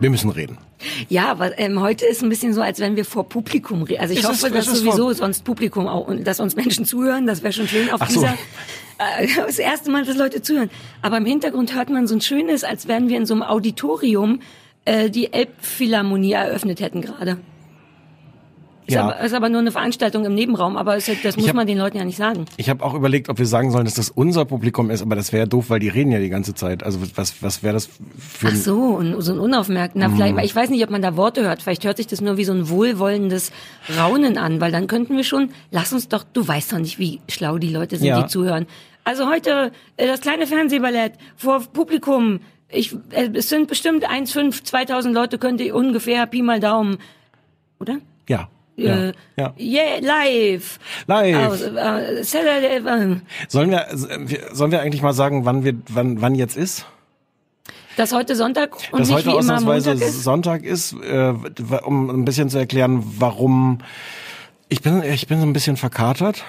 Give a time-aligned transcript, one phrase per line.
[0.00, 0.58] wir müssen reden.
[1.08, 4.00] Ja, aber ähm, heute ist ein bisschen so, als wenn wir vor Publikum reden.
[4.00, 6.54] Also ich hoffe, ist- dass es ist sowieso vor- sonst Publikum auch und dass uns
[6.56, 7.26] Menschen zuhören.
[7.26, 8.20] Das wäre schon schön auf Ach so.
[8.20, 8.34] dieser.
[8.98, 10.70] Äh, das erste Mal, dass Leute zuhören.
[11.02, 14.40] Aber im Hintergrund hört man so ein schönes, als wären wir in so einem Auditorium
[14.84, 17.38] äh, die Elbphilharmonie eröffnet hätten gerade.
[18.88, 19.02] Ist, Ja.
[19.04, 21.76] aber, ist aber nur eine Veranstaltung im Nebenraum, aber es, das muss hab- man den
[21.76, 22.46] Leuten ja nicht sagen.
[22.56, 25.30] Ich habe auch überlegt, ob wir sagen sollen, dass das unser Publikum ist, aber das
[25.30, 26.82] wäre doof, weil die reden ja die ganze Zeit.
[26.82, 27.84] Also was, was wäre das
[28.18, 28.56] für Ach ein...
[28.56, 29.94] so, und so ein unaufmerkt.
[29.94, 31.60] Na, vielleicht, ich weiß nicht, ob man da Worte hört.
[31.62, 33.52] Vielleicht hört sich das nur wie so ein wohlwollendes
[33.98, 37.20] Raunen an, weil dann könnten wir schon, lass uns doch, du weißt doch nicht, wie
[37.28, 38.22] schlau die Leute sind, Ja.
[38.22, 38.66] die zuhören.
[39.04, 42.40] Also heute äh, das kleine Fernsehballett vor Publikum.
[42.70, 46.96] Ich, äh, es sind bestimmt 1,5, 2000 Leute, könnte ungefähr, Pi mal Daumen.
[47.80, 47.98] Oder?
[48.28, 48.48] Ja.
[48.78, 49.08] Ja.
[49.08, 49.54] Äh, ja.
[49.58, 50.78] Yeah, live.
[51.06, 51.46] Live.
[51.46, 52.22] Aus, äh, äh,
[53.48, 53.86] Sollen wir,
[54.52, 56.86] sollen wir eigentlich mal sagen, wann wir, wann, wann jetzt ist?
[57.96, 60.22] dass heute Sonntag und dass nicht heute wie immer ausnahmsweise Montag ist.
[60.22, 61.34] Sonntag ist, äh,
[61.84, 63.78] um ein bisschen zu erklären, warum.
[64.68, 66.44] Ich bin, ich bin so ein bisschen verkatert.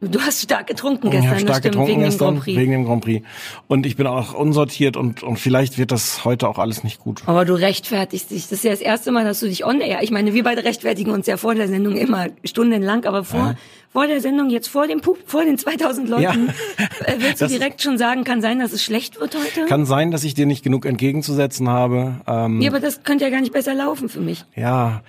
[0.00, 2.40] Du hast stark getrunken Ich gestern, habe das stark stimmt, getrunken wegen dem gestern Grand
[2.44, 2.56] Prix.
[2.60, 3.26] wegen dem Grand Prix.
[3.66, 7.22] Und ich bin auch unsortiert und, und vielleicht wird das heute auch alles nicht gut.
[7.26, 8.42] Aber du rechtfertigst dich.
[8.44, 10.00] Das ist ja das erste Mal, dass du dich on air.
[10.04, 13.56] Ich meine, wir beide rechtfertigen uns ja vor der Sendung immer stundenlang, aber vor,
[13.92, 16.32] vor der Sendung, jetzt vor dem Pub, vor den 2000 Leuten, Ja.
[17.04, 19.66] äh, willst du direkt schon sagen, kann sein, dass es schlecht wird heute?
[19.66, 22.20] Kann sein, dass ich dir nicht genug entgegenzusetzen habe.
[22.28, 24.44] Ähm, ja, aber das könnte ja gar nicht besser laufen für mich.
[24.54, 25.02] ja.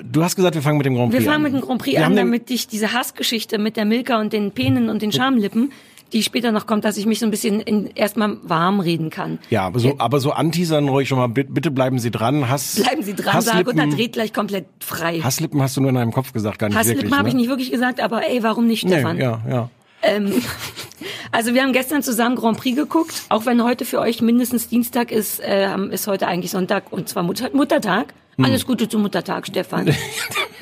[0.00, 1.52] Du hast gesagt, wir fangen mit dem Grand Wir Prix fangen an.
[1.52, 4.50] mit dem Grand Prix Wir an, damit dich diese Hassgeschichte mit der Milka und den
[4.52, 5.70] Penen und den Schamlippen,
[6.14, 9.38] die später noch kommt, dass ich mich so ein bisschen in, erstmal warm reden kann.
[9.50, 11.28] Ja, aber so, aber so anteasern ruhig schon mal.
[11.28, 12.48] Bitte, bleiben Sie dran.
[12.48, 15.20] Hass, Bleiben Sie dran, Sarah Hasslippen, Gutner dreht gleich komplett frei.
[15.20, 17.18] Hasslippen hast du nur in deinem Kopf gesagt, gar nicht Hasslippen wirklich.
[17.18, 17.40] habe ich ne?
[17.40, 19.16] nicht wirklich gesagt, aber ey, warum nicht, Stefan?
[19.16, 19.70] Nee, ja, ja.
[21.32, 25.10] Also wir haben gestern zusammen Grand Prix geguckt, auch wenn heute für euch mindestens Dienstag
[25.10, 28.12] ist, äh, ist heute eigentlich Sonntag und zwar Mutter Muttertag.
[28.36, 28.44] Hm.
[28.44, 29.94] Alles Gute zum Muttertag, Stefan.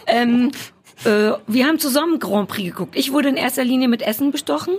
[0.06, 0.52] ähm,
[1.04, 2.94] äh, wir haben zusammen Grand Prix geguckt.
[2.96, 4.74] Ich wurde in erster Linie mit Essen bestochen.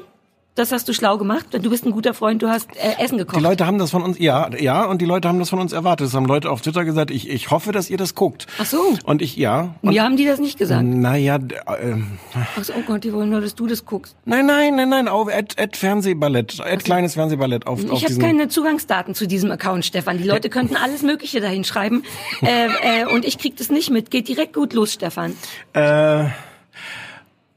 [0.56, 1.45] Das hast du schlau gemacht.
[1.51, 3.38] Du bist ein guter Freund, du hast äh, Essen gekocht.
[3.38, 5.72] Die Leute haben das von uns, ja, ja, und die Leute haben das von uns
[5.72, 6.07] erwartet.
[6.07, 7.09] Das haben Leute auf Twitter gesagt.
[7.09, 8.47] Ich, ich hoffe, dass ihr das guckt.
[8.59, 8.78] Ach so.
[9.06, 9.75] Und ich, ja.
[9.81, 10.84] Und, Mir haben die das nicht gesagt.
[10.84, 11.40] naja,
[11.81, 14.13] ähm, Ach so, oh Gott, die wollen nur, dass du das guckst.
[14.25, 18.17] nein, nein, nein, nein, auf Ad, Ad Fernsehballett, Ad kleines Fernsehballett auf, auf Ich habe
[18.17, 20.17] keine Zugangsdaten zu diesem Account, Stefan.
[20.17, 22.03] Die Leute könnten alles Mögliche dahin schreiben
[22.41, 22.66] äh,
[23.03, 24.11] äh, und ich krieg das nicht mit.
[24.11, 25.34] Geht direkt gut los, Stefan.
[25.72, 26.25] Äh,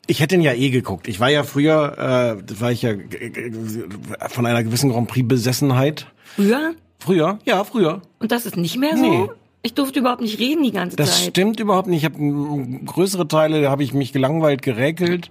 [0.07, 1.09] ich hätte ihn ja eh geguckt.
[1.09, 3.33] Ich war ja früher, äh, war ich ja g-
[4.29, 6.07] von einer gewissen Grand Prix Besessenheit.
[6.37, 6.75] Früher?
[6.99, 8.03] Früher, ja, früher.
[8.19, 9.03] Und das ist nicht mehr so?
[9.03, 9.29] Nee.
[9.63, 11.31] Ich durfte überhaupt nicht reden die ganze Das Zeit.
[11.31, 12.05] stimmt überhaupt nicht.
[12.05, 12.19] Ich habe
[12.85, 15.31] größere Teile, da habe ich mich gelangweilt, geräkelt.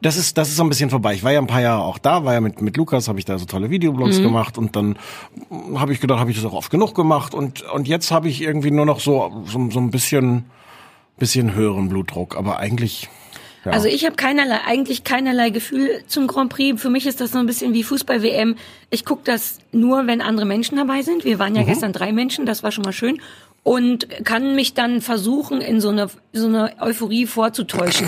[0.00, 1.14] Das ist, das ist so ein bisschen vorbei.
[1.14, 3.24] Ich war ja ein paar Jahre auch da, war ja mit, mit Lukas, habe ich
[3.24, 4.98] da so tolle Videoblogs gemacht und dann
[5.74, 8.42] habe ich gedacht, habe ich das auch oft genug gemacht und, und jetzt habe ich
[8.42, 10.44] irgendwie nur noch so, so, so ein bisschen,
[11.18, 13.08] bisschen höheren Blutdruck, aber eigentlich,
[13.64, 13.72] ja.
[13.72, 16.80] Also ich habe keinerlei, eigentlich keinerlei Gefühl zum Grand Prix.
[16.80, 18.54] Für mich ist das so ein bisschen wie Fußball-WM.
[18.90, 21.24] Ich gucke das nur, wenn andere Menschen dabei sind.
[21.24, 21.38] Wir Mhm.
[21.40, 23.20] waren ja gestern drei Menschen, das war schon mal schön.
[23.64, 28.06] Und kann mich dann versuchen, in so eine, so eine Euphorie vorzutäuschen.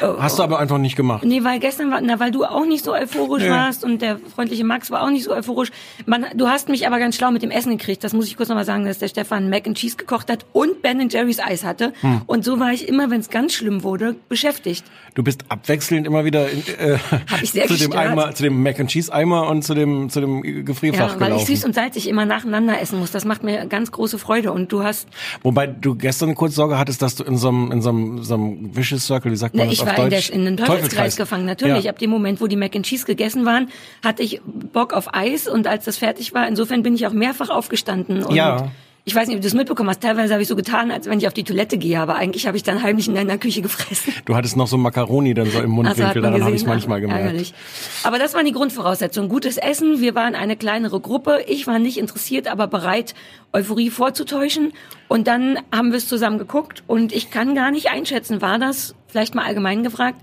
[0.00, 1.24] hast du aber einfach nicht gemacht.
[1.24, 3.48] Nee, weil gestern war, na, weil du auch nicht so euphorisch Nee.
[3.50, 5.70] warst und der freundliche Max war auch nicht so euphorisch.
[6.04, 8.04] Man, du hast mich aber ganz schlau mit dem Essen gekriegt.
[8.04, 10.82] Das muss ich kurz nochmal sagen, dass der Stefan Mac and Cheese gekocht hat und
[10.82, 11.94] Ben Jerry's Eis hatte.
[12.02, 12.20] Hm.
[12.26, 14.84] Und so war ich immer, wenn es ganz schlimm wurde, beschäftigt.
[15.14, 16.98] Du bist abwechselnd immer wieder in, äh,
[17.42, 17.92] ich zu dem.
[17.92, 21.28] Eimer, zu dem Mac and Cheese Eimer und zu dem zu dem Gefrierfach Ja, weil
[21.30, 21.46] ich gelaufen.
[21.56, 23.10] süß und salzig immer nacheinander essen muss.
[23.10, 24.52] Das macht mir ganz große Freude.
[24.52, 25.08] Und du hast,
[25.42, 28.34] Wobei du gestern kurz Sorge hattest, dass du in so einem in so einem, so
[28.34, 30.28] einem Vicious Circle, wie sagt man ne, das ich auf war in, Deutsch?
[30.28, 31.44] der, in den Teufelskreis gefangen.
[31.46, 31.90] Natürlich, Ja.
[31.92, 33.68] ab dem Moment, wo die Mac and Cheese gegessen waren,
[34.04, 35.46] hatte ich Bock auf Eis.
[35.46, 38.24] Und als das fertig war, insofern bin ich auch mehrfach aufgestanden.
[38.24, 38.70] Und Ja.
[39.08, 40.02] Ich weiß nicht, ob du es mitbekommen hast.
[40.02, 42.58] Teilweise habe ich so getan, als wenn ich auf die Toilette gehe, aber eigentlich habe
[42.58, 44.12] ich dann heimlich in deiner Küche gefressen.
[44.26, 46.68] Du hattest noch so Macaroni dann so im Also Mundwinkel, man daran habe ich gesehen,
[46.68, 47.22] manchmal gemerkt.
[47.24, 47.54] Ärgerlich.
[48.02, 49.30] Aber das waren die Grundvoraussetzungen.
[49.30, 51.42] Gutes Essen, wir waren eine kleinere Gruppe.
[51.46, 53.14] Ich war nicht interessiert, aber bereit,
[53.54, 54.74] Euphorie vorzutäuschen.
[55.08, 58.94] Und dann haben wir es zusammen geguckt und ich kann gar nicht einschätzen, war das,
[59.06, 60.20] vielleicht mal allgemein gefragt,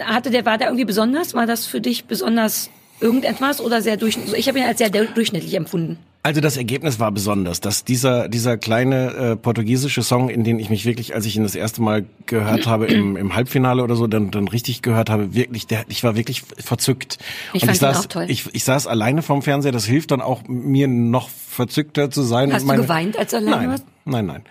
[0.00, 1.34] hatte der, war der irgendwie besonders?
[1.34, 4.38] War das für dich besonders irgendetwas oder sehr durchschnittlich?
[4.38, 5.98] Ich habe ihn als sehr durchschnittlich empfunden.
[6.24, 10.70] Also das Ergebnis war besonders, dass dieser dieser kleine äh, portugiesische Song, in den ich
[10.70, 14.06] mich wirklich, als ich ihn das erste Mal gehört habe im, im Halbfinale oder so,
[14.06, 17.18] dann dann richtig gehört habe, wirklich, der, ich war wirklich verzückt.
[17.52, 18.26] Ich und fand ich saß, auch toll.
[18.28, 19.72] ich ich saß alleine vorm Fernseher.
[19.72, 22.52] Das hilft dann auch mir noch verzückter zu sein.
[22.52, 23.84] Hast und du meine, geweint, als du alleine nein, warst?
[24.04, 24.42] Nein, nein.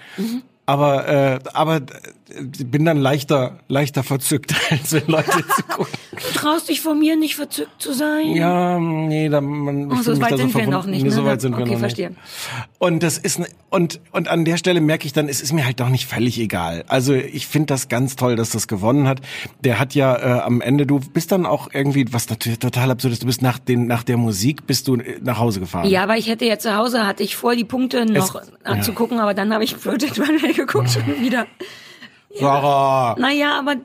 [0.65, 1.81] Aber äh, aber äh,
[2.66, 5.94] bin dann leichter leichter verzückt, als wenn Leute zugucken.
[6.12, 8.36] Du traust dich vor mir nicht verzückt zu sein?
[8.36, 10.69] Ja, nee, da man Ach, so weit sind wir verbunden.
[10.72, 11.16] noch nicht, Nee, ne?
[11.16, 12.10] so weit sind wir Okay, noch verstehe.
[12.10, 12.19] nicht.
[12.80, 15.66] Und das ist ne- und und an der Stelle merke ich dann, es ist mir
[15.66, 16.83] halt doch nicht völlig egal.
[16.88, 19.22] Also ich finde das ganz toll, dass das gewonnen hat.
[19.63, 23.13] Der hat ja äh, am Ende, du bist dann auch irgendwie, was natürlich total absurd
[23.13, 25.88] ist, du bist nach den nach der Musik bist du äh, nach Hause gefahren.
[25.89, 29.19] Ja, aber ich hätte ja zu Hause, hatte ich vor, die Punkte noch Es- anzugucken,
[29.19, 31.48] aber dann habe ich Project Runway geguckt schon wieder.
[32.39, 33.16] Sarah.
[33.18, 33.75] Naja, aber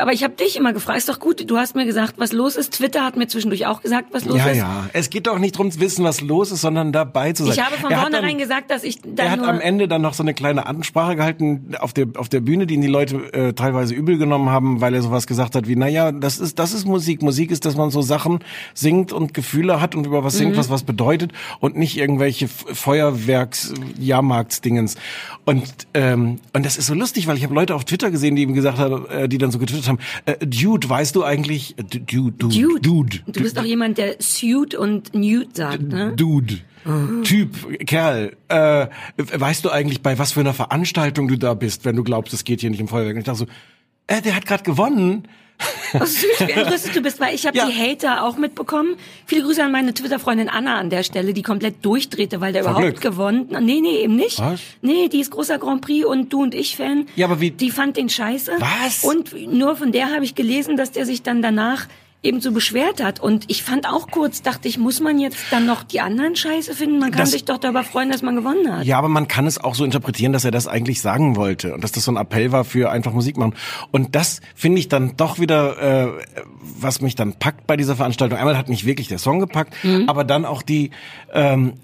[0.00, 2.56] aber ich habe dich immer gefragt, ist doch gut, du hast mir gesagt, was los
[2.56, 2.74] ist.
[2.74, 4.56] Twitter hat mir zwischendurch auch gesagt, was los Ja, ist.
[4.58, 4.90] ja.
[4.92, 7.52] Es geht doch nicht drum zu wissen, was los ist, sondern dabei zu sein.
[7.54, 9.48] Ich habe von Er hat vornherein dann- gesagt, dass ich Er dann hat nur...
[9.48, 12.74] am Ende dann noch so eine kleine Ansprache gehalten auf der auf der Bühne, die
[12.74, 16.12] ihn die Leute äh, teilweise übel genommen haben, weil er sowas gesagt hat wie, naja,
[16.12, 17.22] das ist das ist Musik.
[17.22, 18.40] Musik ist, dass man so Sachen
[18.74, 20.38] singt und Gefühle hat und über was Mhm.
[20.38, 24.96] singt, was was bedeutet und nicht irgendwelche Feuerwerks Jahrmarktsdingens.
[25.44, 25.64] Und
[25.94, 28.54] ähm, und das ist so lustig, weil ich habe Leute auf Twitter gesehen, die ihm
[28.54, 32.32] gesagt haben, äh, die dann so getwittert haben, äh, Dude, weißt du eigentlich, äh, Dude,
[32.32, 32.80] Dude, Dude.
[32.80, 36.12] Dude, Du bist doch jemand, der Suit und Nude sagt, ne?
[36.16, 36.58] Dude.
[37.24, 38.86] Typ, Kerl, äh,
[39.16, 42.44] weißt du eigentlich, bei was für einer Veranstaltung du da bist, wenn du glaubst, es
[42.44, 43.14] geht hier nicht um Feuerwerk?
[43.14, 43.46] Und ich dachte so,
[44.06, 45.26] äh, der hat gerade gewonnen.
[45.92, 47.66] Süß, wie entrüstet du bist, weil ich habe Ja.
[47.66, 48.96] die Hater auch mitbekommen.
[49.24, 52.72] Viele Grüße an meine Twitter-Freundin Anna an der Stelle, die komplett durchdrehte, weil der Vor
[52.72, 53.12] überhaupt Glück.
[53.12, 53.48] gewonnen.
[53.62, 54.38] Nee, nee, eben nicht.
[54.40, 54.60] Was?
[54.82, 57.06] Nee, die ist großer Grand Prix und du und ich Fan.
[57.16, 58.52] Ja, aber wie- Die fand den scheiße.
[58.58, 59.04] Was?
[59.04, 61.86] Und nur von der habe ich gelesen, dass der sich dann danach
[62.26, 63.20] eben so beschwert hat.
[63.20, 66.74] Und ich fand auch kurz, dachte ich, muss man jetzt dann noch die anderen scheiße
[66.74, 66.98] finden?
[66.98, 68.84] Man kann Das- sich doch darüber freuen, dass man gewonnen hat.
[68.84, 71.82] Ja, aber man kann es auch so interpretieren, dass er das eigentlich sagen wollte und
[71.84, 73.54] dass das so ein Appell war für einfach Musik machen.
[73.92, 76.08] Und das finde ich dann doch wieder, äh,
[76.78, 78.38] was mich dann packt bei dieser Veranstaltung.
[78.38, 79.74] Einmal hat mich wirklich der Song gepackt,
[80.06, 80.90] aber dann auch die,
[81.32, 81.74] ähm,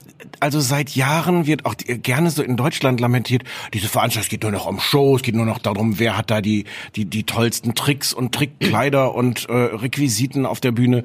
[0.40, 3.42] also seit Jahren wird auch die, gerne so in Deutschland lamentiert,
[3.74, 6.30] diese Veranstaltung es geht nur noch um Shows, es geht nur noch darum, wer hat
[6.30, 6.64] da die,
[6.96, 11.04] die, die tollsten Tricks und Trickkleider und äh, Requisiten auf der Bühne.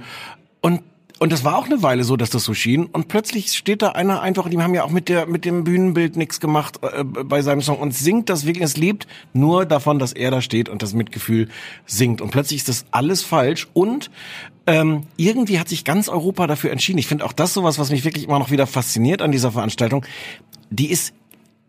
[0.62, 0.81] Und
[1.19, 2.85] und das war auch eine Weile so, dass das so schien.
[2.85, 6.15] Und plötzlich steht da einer einfach, die haben ja auch mit der mit dem Bühnenbild
[6.15, 8.63] nichts gemacht äh, bei seinem Song und singt das wirklich.
[8.63, 11.50] Es lebt nur davon, dass er da steht und das Mitgefühl
[11.85, 12.21] singt.
[12.21, 13.68] Und plötzlich ist das alles falsch.
[13.74, 14.12] Und
[14.68, 17.00] ähm, irgendwie hat sich ganz Europa dafür entschieden.
[17.00, 20.06] Ich finde auch das sowas, was mich wirklich immer noch wieder fasziniert an dieser Veranstaltung.
[20.69, 21.13] Die ist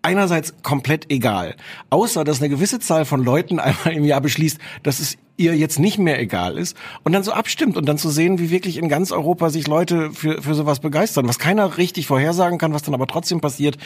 [0.02, 1.54] einerseits komplett egal.
[1.90, 5.78] Außer, dass eine gewisse Zahl von Leuten einmal im Jahr beschließt, dass es ihr jetzt
[5.78, 8.88] nicht mehr egal ist und dann so abstimmt und dann zu sehen, wie wirklich in
[8.88, 12.92] ganz Europa sich Leute für, für sowas begeistern, was keiner richtig vorhersagen kann, was dann
[12.94, 13.78] aber trotzdem passiert.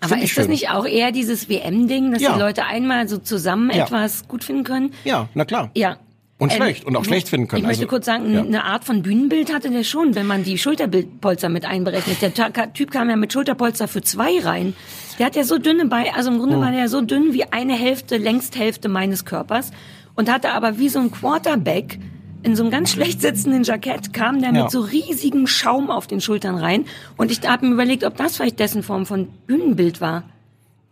[0.00, 0.50] Aber ist das schön.
[0.50, 2.34] nicht auch eher dieses WM-Ding, dass Ja.
[2.34, 3.84] die Leute einmal so zusammen Ja.
[3.86, 4.92] etwas gut finden können?
[5.04, 5.70] Ja, na klar.
[5.74, 5.96] Ja.
[6.40, 7.60] Und Ähm, schlecht und auch schlecht finden können.
[7.62, 8.40] Ich möchte Also, kurz sagen, ja.
[8.40, 12.22] eine Art von Bühnenbild hatte der schon, wenn man die Schulterbildpolster mit einberechnet.
[12.22, 14.74] Der Typ kam ja mit Schulterpolster für zwei rein.
[15.18, 16.62] Der hat ja so dünne Beine, also im Grunde Hm.
[16.62, 19.70] war der so dünn wie eine Hälfte, Längsthälfte meines Körpers
[20.16, 21.98] und hatte aber wie so ein Quarterback
[22.42, 24.62] in so einem ganz schlecht sitzenden Jackett kam der Ja.
[24.62, 26.86] mit so riesigem Schaum auf den Schultern rein
[27.18, 30.22] und ich habe mir überlegt, ob das vielleicht dessen Form von Bühnenbild war.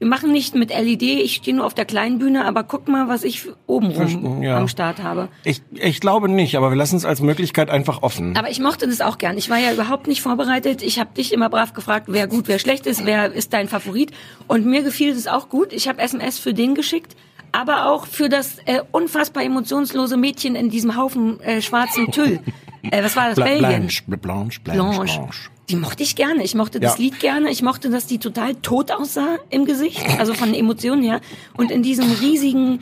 [0.01, 3.09] Wir machen nicht mit LED, ich stehe nur auf der kleinen Bühne, aber guck mal,
[3.09, 4.57] was ich obenrum Ja.
[4.57, 5.29] am Start habe.
[5.43, 8.37] Ich, ich glaube nicht, aber wir lassen es als Möglichkeit einfach offen.
[8.37, 9.37] Aber ich mochte das auch gern.
[9.37, 10.83] Ich war ja überhaupt nicht vorbereitet.
[10.83, 14.13] Ich habe dich immer brav gefragt, wer gut, wer schlecht ist, wer ist dein Favorit.
[14.47, 15.73] Und mir gefiel es auch gut.
[15.73, 17.17] Ich habe SMS für den geschickt,
[17.51, 22.39] aber auch für das äh, unfassbar emotionslose Mädchen in diesem Haufen äh, schwarzen Tüll.
[22.83, 23.35] äh, was war das?
[23.35, 23.89] Bla- Belgien.
[23.89, 25.51] Blanche, Blanche, Blanche, Blanche.
[25.69, 26.43] Die mochte ich gerne.
[26.45, 27.05] Ich mochte das Ja.
[27.05, 27.51] Lied gerne.
[27.51, 31.21] Ich mochte, dass die total tot aussah im Gesicht, also von Emotionen her.
[31.57, 32.81] Und in diesem riesigen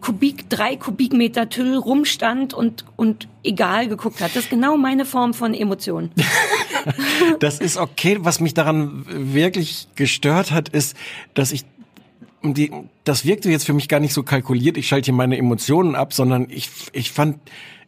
[0.00, 4.36] Kubik, drei Kubikmeter Tüll rumstand und, und egal geguckt hat.
[4.36, 6.10] Das ist genau meine Form von Emotionen.
[7.40, 8.16] Das ist okay.
[8.20, 10.96] Was mich daran wirklich gestört hat, ist,
[11.34, 11.64] dass ich
[12.42, 12.70] die,
[13.04, 14.76] das wirkte jetzt für mich gar nicht so kalkuliert.
[14.76, 17.38] Ich schalte hier meine Emotionen ab, sondern ich, ich fand,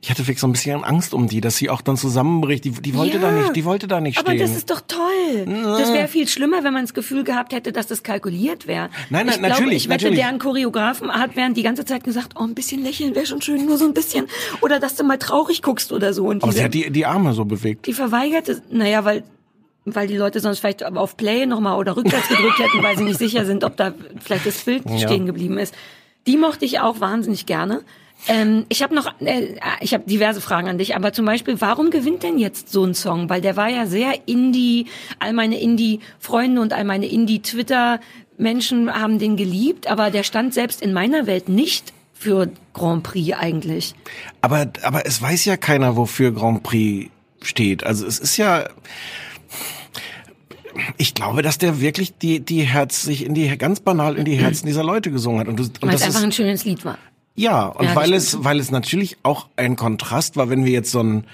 [0.02, 2.64] ich hatte wirklich so ein bisschen Angst um die, dass sie auch dann zusammenbricht.
[2.64, 4.40] Die, die wollte Ja, da nicht, die wollte da nicht Aber stehen.
[4.40, 5.47] das ist doch toll.
[5.47, 8.90] Das wäre viel schlimmer, wenn man das Gefühl gehabt hätte, dass das kalkuliert wäre.
[9.11, 10.18] Nein, nein, ich natürlich, ich wette, natürlich.
[10.18, 13.64] deren Choreografen hat während die ganze Zeit gesagt, oh, ein bisschen lächeln wäre schon schön,
[13.64, 14.26] nur so ein bisschen.
[14.61, 16.26] Oder dass du mal traurig guckst oder so.
[16.26, 17.87] Und Aber sie hat die, die Arme so bewegt.
[17.87, 19.23] Die verweigerte, naja, weil,
[19.84, 23.18] weil die Leute sonst vielleicht auf Play nochmal oder rückwärts gedrückt hätten, weil sie nicht
[23.18, 24.98] sicher sind, ob da vielleicht das Bild Ja.
[25.08, 25.74] stehen geblieben ist.
[26.26, 27.82] Die mochte ich auch wahnsinnig gerne.
[28.28, 31.90] Ähm, ich habe noch, äh, ich habe diverse Fragen an dich, aber zum Beispiel, warum
[31.90, 33.28] gewinnt denn jetzt so ein Song?
[33.28, 34.86] Weil der war ja sehr Indie,
[35.18, 40.92] all meine Indie-Freunde und all meine Indie-Twitter-Menschen haben den geliebt, aber der stand selbst in
[40.92, 43.94] meiner Welt nicht für Grand Prix eigentlich.
[44.40, 47.10] Aber, aber es weiß ja keiner, wofür Grand Prix
[47.42, 47.84] steht.
[47.84, 48.68] Also es ist ja,
[50.97, 54.37] ich glaube, dass der wirklich die, die Herz, sich in die, ganz banal in die
[54.37, 55.49] Herzen dieser Leute gesungen hat.
[55.49, 56.99] Und, du, und Weil es das einfach ist, ein schönes Lied war.
[57.35, 60.73] ja, und Ja, weil das es, weil es natürlich auch ein Kontrast war, wenn wir
[60.73, 61.25] jetzt so einen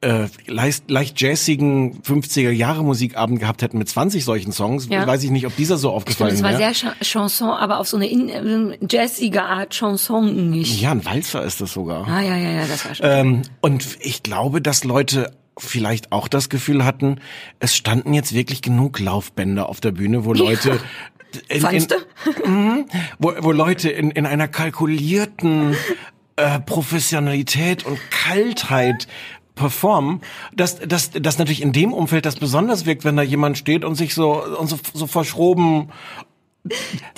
[0.00, 5.06] äh, leicht, leicht jazzigen 50er Jahre Musikabend gehabt hätten mit 20 solchen Songs, Ja.
[5.06, 6.74] weiß ich nicht, ob dieser so aufgefallen es war wäre.
[6.74, 10.80] sehr Cha Chanson, aber auf so eine in, äh, jazzige Art Chanson nicht.
[10.82, 12.06] Ja, ein Walzer ist das sogar.
[12.08, 13.06] Ah, ja, ja, ja, das war schon.
[13.08, 17.20] Ähm, und ich glaube, dass Leute vielleicht auch das Gefühl hatten,
[17.60, 20.80] es standen jetzt wirklich genug Laufbänder auf der Bühne, wo Leute
[21.48, 22.48] in, in, du?
[22.48, 22.86] Mhm.
[23.18, 25.76] wo, wo Leute in, in einer kalkulierten
[26.36, 29.06] äh, Professionalität und Kaltheit
[29.54, 30.20] performen,
[30.54, 33.94] dass dass das natürlich in dem Umfeld das besonders wirkt, wenn da jemand steht und
[33.94, 35.90] sich so und so, so verschroben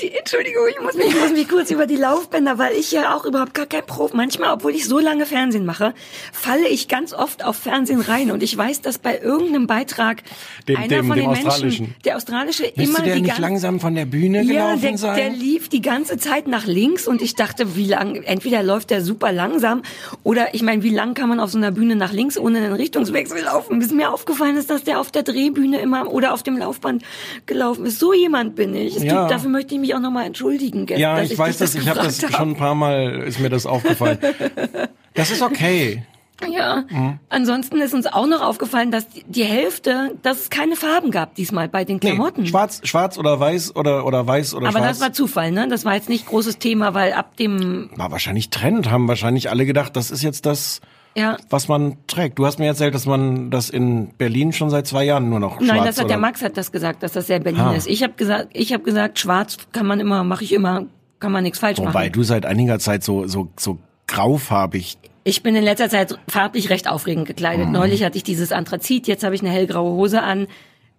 [0.00, 3.14] Die, Entschuldigung, ich muss, mich, ich muss mich kurz über die Laufbänder, weil ich ja
[3.14, 4.16] auch überhaupt gar kein Profi.
[4.16, 5.94] Manchmal, obwohl ich so lange Fernsehen mache,
[6.32, 10.24] falle ich ganz oft auf Fernsehen rein und ich weiß, dass bei irgendeinem Beitrag
[10.66, 13.78] Dem- einer dem- von dem den Menschen, der australische, Müsste immer der die nicht langsam
[13.78, 15.16] von der Bühne ja, gelaufen der, sein?
[15.16, 19.00] der lief die ganze Zeit nach links und ich dachte, wie lang, entweder läuft der
[19.04, 19.82] super langsam
[20.24, 22.72] oder ich meine, wie lang kann man auf so einer Bühne nach links ohne einen
[22.72, 23.78] Richtungswechsel laufen?
[23.78, 27.04] Bis mir aufgefallen ist, dass der auf der Drehbühne immer oder auf dem Laufband
[27.46, 28.00] gelaufen ist.
[28.00, 28.96] So jemand bin ich.
[28.96, 29.28] Es Ja.
[29.36, 30.86] Dafür möchte ich mich auch nochmal entschuldigen.
[30.86, 33.38] gell, ja, dass ich weiß dich das, ich habe das schon ein paar Mal ist
[33.40, 34.18] mir das aufgefallen.
[35.14, 36.02] Das ist okay.
[36.46, 36.84] Ja.
[36.90, 37.18] Mhm.
[37.30, 41.66] Ansonsten ist uns auch noch aufgefallen, dass die- Hälfte, dass es keine Farben gab diesmal
[41.70, 42.46] bei den Nee, Klamotten.
[42.46, 44.98] schwarz, schwarz oder weiß oder oder weiß oder Aber schwarz.
[44.98, 45.68] das war Zufall, ne?
[45.68, 49.64] Das war jetzt nicht großes Thema, weil ab dem, war wahrscheinlich Trend, haben wahrscheinlich alle
[49.64, 50.82] gedacht, das ist jetzt das,
[51.16, 52.38] ja, was man trägt.
[52.38, 55.58] Du hast mir erzählt, dass man das in Berlin schon seit zwei Jahren nur noch
[55.60, 57.74] Nein, schwarz das hat oder der Max hat das gesagt, dass das sehr Berlin Ah.
[57.74, 57.86] ist.
[57.88, 60.84] Ich habe gesagt, ich habe gesagt, schwarz kann man immer, mache ich immer,
[61.18, 62.12] kann man nichts falsch Wobei machen.
[62.12, 64.98] du seit einiger Zeit so so so graufarbig.
[65.24, 67.28] Ich bin in letzter Zeit farblich recht aufregend Mhm.
[67.28, 67.68] gekleidet.
[67.70, 70.46] Neulich hatte ich dieses Anthrazit, jetzt habe ich eine hellgraue Hose an.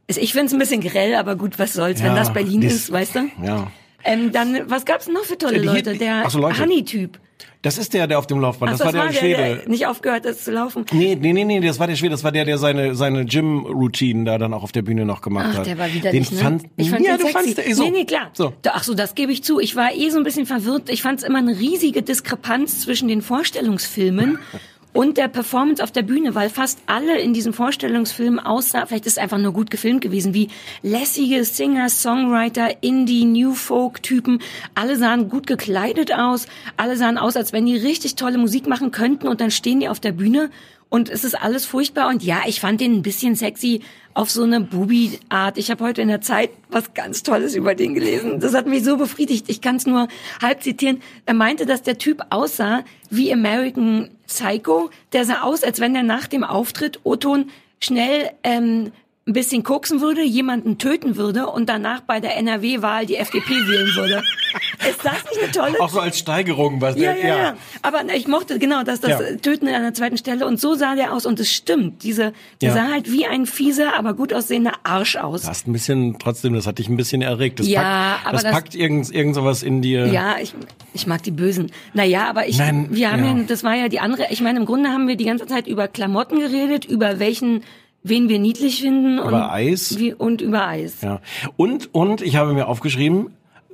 [0.08, 2.62] Es- Ich finde es ein bisschen grell, aber gut, was soll's, wenn Ja, das Berlin
[2.62, 3.20] das- ist, weißt du?
[3.44, 3.68] Ja,
[4.04, 5.96] Ähm, dann, was gab's noch für tolle Leute?
[5.98, 6.60] Der Ach so, Leute.
[6.62, 7.20] Honey-Typ.
[7.62, 8.74] Das ist der, der auf dem Laufband.
[8.74, 9.62] Ach, das, war der, Schwede.
[9.62, 10.86] der nicht aufgehört ist zu laufen.
[10.92, 14.26] Nee, nee, nee, nee, das war der Schwede, das war der, der seine seine Gym-Routine
[14.26, 15.66] da dann auch auf der Bühne noch gemacht Ach, hat.
[15.66, 16.40] der war wieder den nicht, ne?
[16.40, 17.56] fand, ich fand ja, den du sexy.
[17.56, 17.84] fandst, so.
[17.84, 18.30] Nee, nee, klar.
[18.34, 18.54] So.
[18.72, 19.60] Ach so, das gebe ich zu.
[19.60, 20.90] Ich war eh so ein bisschen verwirrt.
[20.90, 24.40] Ich fand es immer eine riesige Diskrepanz zwischen den Vorstellungsfilmen
[24.94, 29.14] und der Performance auf der Bühne, weil fast alle in diesen Vorstellungsfilmen aussah, vielleicht ist
[29.14, 30.50] es einfach nur gut gefilmt gewesen, wie
[30.82, 34.40] lässige Singer, Songwriter, Indie, New Folk Typen.
[34.76, 36.48] Alle sahen gut gekleidet aus.
[36.78, 39.90] Alle sahen aus, als wenn die richtig tolle Musik machen könnten und dann stehen die
[39.90, 40.50] auf der Bühne
[40.90, 42.08] und es ist alles furchtbar.
[42.08, 43.82] Und ja, ich fand den ein bisschen sexy
[44.14, 45.58] auf so eine Bubi-Art.
[45.58, 48.40] Ich habe heute in der Zeit was ganz Tolles über den gelesen.
[48.40, 49.46] Das hat mich so befriedigt.
[49.48, 50.08] Ich kann es nur
[50.42, 51.02] halb zitieren.
[51.26, 54.90] Er meinte, dass der Typ aussah wie American Psycho.
[55.14, 58.92] Der sah aus, als wenn er nach dem Auftritt Oton schnell ähm,
[59.28, 63.94] ein bisschen koksen würde, jemanden töten würde und danach bei der NRW-Wahl die FDP wählen
[63.96, 64.24] würde.
[64.90, 67.58] Ist das nicht eine tolle Auch so als Steigerung, was ja, der, ja, ja.
[67.82, 69.36] Aber na, ich mochte genau das, das Ja.
[69.36, 70.48] Töten an der zweiten Stelle.
[70.48, 71.26] Und so sah der aus.
[71.26, 72.04] Und es stimmt.
[72.04, 72.32] Diese,
[72.62, 72.74] der Ja.
[72.76, 75.46] sah halt wie ein fieser, aber gut aussehender Arsch aus.
[75.48, 77.60] hast ein bisschen, trotzdem, das hat dich ein bisschen erregt.
[77.60, 80.08] Das Ja, packt, aber das, das- packt irgend, irgend sowas in dir.
[80.08, 80.54] Ja, ich,
[80.94, 81.70] ich mag die Bösen.
[81.94, 83.36] Naja, aber ich, Nein, wir haben ja.
[83.36, 83.44] ja.
[83.46, 85.90] das war ja die andere, ich meine, im Grunde haben wir die ganze Zeit über
[85.90, 87.64] Klamotten geredet, über welchen,
[88.10, 89.20] wen wir niedlich finden.
[89.20, 89.98] und Über Eis.
[89.98, 91.02] Wie, und über Eis.
[91.02, 91.22] Ja.
[91.56, 93.32] Und, und ich habe mir aufgeschrieben,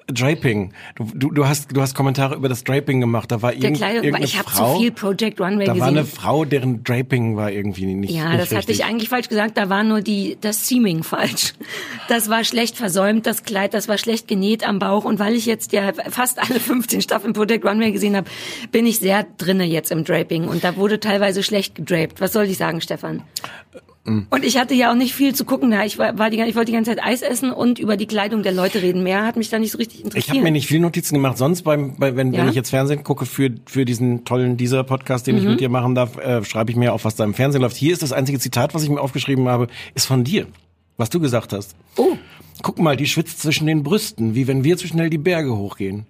[0.08, 0.74] Draping.
[0.96, 3.32] Du, du, du hast, du hast Kommentare über das Draping gemacht.
[3.32, 5.98] Da war Der irgend, Kleidung, irgendeine ich habe zu viel Project Runway da war gesehen.
[5.98, 8.12] eine Frau, deren Draping war irgendwie nicht.
[8.14, 8.80] Ja, nicht das hatte richtig.
[8.80, 9.58] ich eigentlich falsch gesagt.
[9.58, 11.54] Da war nur die das Seaming falsch.
[12.10, 15.06] Das war schlecht versäumt, das Kleid, das war schlecht genäht am Bauch.
[15.06, 18.30] Und weil ich jetzt ja fast alle 15 Staffeln Project Runway gesehen habe,
[18.74, 20.50] bin ich sehr drinne jetzt im Draping.
[20.50, 22.20] Und da wurde teilweise schlecht gedrapt.
[22.20, 23.24] Was soll ich sagen, Stefan?
[24.06, 25.86] Und ich hatte ja auch nicht viel zu gucken da.
[25.86, 28.44] Ich war, war die, ich wollte die ganze Zeit Eis essen und über die Kleidung
[28.44, 29.02] der Leute reden.
[29.02, 30.30] Mehr hat mich da nicht so richtig Ich interessiert.
[30.36, 31.38] habe mir nicht viel Notizen gemacht.
[31.38, 32.42] Sonst, beim, bei, wenn, Ja?
[32.42, 35.52] wenn ich jetzt Fernsehen gucke für, für diesen tollen dieser Podcast, den ich Mhm.
[35.52, 37.78] mit dir machen darf, äh, schreibe ich mir auf, was da im Fernsehen läuft.
[37.78, 40.48] Hier ist das einzige Zitat, was ich mir aufgeschrieben habe, ist von dir,
[40.98, 41.76] was du gesagt hast.
[41.96, 42.18] Oh,
[42.62, 46.06] Guck mal, die schwitzt zwischen den Brüsten, wie wenn wir zu schnell die Berge hochgehen.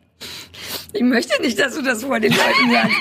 [0.93, 2.95] Ich möchte nicht, dass du das vor den Leuten sagst.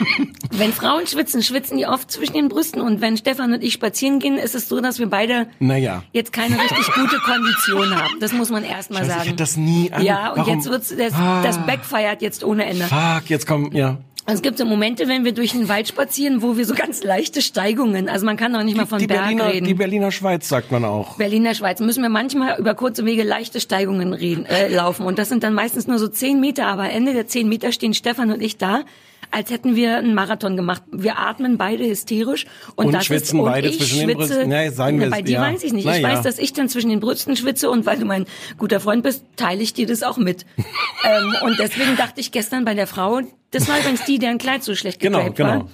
[0.52, 2.80] wenn Frauen schwitzen, schwitzen die oft zwischen den Brüsten.
[2.80, 6.02] Und wenn Stefan und ich spazieren gehen, ist es so, dass wir beide Naja.
[6.12, 8.14] jetzt keine richtig gute Kondition haben.
[8.20, 9.22] Das muss man erst mal Scheiße, sagen.
[9.24, 10.02] ich hab das nie an.
[10.02, 10.54] ja, und Warum?
[10.54, 11.42] jetzt wird's, das, Ah.
[11.42, 12.84] das backfeiert jetzt ohne Ende.
[12.86, 13.98] Fuck, jetzt komm, ja.
[14.24, 17.02] Also es gibt so Momente, wenn wir durch den Wald spazieren, wo wir so ganz
[17.02, 19.66] leichte Steigungen, also man kann doch nicht mal von die, Berg Berliner, reden.
[19.66, 21.16] die Berliner Schweiz sagt man auch.
[21.16, 25.06] Berliner Schweiz müssen wir manchmal über kurze Wege leichte Steigungen reden, äh, laufen.
[25.06, 27.94] Und das sind dann meistens nur so zehn Meter, aber Ende der zehn Meter stehen
[27.94, 28.84] Stefan und ich da,
[29.32, 30.82] als hätten wir einen Marathon gemacht.
[30.92, 32.46] Wir atmen beide hysterisch
[32.76, 34.52] und, Und das schwitzen ist, und beide ich zwischen den schwitze, Brüsten.
[34.52, 35.40] Ja, sagen wir bei dir ja.
[35.40, 35.84] weiß ich nicht.
[35.84, 36.08] Na ich ja.
[36.10, 38.26] weiß, dass ich dann zwischen den Brüsten schwitze und weil du mein
[38.58, 40.46] guter Freund bist, teile ich dir das auch mit.
[41.04, 43.20] ähm, und deswegen dachte ich gestern bei der Frau,
[43.50, 45.48] das war übrigens die, deren Kleid so schlecht Genau, genau.
[45.48, 45.68] war.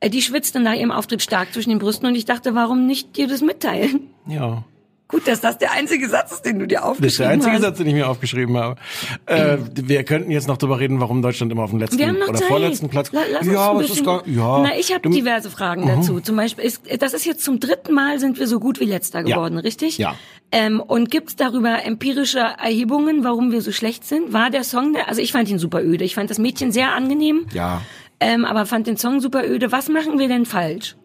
[0.00, 3.16] Äh, Die schwitzte nach ihrem Auftritt stark zwischen den Brüsten und ich dachte, warum nicht
[3.16, 4.10] dir das mitteilen?
[4.26, 4.64] Ja.
[5.12, 7.52] Gut, dass das der einzige Satz ist, den du dir Das ist aufgeschrieben der einzige
[7.54, 7.60] hast.
[7.62, 8.80] Satz, den ich mir aufgeschrieben habe.
[9.26, 12.48] Äh, wir könnten jetzt noch darüber reden, warum Deutschland immer auf dem letzten oder Zeit.
[12.48, 13.12] vorletzten Platz.
[13.12, 14.62] La- uns ja, aber es ist gar, ja.
[14.62, 15.12] Na, ich habe Mhm.
[15.12, 16.18] diverse Fragen dazu.
[16.20, 19.20] Zum Beispiel, ist, das ist jetzt zum dritten Mal sind wir so gut wie letzter
[19.20, 19.36] Ja.
[19.36, 19.98] geworden, richtig?
[19.98, 20.14] Ja.
[20.50, 24.32] Ähm, und gibt's darüber empirische Erhebungen, warum wir so schlecht sind?
[24.32, 26.04] War der Song, der, also ich fand ihn super öde.
[26.04, 27.82] Ich fand das Mädchen sehr angenehm, Ja.
[28.20, 29.72] ähm, aber fand den Song super öde.
[29.72, 30.96] Was machen wir denn falsch?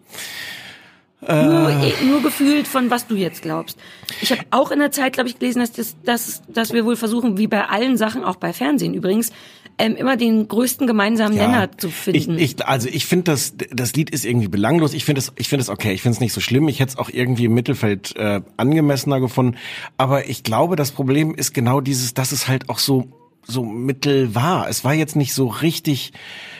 [1.25, 1.45] Äh.
[1.45, 3.77] Nur, eh, nur gefühlt von was du jetzt glaubst.
[4.21, 6.95] Ich habe auch in der Zeit, glaube ich, gelesen, dass, das, dass, dass wir wohl
[6.95, 9.31] versuchen, wie bei allen Sachen, auch bei Fernsehen übrigens,
[9.79, 12.37] ähm, immer den größten gemeinsamen Nenner zu finden.
[12.37, 14.93] Ich, ich, also ich finde das, das Lied ist irgendwie belanglos.
[14.93, 15.93] Ich finde es, ich finde es okay.
[15.93, 16.67] Ich finde es nicht so schlimm.
[16.67, 19.57] Ich hätte es auch irgendwie im Mittelfeld äh, angemessener gefunden.
[19.97, 23.11] Aber ich glaube, das Problem ist genau dieses, dass es halt auch so
[23.47, 24.69] so mittel war.
[24.69, 26.11] Es war jetzt nicht so richtig,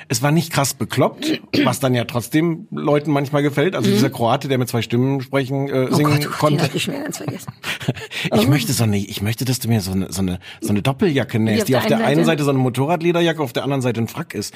[0.09, 3.75] es war nicht krass bekloppt, was dann ja trotzdem Leuten manchmal gefällt.
[3.75, 5.87] Also dieser Kroate, der mit zwei Stimmen sprechen, äh, Mhm.
[5.91, 6.77] oh singen Gott, oh Gott, den konnte.
[6.77, 7.51] ich mir ganz vergessen.
[8.35, 10.81] Ich möchte so eine, ich möchte, dass du mir so eine, so eine, so eine
[10.81, 13.53] Doppeljacke nähst, auf die der auf der einen einen Seite- Seite so eine Motorradlederjacke, auf
[13.53, 14.53] der anderen Seite ein Frack ist.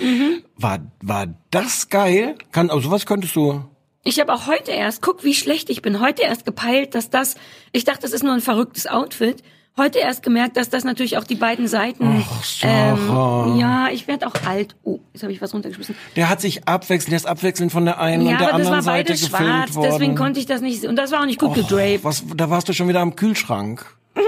[0.57, 2.35] War, war das geil?
[2.51, 3.63] Kann, also sowas könntest du.
[4.03, 7.35] Ich habe auch heute erst, guck, wie schlecht ich bin, heute erst gepeilt, dass das,
[7.71, 9.43] ich dachte, das ist nur ein verrücktes Outfit.
[9.77, 12.23] Heute erst gemerkt, dass das natürlich auch die beiden Seiten.
[12.29, 13.47] Ach, Sarah.
[13.47, 14.75] ähm, ja, ich werde auch alt.
[14.83, 15.95] Oh, jetzt habe ich was runtergeschmissen.
[16.17, 18.67] Der hat sich abwechselnd, der ist abwechselnd von der einen Ja, und der aber das
[18.67, 19.89] war anderen Seite beides gefilmt schwarz, worden.
[19.91, 20.83] deswegen konnte ich das nicht.
[20.83, 22.03] Und das war auch nicht gut gedraped.
[22.03, 23.85] Was, da warst du schon wieder am Kühlschrank.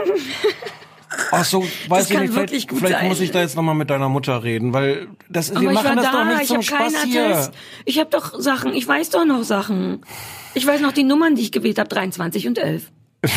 [1.32, 3.08] Ach so, weiß ich nicht, vielleicht, wirklich gut vielleicht sein.
[3.08, 5.98] muss ich da jetzt nochmal mit deiner Mutter reden, weil das, wir Aber ich machen
[5.98, 7.26] das doch da, nicht ich zum Spaß hier.
[7.26, 7.52] Attest.
[7.86, 10.02] Ich habe doch Sachen, ich weiß doch noch Sachen.
[10.56, 12.92] Ich weiß noch die Nummern, die ich gewählt habe, 23 und 11.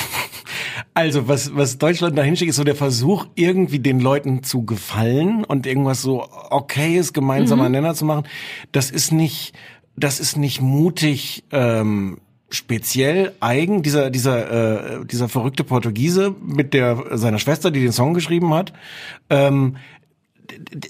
[0.92, 5.44] Also, was, was Deutschland da hinschickt, ist so der Versuch, irgendwie den Leuten zu gefallen
[5.44, 8.26] und irgendwas so okayes, gemeinsamer Nenner zu machen.
[8.72, 9.52] Das ist nicht,
[9.94, 12.16] das ist nicht mutig, ähm,
[12.48, 18.14] speziell eigen, dieser, dieser, äh, dieser verrückte Portugiese mit der, seiner Schwester, die den Song
[18.14, 18.72] geschrieben hat.
[19.28, 19.76] Ähm,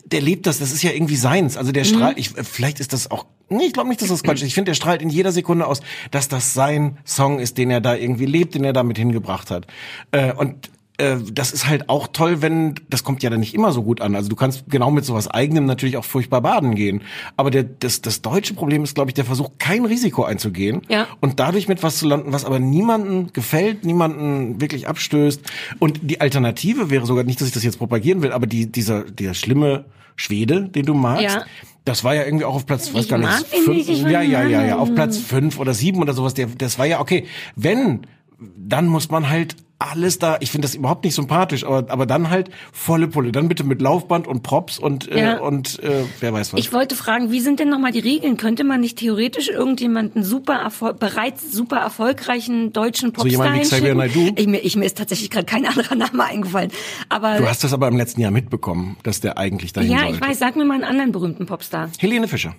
[0.05, 1.57] der lebt das, das ist ja irgendwie seins.
[1.57, 4.39] Also der strahlt, ich, vielleicht ist das auch, nee, ich glaube nicht, dass das Quatsch
[4.43, 4.49] ist.
[4.49, 5.81] Ich finde, der strahlt in jeder Sekunde aus,
[6.11, 9.67] dass das sein Song ist, den er da irgendwie lebt, den er damit hingebracht hat.
[10.13, 13.71] Äh, und äh, das ist halt auch toll, wenn, das kommt ja dann nicht immer
[13.73, 14.15] so gut an.
[14.17, 17.03] Also du kannst genau mit sowas eigenem natürlich auch furchtbar baden gehen.
[17.37, 21.07] Aber der, das, das deutsche Problem ist, glaube ich, der Versuch, kein Risiko einzugehen Ja.
[21.21, 25.43] und dadurch mit was zu landen, was aber niemanden gefällt, niemanden wirklich abstößt.
[25.79, 29.03] Und die Alternative wäre sogar nicht, dass ich das jetzt propagieren will, aber die, dieser,
[29.05, 29.85] der schlimme
[30.17, 31.45] Schwede, den du magst, Ja.
[31.87, 34.21] Das war ja irgendwie auch auf Platz, weiß Ich gar nicht, den nicht, ich ja,
[34.21, 36.35] ja, ja, ja, auf Platz fünf oder sieben oder sowas.
[36.35, 37.27] Der, das war ja okay.
[37.55, 38.03] Wenn,
[38.39, 42.31] dann muss man halt alles da, ich finde das überhaupt nicht sympathisch, aber, aber dann
[42.31, 43.31] halt volle Pulle.
[43.31, 45.39] Dann bitte mit Laufband und Props und, äh, Ja.
[45.39, 46.61] und äh, wer weiß was.
[46.61, 48.39] Ich wollte fragen, wie sind denn nochmal die Regeln?
[48.39, 54.23] Könnte man nicht theoretisch irgendjemanden super bereits super erfolgreichen deutschen Popstar jemand wie Xavier hinschicken?
[54.23, 54.33] Naidoo?
[54.37, 56.71] Ich, mir, ich, mir ist tatsächlich gerade kein anderer Name eingefallen.
[57.11, 60.15] Aber du hast das aber im letzten Jahr mitbekommen, dass der eigentlich dahin ja, sollte.
[60.15, 60.39] ich weiß.
[60.39, 61.91] Sag mir mal einen anderen berühmten Popstar.
[61.99, 62.55] Helene Fischer.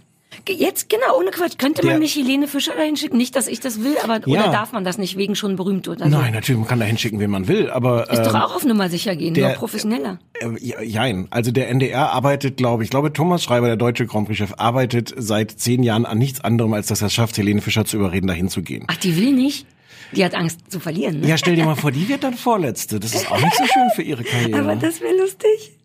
[0.50, 1.58] Jetzt genau, ohne Quatsch.
[1.58, 3.18] Könnte Der- man nicht Helene Fischer dahin schicken?
[3.18, 4.42] Nicht, dass ich das will, aber Ja.
[4.44, 6.10] oder darf man das nicht wegen schon berühmt oder so?
[6.18, 8.64] Nein, natürlich, man kann da hinschicken, wen man will, aber Ist doch ähm, auch auf
[8.66, 10.20] Nummer sicher gehen, der- nur professioneller.
[10.40, 11.28] Äh, ja, jein.
[11.32, 15.52] Also der NDR arbeitet, glaube ich, glaube Thomas Schreiber, der deutsche Grand Prix-Chef, arbeitet seit
[15.52, 18.48] zehn Jahren an nichts anderem, als dass er es schafft, Helene Fischer zu überreden, dahin
[18.50, 18.86] zu gehen.
[18.88, 19.66] Ach, die will nicht?
[20.14, 21.28] Die hat Angst zu verlieren, ne?
[21.28, 23.00] Ja, stell dir mal vor, die wird dann Vorletzte.
[23.00, 24.60] Das ist auch nicht so schön für ihre Karriere.
[24.62, 25.77] Aber das wäre lustig.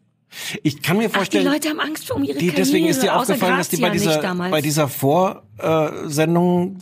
[0.62, 2.56] Ich kann mir Ach, die vorstellen, Leute haben Angst um ihre die, Karriere.
[2.56, 6.78] deswegen ist dir aufgefallen, dass die bei dieser, bei dieser Vorsendung,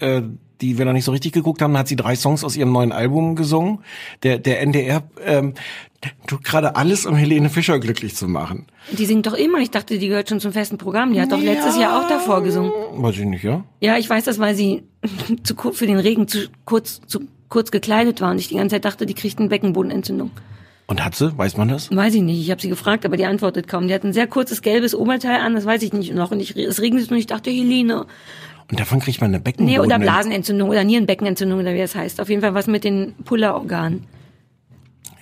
[0.00, 0.22] äh,
[0.60, 2.92] die wir noch nicht so richtig geguckt haben, hat sie drei Songs aus ihrem neuen
[2.92, 3.80] Album gesungen.
[4.22, 5.54] Der, der NDR ähm,
[6.28, 8.66] tut gerade alles, um Helene Fischer glücklich zu machen.
[8.92, 9.58] Die singt doch immer.
[9.58, 11.12] Ich dachte, die gehört schon zum festen Programm.
[11.12, 12.70] Die hat doch letztes Jahr auch davor gesungen.
[12.92, 13.64] Weiß ich nicht, ja?
[13.80, 14.84] Ja, ich weiß das, weil sie
[15.42, 18.76] zu kur- für den Regen zu kurz, zu kurz gekleidet war und ich die ganze
[18.76, 20.30] Zeit dachte, die kriegt eine Beckenbodenentzündung.
[20.86, 21.36] Und hat sie?
[21.38, 21.94] Weiß man das?
[21.94, 22.40] Weiß ich nicht.
[22.40, 23.88] Ich habe sie gefragt, aber die antwortet kaum.
[23.88, 26.30] Die hat ein sehr kurzes gelbes Oberteil an, das weiß ich nicht noch.
[26.32, 28.06] Und ich, es regnet und ich dachte, Helene.
[28.70, 29.80] Und davon kriegt man eine Nee, Beckenboden.
[29.80, 32.20] oder Blasenentzündung oder Nierenbeckenentzündung oder wie das heißt.
[32.20, 34.04] Auf jeden Fall was mit den Pullerorganen.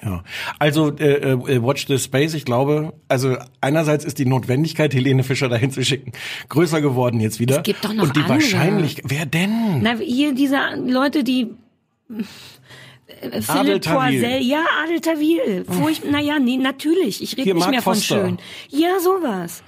[0.02, 0.24] Ja,
[0.58, 5.50] also äh, äh, Watch the Space, ich glaube, also einerseits ist die Notwendigkeit, Helene Fischer
[5.50, 6.12] dahin zu schicken,
[6.48, 7.58] größer geworden jetzt wieder.
[7.58, 8.36] Es gibt doch noch Und die andere.
[8.36, 9.82] Wahrscheinlichkeit, wer denn?
[9.82, 11.48] Na, hier diese Leute, die
[13.20, 13.84] äh, Philipp.
[13.86, 15.64] Poisel, ja, Adel Tawil.
[15.68, 17.22] Furcht, naja, nee, natürlich.
[17.22, 18.24] Ich rede nicht Mark mehr von Foster.
[18.26, 18.38] schön.
[18.68, 19.62] Ja, sowas.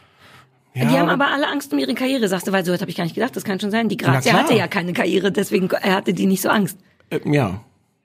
[0.75, 2.97] Ja, die haben aber alle Angst um ihre Karriere, sagst du, weil so habe ich
[2.97, 3.89] gar nicht gedacht, das kann schon sein.
[3.91, 6.79] Die Grazia hatte ja keine Karriere, deswegen er hatte die nicht so Angst.
[7.11, 7.61] äh, ja.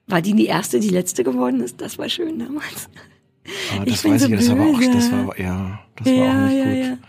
[0.07, 1.81] War die die erste, die letzte geworden ist?
[1.81, 2.89] Das war schön damals.
[3.71, 4.91] Ah, Ich das bin weiß so ich, das war aber auch, böse.
[4.91, 6.99] das war, ja, das war auch Ja, nicht ja, gut.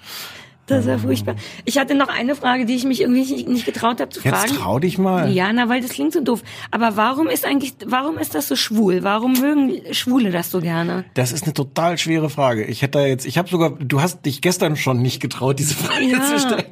[0.71, 0.77] Ja.
[0.77, 1.35] Das war furchtbar.
[1.65, 4.35] Ich hatte noch eine Frage, die ich mich irgendwie nicht, nicht getraut habe zu Jetzt
[4.35, 4.55] fragen.
[4.55, 5.31] trau dich mal.
[5.31, 6.43] Ja, na, weil das klingt so doof.
[6.71, 9.03] Aber warum ist eigentlich, warum ist das so schwul?
[9.03, 11.05] Warum mögen Schwule das so gerne?
[11.15, 12.65] Das ist eine total schwere Frage.
[12.65, 15.75] Ich hätte da jetzt, ich habe sogar, du hast dich gestern schon nicht getraut, diese
[15.75, 16.23] Frage Ja.
[16.23, 16.65] zu stellen.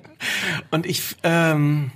[0.71, 1.91] Und ich, ähm,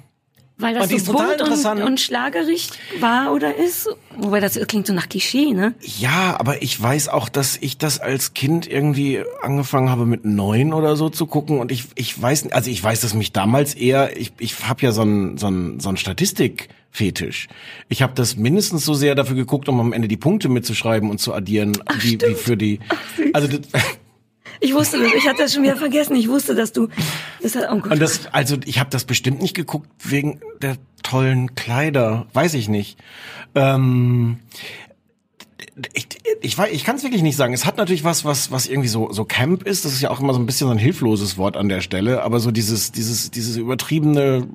[0.60, 1.82] Weil das Und die ist so total bunt und, interessant.
[1.82, 2.68] und schlagerig
[3.00, 3.88] war oder ist?
[4.16, 5.74] Wobei das klingt so nach Klischee, ne?
[5.80, 10.72] ja, aber ich weiß auch, dass ich das als Kind irgendwie angefangen habe mit neun
[10.72, 11.58] oder so zu gucken.
[11.58, 14.92] Und ich, ich weiß, also ich weiß, dass mich damals eher, ich, ich habe ja
[14.92, 17.48] so ein, so ein, so ein Statistik-Fetisch.
[17.88, 21.18] Ich habe das mindestens so sehr dafür geguckt, um am Ende die Punkte mitzuschreiben und
[21.18, 22.80] zu addieren, wie, wie für die.
[23.32, 23.60] Also das,
[24.60, 26.14] Ich wusste das, ich hatte das schon wieder vergessen.
[26.16, 26.88] Ich wusste, dass du,
[27.42, 27.92] das hat, oh Gott.
[27.92, 32.68] Und das, also ich habe das bestimmt nicht geguckt wegen der tollen Kleider, weiß ich
[32.68, 32.98] nicht.
[33.54, 34.40] Ähm,
[35.92, 36.06] ich,
[36.42, 37.52] ich, weiß- ich kann es wirklich nicht sagen.
[37.54, 39.84] Es hat natürlich was, was, was irgendwie so, so Camp ist.
[39.84, 42.22] Das ist ja auch immer so ein bisschen so ein hilfloses Wort an der Stelle.
[42.22, 44.46] Aber so dieses, dieses, dieses übertriebene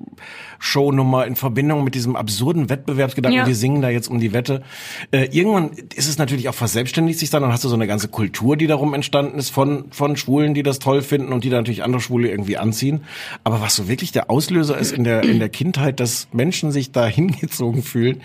[0.59, 3.47] Shownummer in Verbindung mit diesem absurden Wettbewerbsgedanken, Ja.
[3.47, 4.63] wir singen da jetzt um die Wette.
[5.11, 7.41] Äh, irgendwann ist es natürlich auch verselbstständigt sich dann.
[7.43, 10.63] Dann hast du so eine ganze Kultur, die darum entstanden ist von, von Schwulen, die
[10.63, 13.03] das toll finden und die da natürlich andere Schwule irgendwie anziehen.
[13.43, 16.91] Aber was so wirklich der Auslöser ist in der, in der Kindheit, dass Menschen sich
[16.91, 18.21] da hingezogen fühlen,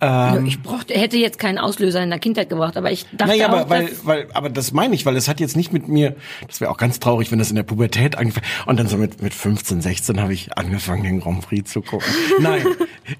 [0.00, 3.48] ähm, ich brauchte, hätte jetzt keinen Auslöser in der Kindheit gebraucht, aber ich dachte naja,
[3.48, 5.88] auch, aber weil, dass, weil, aber das meine ich, weil es hat jetzt nicht mit
[5.88, 8.96] mir, das wäre auch ganz traurig, wenn das in der Pubertät angefangen und dann so
[8.96, 12.08] mit, mit 15, 16 habe ich angefangen, den Grand Prix zu gucken.
[12.40, 12.64] Nein,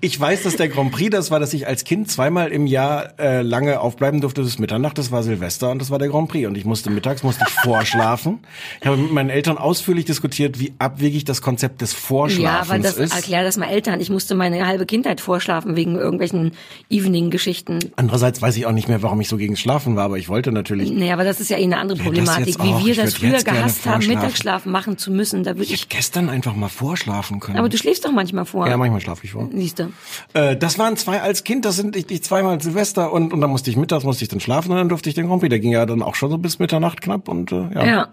[0.01, 3.19] ich weiß, dass der Grand Prix das war, dass ich als Kind zweimal im Jahr
[3.19, 6.47] äh, lange aufbleiben durfte bis Mitternacht, das war Silvester und das war der Grand Prix
[6.47, 8.41] und ich musste mittags, musste ich vorschlafen.
[8.81, 12.79] Ich habe mit meinen Eltern ausführlich diskutiert, wie abwegig das Konzept des ja, Vorschlafens aber
[12.79, 13.15] das ist.
[13.15, 14.01] erklär das mal Eltern.
[14.01, 16.53] Ich musste meine halbe Kindheit vorschlafen wegen irgendwelchen
[16.89, 17.79] Evening-Geschichten.
[17.97, 20.53] Andererseits weiß ich auch nicht mehr, warum ich so gegen Schlafen war, aber ich wollte
[20.53, 22.47] natürlich Naja, aber das ist ja eh eine andere Problematik.
[22.47, 24.07] jetzt Wie wir das früher gehasst haben.
[24.07, 25.83] Mittagsschlafen machen zu müssen, da würde ich ich.
[25.83, 27.59] hätte gestern einfach mal vorschlafen können.
[27.59, 28.67] Aber du schläfst doch manchmal vor.
[28.69, 29.49] ja, manchmal schlafe ich vor.
[29.53, 29.93] Siehst du.
[30.35, 33.51] Äh, das waren zwei als Kind, das sind ich, ich zweimal Silvester und, und dann
[33.51, 35.51] musste ich mittags, musste ich dann schlafen und dann durfte ich den Grand Prix.
[35.51, 37.85] Der ging ja dann auch schon so bis Mitternacht knapp und äh, ja.
[37.87, 38.09] Ja.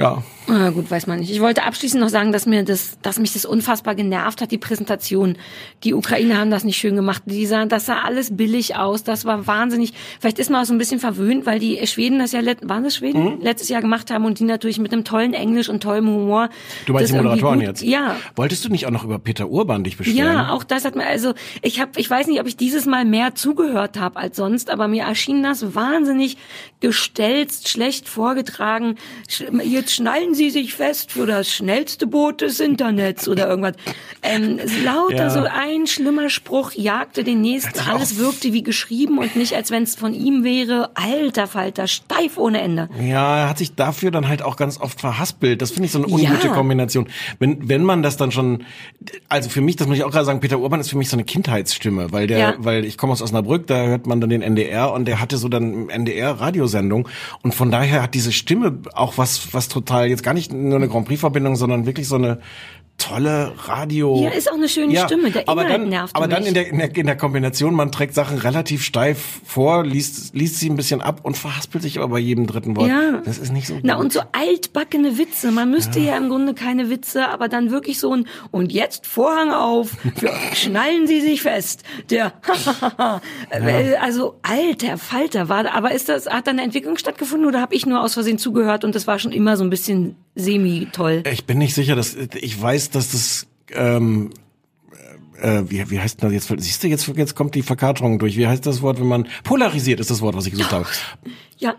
[0.00, 0.22] Ja.
[0.48, 1.30] Ah, gut, weiß man nicht.
[1.30, 4.58] Ich wollte abschließend noch sagen, dass mir das, dass mich das unfassbar genervt hat, die
[4.58, 5.36] Präsentation.
[5.84, 7.22] Die Ukrainer haben das nicht schön gemacht.
[7.26, 9.04] Die sah, das sah alles billig aus.
[9.04, 9.92] Das war wahnsinnig.
[10.18, 12.96] Vielleicht ist man auch so ein bisschen verwöhnt, weil die Schweden das ja, waren das
[12.96, 13.36] Schweden?
[13.36, 13.40] Mhm.
[13.42, 16.48] Letztes Jahr gemacht haben und die natürlich mit einem tollen Englisch und tollem Humor.
[16.86, 17.82] Du meinst die Moderatoren jetzt?
[17.82, 18.16] Ja.
[18.34, 20.16] Wolltest du nicht auch noch über Peter Urban dich beschweren?
[20.16, 21.32] Ja, auch das hat mir, also
[21.62, 24.88] ich habe, ich weiß nicht, ob ich dieses Mal mehr zugehört habe als sonst, aber
[24.88, 26.38] mir erschien das wahnsinnig
[26.80, 28.96] gestelzt, schlecht vorgetragen.
[29.28, 33.74] Sch- Jetzt schnallen Sie sich fest für das schnellste Boot des Internets oder irgendwas.
[34.22, 35.30] Ähm, lauter Ja.
[35.30, 37.76] so ein schlimmer Spruch jagte den nächsten.
[37.80, 40.90] auch- Alles wirkte wie geschrieben und nicht, als wenn es von ihm wäre.
[40.94, 42.88] Alter Falter, steif ohne Ende.
[43.02, 45.60] Ja, er hat sich dafür dann halt auch ganz oft verhaspelt.
[45.60, 46.52] Das finde ich so eine ungute Ja.
[46.54, 47.08] Kombination.
[47.40, 48.62] Wenn, wenn man das dann schon,
[49.28, 51.16] also für mich, das muss ich auch gerade sagen, Peter Urban ist für mich so
[51.16, 52.54] eine Kindheitsstimme, weil der, Ja.
[52.58, 55.48] weil ich komme aus Osnabrück, da hört man dann den NDR und der hatte so
[55.48, 57.08] dann im NDR Radiosendung
[57.42, 60.88] und von daher hat diese Stimme auch was, was total, jetzt gar nicht nur eine
[60.88, 62.38] Grand Prix Verbindung, sondern wirklich so eine
[63.00, 64.22] tolle Radio.
[64.22, 65.30] Ja, ist auch eine schöne Stimme.
[65.30, 66.48] Der aber Inhalt dann, nervt aber dann mich.
[66.48, 70.58] in der, in der in der Kombination, man trägt Sachen relativ steif vor, liest liest
[70.58, 72.88] sie ein bisschen ab und verhaspelt sich aber bei jedem dritten Wort.
[72.88, 73.22] Ja.
[73.24, 73.82] Das ist nicht so gut.
[73.84, 75.50] Na und so altbackene Witze.
[75.50, 76.16] Man müsste ja.
[76.16, 79.96] im Grunde keine Witze, aber dann wirklich so ein und jetzt Vorhang auf,
[80.54, 81.82] schnallen Sie sich fest.
[82.10, 82.32] Der
[83.50, 87.60] Äh, also alter Falter war da, aber ist das hat da eine Entwicklung stattgefunden oder
[87.60, 90.88] habe ich nur aus Versehen zugehört und das war schon immer so ein bisschen semi
[90.92, 91.22] toll.
[91.30, 94.30] Ich bin nicht sicher, dass ich weiß, dass das ähm,
[95.40, 96.62] äh, wie, wie heißt denn das jetzt?
[96.62, 98.36] Siehst du, jetzt, jetzt kommt die Verkaterung durch.
[98.36, 100.86] Wie heißt das Wort, wenn man polarisiert ist das Wort, was ich gesucht habe.
[101.58, 101.76] Ja,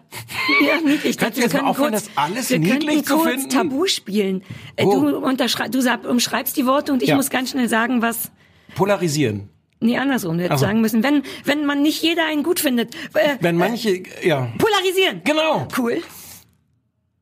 [0.65, 1.17] ja niedlich.
[1.17, 3.49] Kannst du Wir jetzt mal können aufhören, kurz, das alles wir niedlich zu finden?
[3.49, 4.43] Tabu spielen.
[4.75, 4.99] Äh, Oh.
[4.99, 7.15] Du, unterschrei du sag, umschreibst die Worte und ich Ja.
[7.15, 8.31] muss ganz schnell sagen, was
[8.75, 9.49] Polarisieren.
[9.79, 10.39] Nee, andersrum.
[10.47, 10.65] Ach so.
[10.65, 12.93] sagen müssen, wenn, wenn man nicht jeder einen gut findet.
[13.15, 15.21] Äh, Wenn manche, ja, polarisieren.
[15.23, 15.67] genau.
[15.77, 16.01] Cool.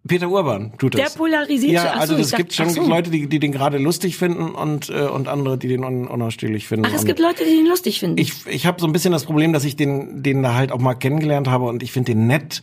[0.09, 1.13] Peter Urban tut das.
[1.13, 2.89] Der polarisiert Ja, also es gibt dachte- schon so.
[2.89, 6.67] Leute, die, die den gerade lustig finden und, äh, und andere, die den un unausstehlich
[6.67, 6.85] finden.
[6.85, 8.17] Ach, es und gibt Leute, die ihn lustig finden.
[8.17, 10.79] ich ich habe so ein bisschen das Problem, dass ich den, den da halt auch
[10.79, 12.61] mal kennengelernt habe und ich finde den nett.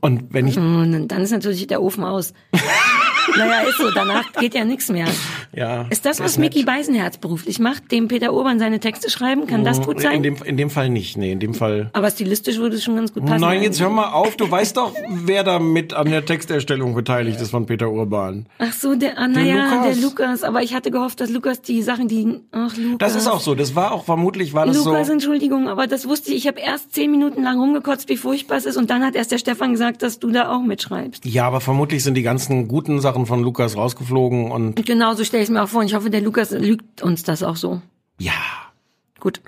[0.00, 2.32] Und wenn ich, Und dann ist natürlich der Ofen aus.
[3.36, 5.06] naja, ist so, danach geht ja nichts mehr.
[5.52, 5.86] Ja.
[5.90, 6.36] Ist das, was.
[6.38, 9.46] Mickey Beisenherz beruflich macht, dem Peter Urban seine Texte schreiben?
[9.46, 10.22] Kann das gut In sein?
[10.22, 11.88] dem, in dem Fall nicht, nee, in dem Fall.
[11.94, 13.40] Aber stilistisch würde es schon ganz gut passen.
[13.40, 17.40] Nein, jetzt hör mal auf, du weißt doch, wer da mit an der Texterstellung beteiligt
[17.40, 18.46] ist von Peter Urban.
[18.58, 19.86] Ach so, der, ah, naja, Lukas.
[19.86, 20.42] der Lukas.
[20.42, 22.98] Aber ich hatte gehofft, dass Lukas die Sachen, die, ach, Lukas.
[22.98, 25.12] Das ist auch so, das war auch vermutlich, war das Lukas, so.
[25.12, 26.36] Entschuldigung, aber das wusste ich.
[26.36, 28.76] Ich habe erst zehn Minuten lang rumgekotzt, wie furchtbar es ist.
[28.76, 31.24] Und dann hat erst der Stefan gesagt, dass du da auch mitschreibst.
[31.24, 35.24] Ja, aber vermutlich sind die ganzen guten Sachen von Lukas rausgeflogen und Und genau so
[35.36, 35.80] stelle ich es mir auch vor.
[35.80, 37.82] Und ich hoffe, der Lukas lügt uns das auch so.
[38.18, 38.32] ja,
[39.20, 39.40] Gut.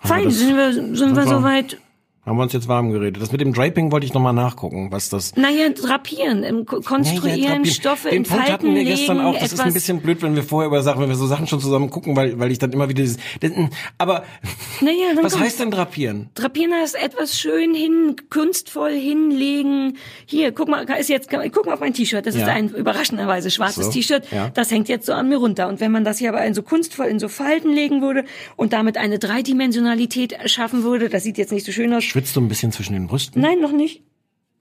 [0.00, 1.78] Fein, sind wir, sind wir- soweit.
[2.26, 3.22] Haben wir uns jetzt warm geredet.
[3.22, 7.38] Das mit dem Draping wollte ich nochmal nachgucken, was das Naja, drapieren, im Ko- konstruieren,
[7.40, 7.64] Ja, ja, Draping.
[7.72, 9.38] Stoffe Den in Punkt Falten hatten wir legen, gestern auch.
[9.38, 11.60] Das ist ein bisschen blöd, wenn wir vorher über Sachen, wenn wir so Sachen schon
[11.60, 13.16] zusammen gucken, weil, weil ich dann immer wieder dieses,
[13.98, 14.24] aber
[14.80, 15.42] Naja, was komm.
[15.42, 16.28] heißt denn drapieren?
[16.34, 19.96] Drapieren heißt etwas schön hin, kunstvoll hinlegen.
[20.26, 22.26] Hier, guck mal, ist jetzt, guck mal auf mein T-Shirt.
[22.26, 22.48] Das ist Ja.
[22.48, 24.24] ein überraschenderweise schwarzes So, T-Shirt.
[24.32, 24.50] ja.
[24.52, 25.68] Das hängt jetzt so an mir runter.
[25.68, 28.24] Und wenn man das hier aber in so kunstvoll in so Falten legen würde
[28.56, 32.04] und damit eine Dreidimensionalität schaffen würde, das sieht jetzt nicht so schön aus.
[32.16, 33.42] Schwitzt du ein bisschen zwischen den Brüsten?
[33.42, 34.02] Nein, noch nicht.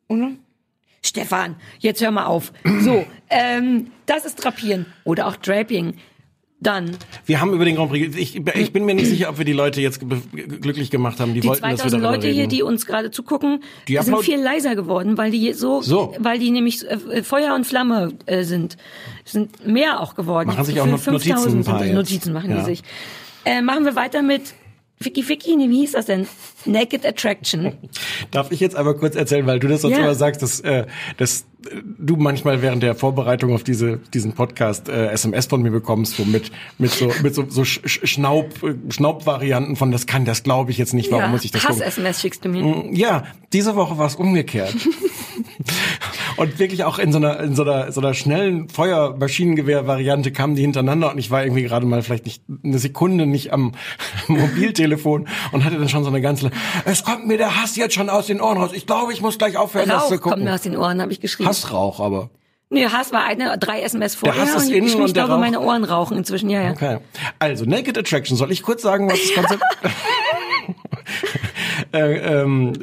[0.10, 0.32] Oder?
[1.02, 2.52] Stefan, jetzt hör mal auf.
[2.82, 5.94] So, ähm, das ist Drapieren oder auch Draping.
[6.60, 9.46] Dann Wir haben über den Grand Prix, ich, ich bin mir nicht sicher, ob wir
[9.46, 11.34] die Leute jetzt glücklich gemacht haben.
[11.34, 12.34] Die, die wollten, dass wir 2000 Leute reden.
[12.36, 16.14] hier, die uns gerade zugucken, Die sind viel leiser geworden, weil die so, So.
[16.20, 18.76] weil die nämlich äh, Feuer und Flamme äh, sind,
[19.24, 20.50] sind mehr auch geworden.
[20.50, 21.86] Machen sich auch Notizen 5000 ein paar.
[21.86, 22.58] Notizen machen Ja.
[22.58, 22.84] die sich.
[23.46, 24.42] Äh, machen wir weiter mit
[25.02, 26.26] Ficky Ficky, nee, wie hieß das denn?
[26.66, 27.74] Naked Attraction.
[28.32, 30.04] Darf ich jetzt einmal kurz erzählen, weil du das sonst Ja.
[30.04, 30.86] immer sagst, dass, äh,
[31.18, 31.46] dass
[32.00, 36.24] du manchmal während der Vorbereitung auf diese, diesen Podcast äh, SMS von mir bekommst, so
[36.24, 38.50] mit, mit so, mit so, so Sch- Sch- Schnaub,
[38.90, 41.68] Schnaubvarianten von das kann, das glaube ich jetzt nicht, warum ja, muss ich das?
[41.68, 42.86] Hass-SMS schickst du mir.
[42.94, 44.74] Ja, diese Woche war es umgekehrt.
[46.38, 50.62] und wirklich auch in so einer, in so einer, so einer schnellen Feuermaschinengewehr-Variante kamen die
[50.62, 53.74] hintereinander und ich war irgendwie gerade mal vielleicht nicht eine Sekunde nicht am
[54.28, 56.52] Mobiltelefon und hatte dann schon so eine ganze,
[56.86, 58.72] es kommt mir der Hass jetzt schon aus den Ohren raus.
[58.74, 60.44] Ich glaube, ich muss gleich aufhören, das Rauch zu kommt gucken.
[60.46, 61.50] mir aus den Ohren, habe ich geschrieben.
[61.50, 62.30] Hassrauch aber.
[62.70, 65.34] Nee, Hass war eine, drei SMS vorher Hass ist innen ich, und ich der glaube,
[65.36, 66.72] Rauch- meine Ohren rauchen inzwischen, ja, ja.
[66.72, 66.98] Okay.
[67.38, 68.36] Also, Naked Attraction.
[68.38, 69.62] Soll ich kurz sagen, was das Konzept...
[71.94, 72.74] äh, ähm,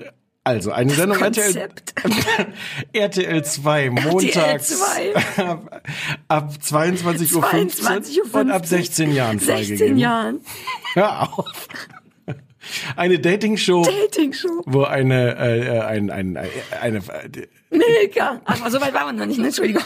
[0.44, 1.94] also, eine Sendung RTL, Konzept.
[2.92, 5.14] RTL 2, montags 2.
[5.46, 5.82] ab,
[6.26, 9.98] ab 22.15 Uhr 22 Uhr und ab 16 Jahren 16 freigegeben.
[9.98, 10.40] Jahren.
[10.94, 11.68] Hör auf.
[12.96, 14.62] Eine Dating-Show, Dating-Show.
[14.66, 16.50] wo eine, äh, ein, ein, ein,
[16.80, 18.40] eine, äh, Milka.
[18.44, 19.46] Ach, so weit waren wir noch nicht, ne?
[19.46, 19.82] Entschuldigung.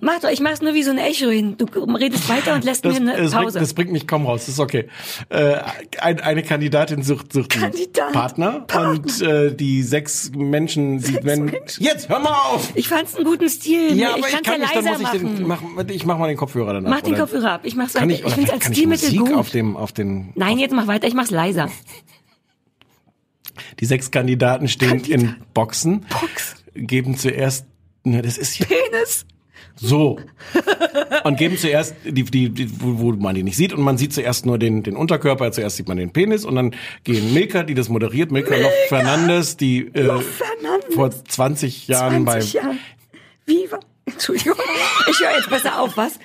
[0.00, 1.56] Mach doch, ich mach's nur wie so ein Echo hin.
[1.56, 3.58] Du redest weiter und lässt das, mir eine das, bringt, Pause.
[3.58, 4.88] das bringt mich kaum raus, das ist okay.
[5.30, 5.56] Äh,
[6.00, 8.12] ein, eine Kandidatin sucht, sucht einen Kandidat.
[8.12, 11.82] Partner, und äh, die sechs Menschen, die wenn Menschen.
[11.82, 12.70] jetzt hör mal auf.
[12.74, 13.96] ich fand's einen guten Stil.
[13.96, 16.18] Ja, ich aber ich, kann ja nicht, dann leiser muss ich den, mach, ich mach
[16.18, 16.90] mal den Kopfhörer danach.
[16.90, 17.22] mach den oder?
[17.22, 17.60] Kopfhörer ab.
[17.64, 18.20] Ich mach's Kann weiter.
[18.20, 19.34] ich, Ich, find's als kann ich Stilmittel Musik gut.
[19.38, 21.06] auf dem, auf den, Nein, jetzt mach weiter.
[21.08, 21.70] Ich mach's leiser.
[23.80, 26.55] die sechs Kandidaten stehen in Boxen, Box.
[26.76, 27.66] Geben zuerst,
[28.04, 29.26] ne, das ist ja Penis.
[29.74, 30.18] so,
[31.24, 34.12] und geben zuerst, die, die, die wo, wo man die nicht sieht, und man sieht
[34.12, 37.74] zuerst nur den, den Unterkörper, zuerst sieht man den Penis, und dann gehen Milka, die
[37.74, 40.94] das moderiert, Milka Loft Fernandes, die äh, Fernandes.
[40.94, 42.78] vor 20 Jahren 20 bei Jahren.
[43.46, 43.80] Viva.
[44.06, 44.56] Entschuldigung.
[45.10, 46.18] Ich höre jetzt besser auf, was?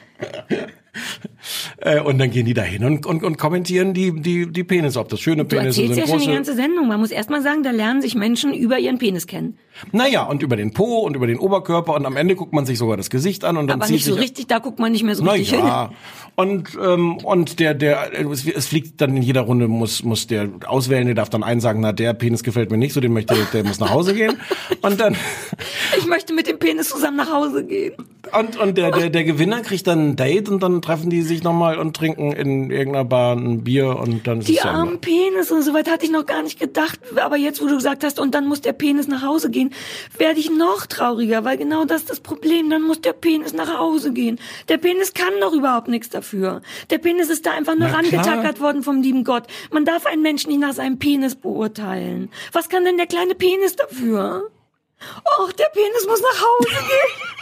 [1.78, 5.00] Äh, und dann gehen die da hin und, und, und kommentieren die, die, die Penisse,
[5.00, 6.36] ob das schöne Penisse sind, ja schon die große.
[6.36, 6.88] ganze Sendung.
[6.88, 9.58] Man muss erst mal sagen, da lernen sich Menschen über ihren Penis kennen.
[9.92, 12.78] Naja, und über den Po und über den Oberkörper und am Ende guckt man sich
[12.78, 14.92] sogar das Gesicht an und dann Aber zieht nicht so sich richtig, da guckt man
[14.92, 15.66] nicht mehr so Na richtig hin.
[15.66, 15.92] ja.
[16.36, 20.50] Und ähm, und der der es, es fliegt dann in jeder Runde muss muss der
[20.68, 23.36] auswählen, der darf dann einen sagen, na der Penis gefällt mir nicht, so den möchte
[23.52, 24.34] der muss nach Hause gehen
[24.82, 25.16] und dann
[25.98, 27.94] Ich möchte mit dem Penis zusammen nach Hause gehen.
[28.38, 31.44] Und und der der der Gewinner kriegt dann ein Date und dann treffen die sich
[31.44, 35.52] nochmal und trinken in irgendeiner Bar ein Bier und dann ist Die es armen Penis
[35.52, 37.00] und so weit hatte ich noch gar nicht gedacht.
[37.16, 39.74] Aber jetzt, wo du gesagt hast, und dann muss der Penis nach Hause gehen,
[40.18, 42.70] werde ich noch trauriger, weil genau das ist das Problem.
[42.70, 44.40] Dann muss der Penis nach Hause gehen.
[44.70, 46.62] Der Penis kann doch überhaupt nichts dafür.
[46.90, 48.26] Der Penis ist da einfach nur Na klar.
[48.26, 49.44] rangetackert worden vom lieben Gott.
[49.72, 52.30] Man darf einen Menschen nicht nach seinem Penis beurteilen.
[52.52, 54.50] Was kann denn der kleine Penis dafür?
[55.40, 57.38] Och, der Penis muss nach Hause gehen.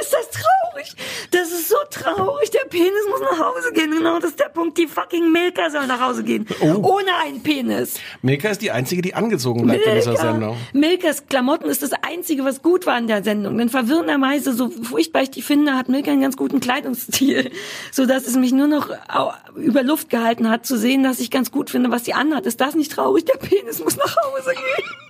[0.00, 0.94] Ist das traurig?
[1.30, 2.50] Das ist so traurig.
[2.50, 3.90] Der Penis muss nach Hause gehen.
[3.90, 4.78] Genau, das ist der Punkt.
[4.78, 6.46] Die fucking Milka soll nach Hause gehen.
[6.60, 7.94] Ohne einen Penis.
[8.22, 10.56] Milka ist die einzige, die angezogen bleibt in dieser Sendung.
[10.72, 13.58] Milkas Klamotten ist das Einzige, was gut war in der Sendung.
[13.58, 17.50] Denn verwirrenderweise, so furchtbar ich die finde, hat Milka einen ganz guten Kleidungsstil.
[17.92, 18.90] So dass es mich nur noch
[19.56, 22.46] über Luft gehalten hat, zu sehen, dass ich ganz gut finde, was sie anhat.
[22.46, 23.24] Ist das nicht traurig?
[23.24, 25.07] Der Penis muss nach Hause gehen.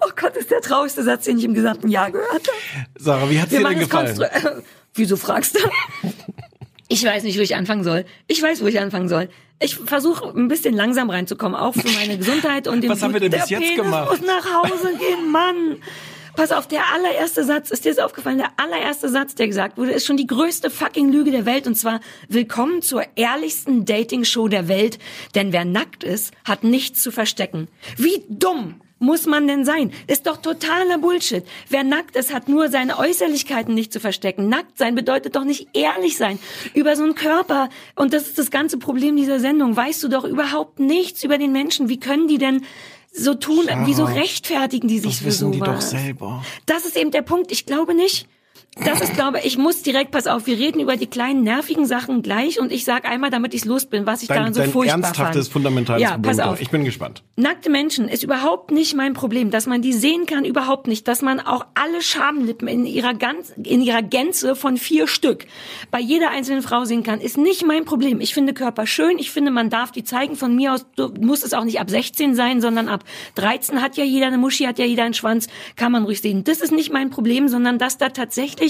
[0.00, 2.86] Oh Gott, ist der traurigste Satz, den ich im gesamten Jahr gehört habe.
[2.98, 4.08] Sarah, wie hat's Wir dir denn gefallen?
[4.16, 4.62] konstru-
[4.94, 5.60] Wieso fragst du?
[6.88, 8.04] Ich weiß nicht, wo ich anfangen soll.
[8.26, 9.28] Ich weiß, wo ich anfangen soll.
[9.60, 13.20] Ich versuche ein bisschen langsam reinzukommen, auch für meine Gesundheit und den Was haben wir
[13.20, 14.10] denn der bis jetzt Penis gemacht?
[14.10, 15.76] muss nach Hause gehen, Mann.
[16.36, 18.38] Pass auf, der allererste Satz, ist dir das aufgefallen?
[18.38, 21.76] Der allererste Satz, der gesagt wurde, ist schon die größte fucking Lüge der Welt und
[21.76, 24.98] zwar willkommen zur ehrlichsten Dating-Show der Welt,
[25.36, 27.68] denn wer nackt ist, hat nichts zu verstecken.
[27.96, 29.92] Wie dumm muss man denn sein?
[30.06, 31.44] Ist doch totaler Bullshit.
[31.68, 34.48] Wer nackt ist, hat nur seine Äußerlichkeiten nicht zu verstecken.
[34.48, 36.38] Nackt sein bedeutet doch nicht ehrlich sein
[36.74, 37.68] über so einen Körper.
[37.94, 39.76] Und das ist das ganze Problem dieser Sendung.
[39.76, 41.88] Weißt du doch überhaupt nichts über den Menschen.
[41.88, 42.64] Wie können die denn
[43.12, 43.68] so tun?
[43.84, 46.44] Wieso rechtfertigen die sich Das für wissen die doch selber.
[46.66, 47.52] Das ist eben der Punkt.
[47.52, 48.26] Ich glaube nicht.
[48.76, 52.22] Das ist, glaube ich, muss direkt, pass auf, wir reden über die kleinen nervigen Sachen
[52.22, 54.70] gleich und ich sag einmal, damit ich los bin, was ich Dein, daran so dein
[54.70, 55.52] furchtbar ernsthaftes, fand.
[55.52, 56.36] fundamentales ja, Problem.
[56.36, 56.60] pass auf.
[56.60, 57.22] Ich bin gespannt.
[57.36, 61.22] Nackte Menschen ist überhaupt nicht mein Problem, dass man die sehen kann, überhaupt nicht, dass
[61.22, 65.46] man auch alle Schamlippen in ihrer ganz, in ihrer Gänze von vier Stück
[65.92, 68.20] bei jeder einzelnen Frau sehen kann, ist nicht mein Problem.
[68.20, 70.34] Ich finde Körper schön, ich finde, man darf die zeigen.
[70.34, 70.84] Von mir aus
[71.20, 73.04] muss es auch nicht ab 16 sein, sondern ab
[73.36, 76.42] 13 hat ja jeder eine Muschi, hat ja jeder einen Schwanz, kann man ruhig sehen.
[76.42, 78.63] Das ist nicht mein Problem, sondern dass da tatsächlich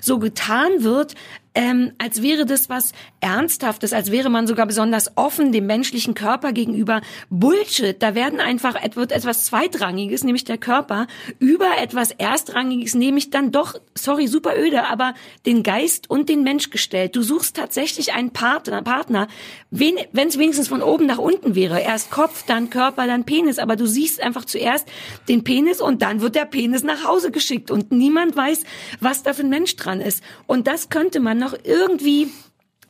[0.00, 1.14] so getan wird,
[1.54, 6.52] ähm, als wäre das was Ernsthaftes, als wäre man sogar besonders offen dem menschlichen Körper
[6.52, 7.00] gegenüber.
[7.30, 11.06] Bullshit, da werden einfach wird etwas Zweitrangiges, nämlich der Körper,
[11.38, 15.14] über etwas Erstrangiges, nämlich dann doch, sorry, super öde, aber
[15.46, 17.16] den Geist und den Mensch gestellt.
[17.16, 19.28] Du suchst tatsächlich einen Partner, Partner
[19.70, 21.80] wenn es wenigstens von oben nach unten wäre.
[21.80, 24.88] Erst Kopf, dann Körper, dann Penis, aber du siehst einfach zuerst
[25.28, 28.62] den Penis und dann wird der Penis nach Hause geschickt und niemand weiß,
[29.00, 30.22] was da für ein Mensch dran ist.
[30.46, 32.28] Und das könnte man noch irgendwie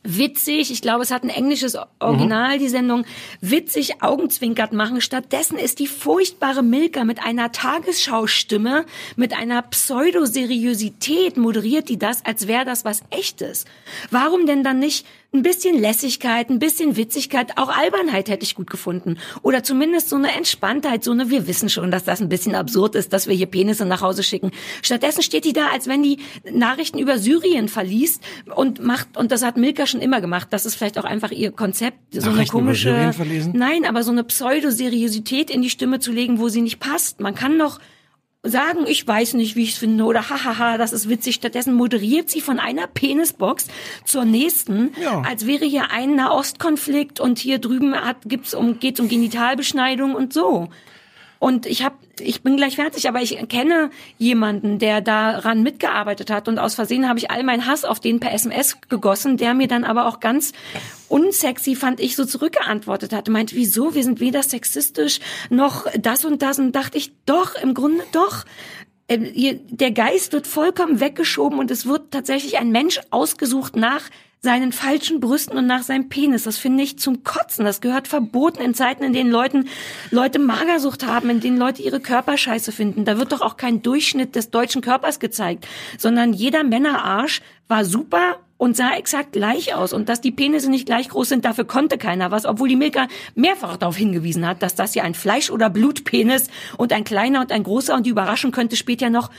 [0.03, 3.05] witzig, ich glaube, es hat ein englisches Original, die Sendung,
[3.41, 5.01] witzig augenzwinkert machen.
[5.01, 8.85] Stattdessen ist die furchtbare Milka mit einer Tagesschaustimme,
[9.15, 13.65] mit einer Pseudoseriosität moderiert die das, als wäre das was echtes.
[14.09, 18.69] Warum denn dann nicht ein bisschen Lässigkeit, ein bisschen Witzigkeit, auch Albernheit hätte ich gut
[18.69, 19.19] gefunden.
[19.43, 22.95] Oder zumindest so eine Entspanntheit, so eine, wir wissen schon, dass das ein bisschen absurd
[22.95, 24.51] ist, dass wir hier Penisse nach Hause schicken.
[24.81, 26.17] Stattdessen steht die da, als wenn die
[26.51, 28.23] Nachrichten über Syrien verliest
[28.55, 31.51] und macht, und das hat Milka schon immer gemacht, das ist vielleicht auch einfach ihr
[31.51, 33.13] Konzept, so eine komische,
[33.53, 37.19] nein, aber so eine Pseudoseriosität in die Stimme zu legen, wo sie nicht passt.
[37.19, 37.79] Man kann noch
[38.43, 41.35] sagen, ich weiß nicht, wie ich es finde oder hahaha, das ist witzig.
[41.35, 43.67] Stattdessen moderiert sie von einer Penisbox
[44.05, 45.21] zur nächsten, Ja.
[45.21, 50.31] als wäre hier ein Nahostkonflikt und hier drüben hat, gibt's um, geht's um Genitalbeschneidung und
[50.33, 50.69] so.
[51.39, 56.49] Und ich habe, ich bin gleich fertig, aber ich kenne jemanden, der daran mitgearbeitet hat
[56.49, 59.69] und aus Versehen habe ich all meinen Hass auf den per SMS gegossen, der mir
[59.69, 60.51] dann aber auch ganz
[61.07, 63.29] unsexy, fand ich, so zurückgeantwortet hat.
[63.29, 63.95] Meint, wieso?
[63.95, 66.59] Wir sind weder sexistisch noch das und das.
[66.59, 68.43] Und dachte ich, doch, im Grunde doch.
[69.07, 69.31] Ähm,
[69.69, 74.09] Der Geist wird vollkommen weggeschoben und es wird tatsächlich ein Mensch ausgesucht nach
[74.41, 76.43] seinen falschen Brüsten und nach seinem Penis.
[76.43, 77.65] Das finde ich zum Kotzen.
[77.65, 79.67] Das gehört verboten in Zeiten, in denen Leuten,
[80.11, 83.03] Leute Magersucht haben, in denen Leute ihre Körperscheiße finden.
[83.03, 88.37] Da wird doch auch kein Durchschnitt des deutschen Körpers gezeigt, sondern jeder Männerarsch war super
[88.57, 89.91] und sah exakt gleich aus.
[89.91, 93.07] Und dass die Penisse nicht gleich groß sind, dafür konnte keiner was, obwohl die Milka
[93.35, 97.51] mehrfach darauf hingewiesen hat, dass das ja ein Fleisch- oder Blutpenis und ein kleiner und
[97.51, 99.31] ein großer und die überraschen könnte später noch.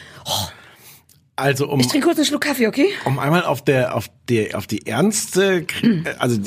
[1.41, 2.89] Also um, Ich trinke kurz einen Schluck Kaffee, okay?
[3.05, 6.07] um einmal auf der auf die auf die ernste Hm.
[6.19, 6.39] also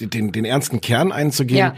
[0.00, 1.58] den den ernsten Kern einzugehen.
[1.58, 1.74] Ja.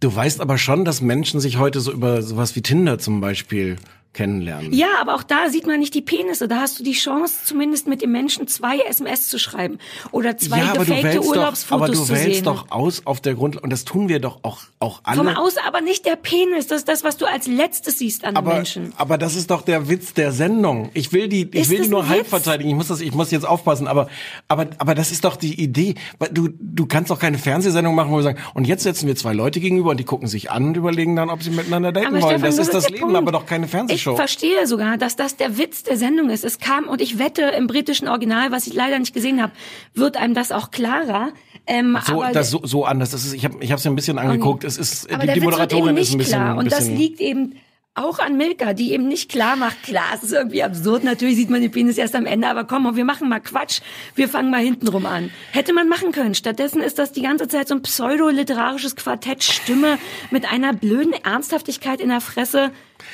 [0.00, 3.76] Du weißt aber schon, dass Menschen sich heute so über sowas wie Tinder zum Beispiel
[4.12, 4.72] kennenlernen.
[4.72, 6.48] Ja, aber auch da sieht man nicht die Penisse.
[6.48, 9.78] Da hast du die Chance, zumindest mit dem Menschen zwei SMS zu schreiben
[10.10, 12.44] oder zwei ja, gefakte wählst doch, Urlaubsfotos aber du zu wählst sehen.
[12.44, 15.18] doch aus auf der Grund und das tun wir doch auch auch alle.
[15.18, 16.66] Vom Aus, aber nicht der Penis.
[16.66, 18.92] Das ist das, was du als letztes siehst an aber, den Menschen.
[18.96, 20.90] aber das ist doch der Witz der Sendung.
[20.94, 22.70] Ich will die, ich Ist will die das nur halb verteidigen.
[22.70, 23.86] Ich muss das, ich muss jetzt aufpassen.
[23.86, 24.08] Aber,
[24.48, 25.96] aber, aber das ist doch die Idee.
[26.32, 29.34] Du, du kannst doch keine Fernsehsendung machen, wo wir sagen, und jetzt setzen wir zwei
[29.34, 32.22] Leute gegenüber und die gucken sich an und überlegen dann, ob sie miteinander daten Aber
[32.22, 32.38] wollen.
[32.38, 33.16] Stefan, das ist das Leben, Punkt.
[33.16, 33.96] aber doch keine Fernsehshow.
[33.96, 36.44] Ich verstehe sogar, dass das der Witz der Sendung ist.
[36.44, 39.52] Es kam, und ich wette, im britischen Original, was ich leider nicht gesehen habe,
[39.94, 41.30] wird einem das auch klarer.
[41.66, 43.10] Ähm, so, aber das so, so anders.
[43.10, 44.64] Das ist, ich habe, ich habe es ja ein bisschen angeguckt.
[44.64, 46.52] Es ist, aber die, der die Witz wird Moderatorin eben ist ein nicht bisschen, klar.
[46.52, 47.54] ein Und das bisschen liegt eben
[47.94, 51.50] auch an Milka, die eben nicht klar macht, klar, es ist irgendwie absurd, natürlich sieht
[51.50, 53.80] man den Penis erst am Ende, aber komm, wir machen mal Quatsch,
[54.14, 55.30] wir fangen mal hintenrum an.
[55.50, 56.34] Hätte man machen können.
[56.34, 59.98] Stattdessen ist das die ganze Zeit so ein pseudo-literarisches Quartett Stimme
[60.30, 62.70] mit einer blöden Ernsthaftigkeit in der Fresse.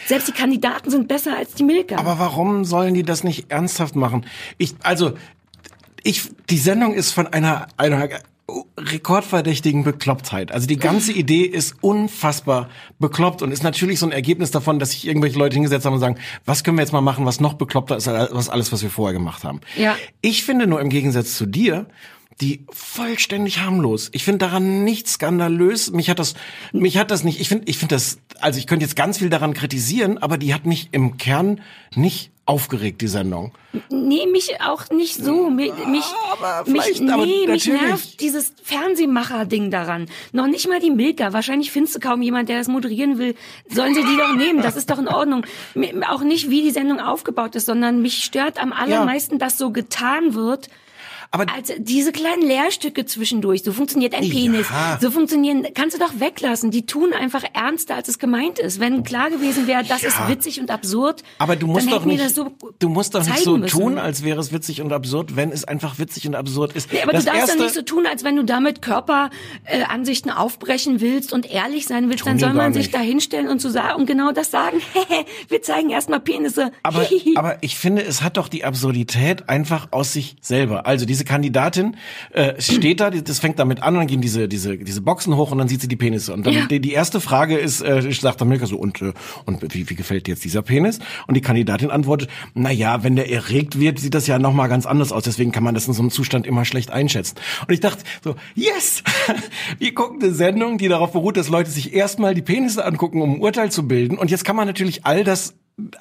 [0.06, 1.96] Selbst die Kandidaten sind besser als die Milka.
[1.96, 4.26] Aber warum sollen die das nicht ernsthaft machen?
[4.58, 5.14] Ich, also,
[6.02, 8.08] ich, die Sendung ist von einer, einer
[8.78, 10.52] rekordverdächtigen Beklopptheit.
[10.52, 12.68] Also die ganze Idee ist unfassbar
[12.98, 16.00] bekloppt und ist natürlich so ein Ergebnis davon, dass sich irgendwelche Leute hingesetzt haben und
[16.00, 18.90] sagen, was können wir jetzt mal machen, was noch bekloppter ist als alles, was wir
[18.90, 19.60] vorher gemacht haben.
[19.76, 19.96] Ja.
[20.20, 21.86] Ich finde nur im Gegensatz zu dir,
[22.40, 24.10] die vollständig harmlos.
[24.12, 25.90] Ich finde daran nichts skandalös.
[25.90, 26.34] Mich hat das,
[26.72, 27.40] mich hat das nicht.
[27.40, 28.18] Ich finde, ich finde das.
[28.40, 31.62] Also ich könnte jetzt ganz viel daran kritisieren, aber die hat mich im Kern
[31.94, 33.52] nicht aufgeregt die Sendung.
[33.90, 35.50] Nee, mich auch nicht so.
[35.50, 40.06] Mich, mich, aber mich, nee, aber mich nervt dieses Fernsehmacher-Ding daran.
[40.32, 41.32] Noch nicht mal die Milka.
[41.32, 43.34] Wahrscheinlich findest du kaum jemand, der das moderieren will.
[43.68, 44.62] Sollen sie die doch nehmen?
[44.62, 45.44] Das ist doch in Ordnung.
[46.08, 50.34] Auch nicht, wie die Sendung aufgebaut ist, sondern mich stört am allermeisten, dass so getan
[50.34, 50.68] wird,
[51.30, 54.32] Aber also diese kleinen Lehrstücke zwischendurch, so funktioniert ein Ja.
[54.32, 54.66] Penis,
[55.00, 56.70] so funktionieren, kannst du doch weglassen.
[56.70, 58.80] Die tun einfach ernster, als es gemeint ist.
[58.80, 62.22] Wenn klar gewesen wäre, das ist witzig und absurd, Aber du musst dann doch nicht,
[62.22, 63.78] das so du musst doch nicht so müssen.
[63.78, 66.92] tun, als wäre es witzig und absurd, wenn es einfach witzig und absurd ist.
[66.92, 70.30] Nee, aber das du darfst erste, dann nicht so tun, als wenn du damit Körperansichten
[70.30, 72.24] äh, aufbrechen willst und ehrlich sein willst.
[72.24, 74.80] Tun Dann soll man sich da hinstellen und, zu sagen, und genau das sagen.
[75.48, 76.72] wir zeigen erstmal Penisse.
[76.82, 77.06] aber,
[77.36, 80.86] aber ich finde, es hat doch die Absurdität einfach aus sich selber.
[80.86, 81.96] Also diese Kandidatin
[82.32, 85.50] äh, steht da, das fängt damit an und dann gehen diese diese diese Boxen hoch
[85.50, 86.66] und dann sieht sie die Penisse und dann Ja.
[86.66, 89.12] die, die erste Frage ist, äh, sagt dann Milka so und äh,
[89.46, 90.98] und wie, wie gefällt dir jetzt dieser Penis?
[91.26, 94.66] Und die Kandidatin antwortet, na ja, wenn der erregt wird, sieht das ja noch mal
[94.68, 95.24] ganz anders aus.
[95.24, 97.36] Deswegen kann man das in so einem Zustand immer schlecht einschätzen.
[97.66, 99.02] Und ich dachte so, yes,
[99.78, 103.34] wir gucken eine Sendung, die darauf beruht, dass Leute sich erstmal die Penisse angucken, um
[103.36, 104.18] ein Urteil zu bilden.
[104.18, 105.54] Und jetzt kann man natürlich all das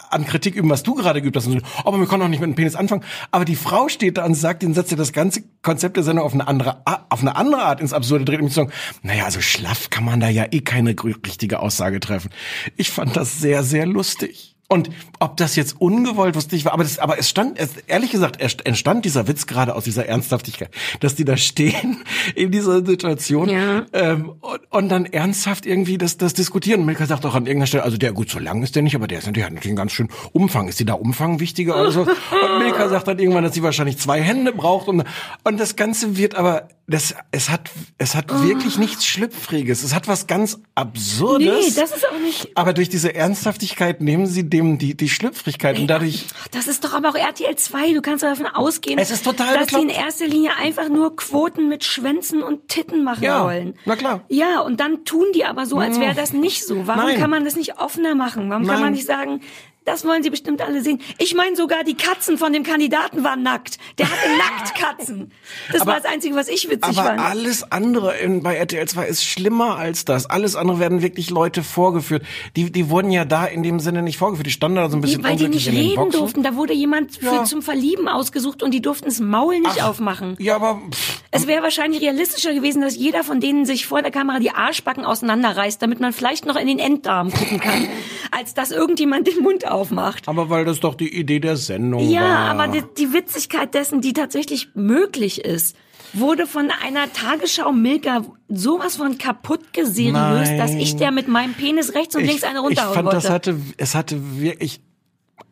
[0.10, 1.48] an Kritik üben, was du gerade geübt hast.
[1.48, 3.04] Und so, aber wir können doch nicht mit dem Penis anfangen.
[3.32, 6.26] Aber die Frau steht da und sagt den Satz, der das ganze Konzept der Sendung
[6.26, 8.42] auf eine andere, auf eine andere Art ins Absurde dreht.
[8.42, 8.72] Und zu sagen,
[9.02, 10.96] naja, also schlaff kann man da ja eh keine
[11.26, 12.30] richtige Aussage treffen.
[12.78, 14.55] Ich fand das sehr, sehr lustig.
[14.68, 14.90] Und
[15.20, 18.56] ob das jetzt ungewollt lustig war, aber, das, aber es stand, es, ehrlich gesagt, es
[18.64, 22.04] entstand dieser Witz gerade aus dieser Ernsthaftigkeit, dass die da stehen
[22.36, 23.86] in dieser Situation Ja.
[23.94, 26.80] ähm, und, und dann ernsthaft irgendwie das, das diskutieren.
[26.80, 28.96] Und Milka sagt auch an irgendeiner Stelle, also der, gut, so lang ist der nicht,
[28.96, 30.68] aber der ist natürlich, hat natürlich einen ganz schön Umfang.
[30.68, 32.02] Ist die da Umfang wichtiger oder so?
[32.02, 34.88] Und Milka sagt dann irgendwann, dass sie wahrscheinlich zwei Hände braucht.
[34.88, 35.04] Und,
[35.44, 39.82] und das Ganze wird aber, das, es hat, es hat wirklich nichts Schlüpfriges.
[39.84, 41.48] Es hat was ganz Absurdes.
[41.48, 42.50] Nee, das ist auch nicht.
[42.56, 46.94] Aber durch diese Ernsthaftigkeit nehmen sie dem die, die Schlüpfrigkeit und dadurch, Das ist doch
[46.94, 47.94] aber auch RTL 2.
[47.94, 50.06] Du kannst doch davon ausgehen, Es ist total dass die in bekloppt.
[50.06, 53.74] erster Linie einfach nur Quoten mit Schwänzen und Titten machen Ja, wollen.
[53.86, 54.24] na klar.
[54.30, 56.86] Ja, und dann tun die aber so, als wäre das nicht so.
[56.86, 57.20] Warum Nein.
[57.20, 58.50] kann man das nicht offener machen?
[58.52, 58.82] Warum kann Nein.
[58.84, 59.42] man nicht sagen,
[59.86, 61.00] das wollen sie bestimmt alle sehen.
[61.20, 63.78] Ich meine, sogar die Katzen von dem Kandidaten waren nackt.
[63.98, 65.32] Der hatte Nacktkatzen.
[65.72, 67.20] Das Aber- war das Einzige, was ich witzig aber fand.
[67.22, 70.26] alles andere in, bei RTL 2 ist schlimmer als das.
[70.30, 72.24] Alles andere werden wirklich Leute vorgeführt.
[72.56, 74.48] Die, die wurden ja da in dem Sinne nicht vorgeführt.
[74.48, 76.44] Die standen da so ein bisschen Nee, weil die nicht reden durften.
[76.44, 77.44] Da wurde jemand für Ja.
[77.46, 80.36] zum Verlieben ausgesucht und die durften das Maul nicht aufmachen.
[80.40, 84.12] Ja, aber pff, Es wäre wahrscheinlich realistischer gewesen, dass jeder von denen sich vor der
[84.12, 87.88] Kamera die Arschbacken auseinanderreißt, damit man vielleicht noch in den Enddarm gucken kann,
[88.32, 90.28] als dass irgendjemand den Mund aufmacht.
[90.28, 92.38] aber weil das doch die Idee der Sendung Ja, war.
[92.62, 95.76] aber die, die Witzigkeit dessen, die tatsächlich möglich ist,
[96.14, 100.58] wurde von einer Tagesschau Milka sowas von kaputt geseriöst, Nein.
[100.58, 103.18] dass ich der mit meinem Penis rechts und links eine ich runterhauen fand, wollte.
[103.18, 104.82] das hatte, es hatte wirklich,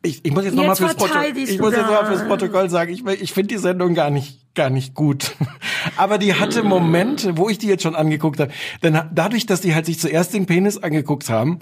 [0.03, 3.05] ich, ich muss jetzt nochmal fürs, Protokoll, ich muss jetzt noch fürs Protokoll sagen, ich,
[3.05, 5.35] ich finde die Sendung gar nicht, gar nicht gut.
[5.97, 8.51] Aber die hatte Momente, wo ich die jetzt schon angeguckt habe.
[8.83, 11.59] Denn dadurch, dass die halt sich zuerst den Penis angeguckt haben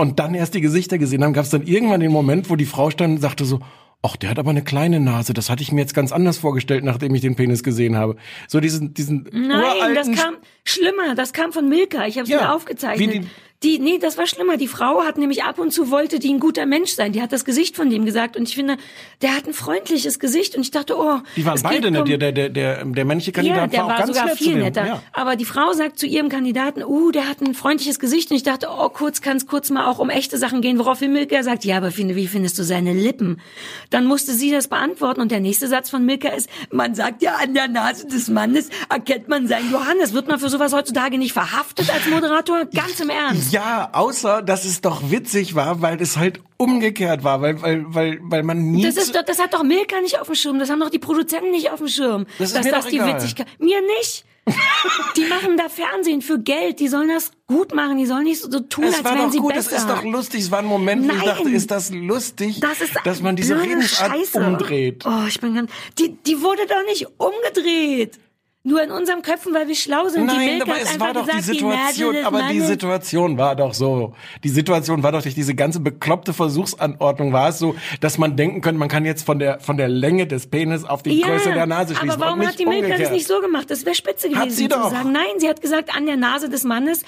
[0.00, 2.64] und dann erst die Gesichter gesehen haben, gab es dann irgendwann den Moment, wo die
[2.66, 3.60] Frau stand und sagte so,
[4.02, 5.34] Ach, der hat aber eine kleine Nase.
[5.34, 8.16] Das hatte ich mir jetzt ganz anders vorgestellt, nachdem ich den Penis gesehen habe.
[8.48, 11.14] So diesen, diesen Nein, das kam schlimmer.
[11.14, 12.06] Das kam von Milka.
[12.06, 12.98] Ich habe es Ja, mir aufgezeichnet.
[13.12, 13.26] wie die-
[13.62, 14.56] die, nee, das war schlimmer.
[14.56, 17.12] Die Frau hat nämlich ab und zu wollte die ein guter Mensch sein.
[17.12, 18.78] Die hat das Gesicht von dem gesagt und ich finde,
[19.20, 22.00] der hat ein freundliches Gesicht und ich dachte, oh, Die waren beide nett.
[22.00, 24.38] um- Der, der, der, der männliche Kandidat ja, der war auch war ganz sogar nett
[24.38, 24.86] viel netter.
[24.86, 25.02] Ja.
[25.12, 28.30] Aber die Frau sagt zu ihrem Kandidaten, uh, der hat ein freundliches Gesicht.
[28.30, 30.78] Und ich dachte, oh, kurz kann es kurz mal auch um echte Sachen gehen.
[30.78, 33.42] Woraufhin Milka sagt, ja, aber finde, wie findest du seine Lippen?
[33.90, 35.20] Dann musste sie das beantworten.
[35.20, 38.70] Und der nächste Satz von Milka ist, man sagt ja, an der Nase des Mannes
[38.88, 40.14] erkennt man seinen Johannes.
[40.14, 42.64] Wird man für sowas heutzutage nicht verhaftet als Moderator?
[42.64, 43.49] Ganz im Ernst.
[43.50, 48.18] Ja, außer, dass es doch witzig war, weil es halt umgekehrt war, weil, weil, weil,
[48.22, 48.82] weil man nie.
[48.82, 50.98] Das ist doch, das hat doch Milka nicht auf dem Schirm, das haben doch die
[50.98, 52.26] Produzenten nicht auf dem Schirm.
[52.38, 53.14] Das ist dass mir das doch die egal.
[53.14, 53.46] Witzigkeit.
[53.58, 54.24] Mir nicht.
[55.16, 58.48] die machen da Fernsehen für Geld, die sollen das gut machen, die sollen nicht so,
[58.60, 59.72] tun, es als war wären doch sie gut, besser.
[59.76, 60.40] es ist doch lustig.
[60.40, 61.26] Es war ein Moment, wo ich Nein.
[61.26, 64.38] dachte, ist das lustig, das ist dass man diese Redensart Scheiße.
[64.38, 65.04] umdreht.
[65.06, 68.18] Oh, ich bin ganz, die, die wurde doch nicht umgedreht.
[68.62, 70.30] Nur in unserem Köpfen, weil wir schlau sind.
[70.30, 73.38] die Nein, Milka aber es war doch die gesagt, Situation, Nase des aber die Situation
[73.38, 74.14] war doch so.
[74.44, 78.60] Die Situation war doch durch diese ganze bekloppte Versuchsanordnung war es so, dass man denken
[78.60, 81.64] könnte, man kann jetzt von der von der Länge des Penis auf die Größe der
[81.64, 82.10] Nase schließen.
[82.10, 83.70] Aber warum hat die Milka das nicht so gemacht?
[83.70, 84.42] Das wäre spitze gewesen.
[84.42, 84.90] Hat sie zu doch.
[84.90, 85.10] Sagen.
[85.10, 87.02] Nein, sie hat gesagt, an der Nase des Mannes,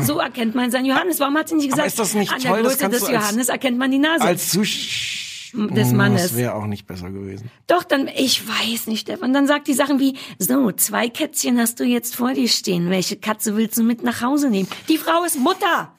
[0.00, 1.20] so erkennt man seinen Johannes.
[1.20, 2.62] Warum hat sie nicht Aber gesagt, ist das nicht an toll?
[2.62, 6.36] der Größe des Johannes erkennt man die Nase Als Zusch des Das Mannes?
[6.36, 7.50] wäre auch nicht besser gewesen.
[7.66, 9.32] Doch, dann, ich weiß nicht, Stefan.
[9.32, 12.90] Dann sagt die Sachen wie, so, zwei Kätzchen hast du jetzt vor dir stehen.
[12.90, 14.68] Welche Katze willst du mit nach Hause nehmen?
[14.88, 15.92] Die Frau ist Mutter.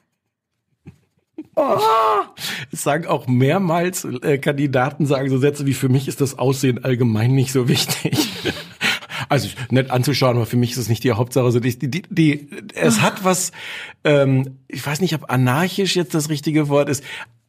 [2.71, 6.83] Es sagen auch mehrmals äh, Kandidaten sagen so Sätze wie für mich ist das Aussehen
[6.83, 8.29] allgemein nicht so wichtig.
[9.27, 11.45] Also nett anzuschauen, aber für mich ist es nicht die Hauptsache.
[11.45, 13.53] Also die, die, die, es hat was,
[14.03, 17.03] ähm, ich weiß nicht, ob anarchisch jetzt das richtige Wort ist.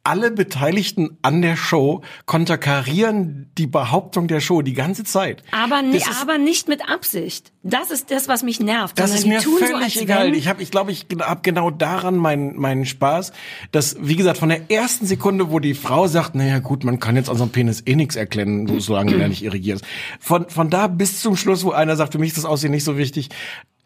[0.09, 5.43] Alle Beteiligten an der Show konterkarieren die Behauptung der Show die ganze Zeit.
[5.51, 7.51] Aber, Das ist- aber nicht mit Absicht.
[7.63, 8.97] Das ist das, was mich nervt.
[8.97, 10.33] Das ist mir so, völlig als egal.
[10.33, 13.33] Ich habe, ich glaube, ich habe genau daran meinen meinen Spaß,
[13.71, 17.15] dass wie gesagt von der ersten Sekunde, wo die Frau sagt, naja gut, man kann
[17.17, 19.87] jetzt so einem Penis eh nichts erkennen, so- solange er nicht irrigiert ist.
[20.19, 22.85] Von von da bis zum Schluss, wo einer sagt, für mich ist das Aussehen nicht
[22.85, 23.29] so wichtig,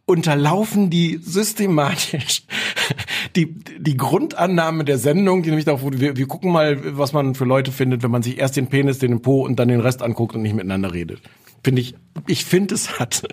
[0.05, 2.43] unterlaufen die systematisch
[3.35, 7.35] die die Grundannahme der Sendung, die nämlich darauf, wurde, wir, wir gucken mal, was man
[7.35, 10.01] für Leute findet, wenn man sich erst den Penis, den Po und dann den Rest
[10.01, 11.21] anguckt und nicht miteinander redet.
[11.63, 11.95] Finde ich,
[12.28, 13.24] ich finde es hat.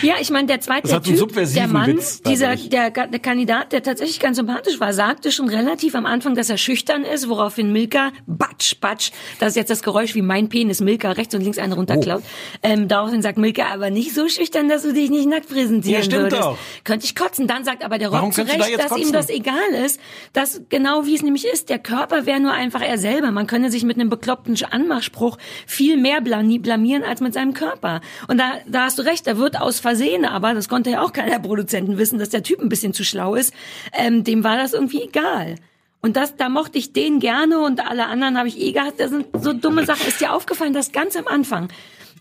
[0.00, 3.72] Ja, ich meine, der zweite der einen Typ, der Mann, Witz dieser der, der Kandidat,
[3.72, 7.72] der tatsächlich ganz sympathisch war, sagte schon relativ am Anfang, dass er schüchtern ist, woraufhin
[7.72, 11.58] Milka, batsch, batsch, das ist jetzt das Geräusch wie mein Penis, Milka rechts und links
[11.58, 12.22] eine runterklaut.
[12.24, 12.58] Oh.
[12.62, 16.04] Ähm, daraufhin sagt Milka, aber nicht so schüchtern, dass du dich nicht nackt präsentieren Ja,
[16.04, 16.42] stimmt würdest.
[16.42, 16.58] doch.
[16.84, 17.46] Könnte ich kotzen.
[17.46, 19.12] Dann sagt aber der Rob zu könntest du da dass ihm kotzen?
[19.12, 20.00] das egal ist,
[20.32, 23.30] dass genau wie es nämlich ist, der Körper wäre nur einfach er selber.
[23.30, 28.00] Man könne sich mit einem bekloppten Anmachspruch viel mehr blami- blamieren als mit seinem Körper.
[28.28, 31.12] Und da, da hast du recht, da wird aus Versehen, aber das konnte ja auch
[31.12, 33.52] keiner Produzenten wissen, dass der Typ ein bisschen zu schlau ist.
[33.92, 35.56] Ähm, dem war das irgendwie egal.
[36.00, 38.98] Und das, da mochte ich den gerne und alle anderen habe ich eh gehabt.
[38.98, 40.06] Das sind so dumme Sachen.
[40.08, 41.68] Ist dir aufgefallen, dass ganz am Anfang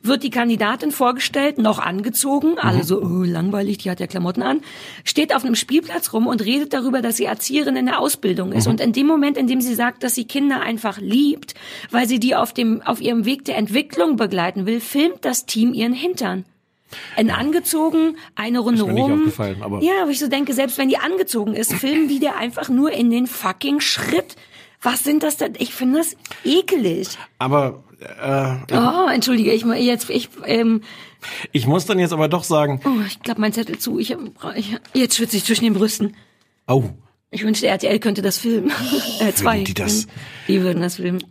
[0.04, 4.62] wird die Kandidatin vorgestellt, noch angezogen, alle so oh, langweilig, die hat ja Klamotten an,
[5.04, 8.68] steht auf einem Spielplatz rum und redet darüber, dass sie Erzieherin in der Ausbildung ist.
[8.68, 11.54] Und in dem Moment, in dem sie sagt, dass sie Kinder einfach liebt,
[11.91, 15.74] weil sie die auf dem auf ihrem Weg der Entwicklung begleiten will, filmt das Team
[15.74, 16.45] ihren Hintern.
[17.16, 19.62] In angezogen, eine Runde Ist mir nicht rum.
[19.62, 22.70] aber- ja, aber ich so denke, selbst wenn die angezogen ist, filmen die der einfach
[22.70, 24.36] nur in den fucking Schritt.
[24.82, 25.54] Was sind das denn?
[25.60, 27.10] Ich finde das ekelig.
[27.38, 30.82] Aber äh, Oh, entschuldige, ich jetzt ich ähm,
[31.52, 33.99] ich muss dann jetzt aber doch sagen, oh, ich klappe meinen Zettel zu.
[33.99, 34.16] Ich,
[34.56, 36.16] ich jetzt schwitze ich zwischen den Brüsten.
[36.68, 36.84] oh,
[37.30, 38.72] Ich wünschte, RTL könnte das filmen.
[39.20, 39.64] äh, zwei.
[39.64, 40.08] die das?
[40.47, 41.24] Die würden das filmen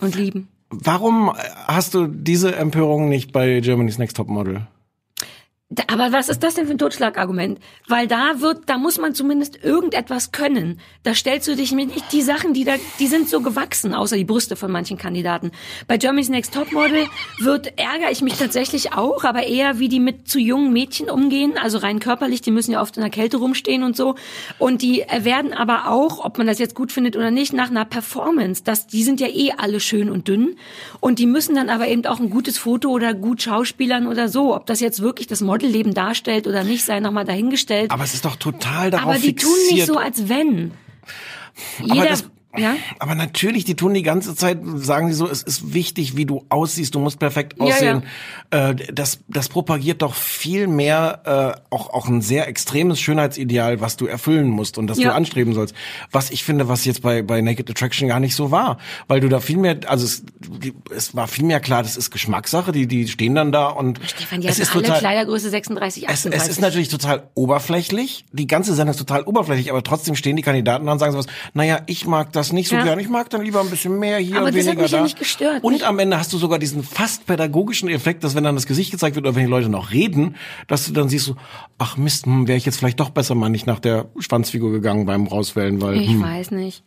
[0.00, 0.48] und lieben.
[0.70, 1.32] warum
[1.66, 4.66] hast du diese Empörung nicht bei Germany's Next Top Model?
[5.86, 7.60] Aber was ist das denn für ein Totschlagargument?
[7.86, 10.80] Weil da wird, da muss man zumindest irgendetwas können.
[11.04, 14.16] Da stellst du dich mit nicht die Sachen, die da, die sind so gewachsen, außer
[14.16, 15.52] die Brüste von manchen Kandidaten.
[15.86, 17.06] Bei Germany's Next Topmodel
[17.38, 21.54] wird ärgere ich mich tatsächlich auch, aber eher wie die mit zu jungen Mädchen umgehen,
[21.56, 24.16] also rein körperlich, die müssen ja oft in der Kälte rumstehen und so.
[24.58, 27.84] Und die werden aber auch, ob man das jetzt gut findet oder nicht, nach einer
[27.84, 30.56] Performance, das, die sind ja eh alle schön und dünn.
[30.98, 34.56] Und die müssen dann aber eben auch ein gutes Foto oder gut schauspielern oder so.
[34.56, 37.90] Ob das jetzt wirklich das Modelleben darstellt oder nicht, sei nochmal dahingestellt.
[37.90, 39.52] Aber es ist doch total darauf Aber die fixiert.
[39.52, 40.72] tun nicht so, als wenn.
[41.82, 42.24] Jeder, das-
[42.56, 42.74] ja?
[42.98, 46.44] Aber natürlich, die tun die ganze Zeit, sagen sie so, es ist wichtig, wie du
[46.48, 48.02] aussiehst, du musst perfekt Ja, aussehen.
[48.50, 53.96] Äh, das, das propagiert doch viel mehr äh, auch, auch ein sehr extremes Schönheitsideal, was
[53.96, 55.10] du erfüllen musst und das Ja.
[55.10, 55.74] du anstreben sollst.
[56.10, 58.78] Was ich finde, was jetzt bei, bei Naked Attraction gar nicht so war.
[59.06, 60.24] Weil du da viel mehr, also es,
[60.94, 64.40] es war viel mehr klar, das ist Geschmackssache, die, die stehen dann da und Stefan,
[64.40, 66.42] die es ist alle total, Kleidergröße 36, es, 38.
[66.42, 68.24] es ist natürlich total oberflächlich.
[68.32, 71.26] Die ganze Sendung ist total oberflächlich, aber trotzdem stehen die Kandidaten da und sagen sowas,
[71.54, 72.84] naja, ich mag das nicht so Ja.
[72.84, 74.90] gern, ich mag dann lieber ein bisschen mehr hier Aber und das hat weniger mich
[74.92, 75.04] ja da.
[75.04, 75.62] nicht gestört.
[75.62, 78.66] Und Mich- am Ende hast du sogar diesen fast pädagogischen Effekt, dass wenn dann das
[78.66, 80.36] Gesicht gezeigt wird oder wenn die Leute noch reden,
[80.66, 81.36] dass du dann siehst so,
[81.78, 85.06] ach Mist, hm, wäre ich jetzt vielleicht doch besser mal nicht nach der Schwanzfigur gegangen
[85.06, 86.22] beim Rauswählen, weil Ich hm.
[86.22, 86.82] weiß nicht.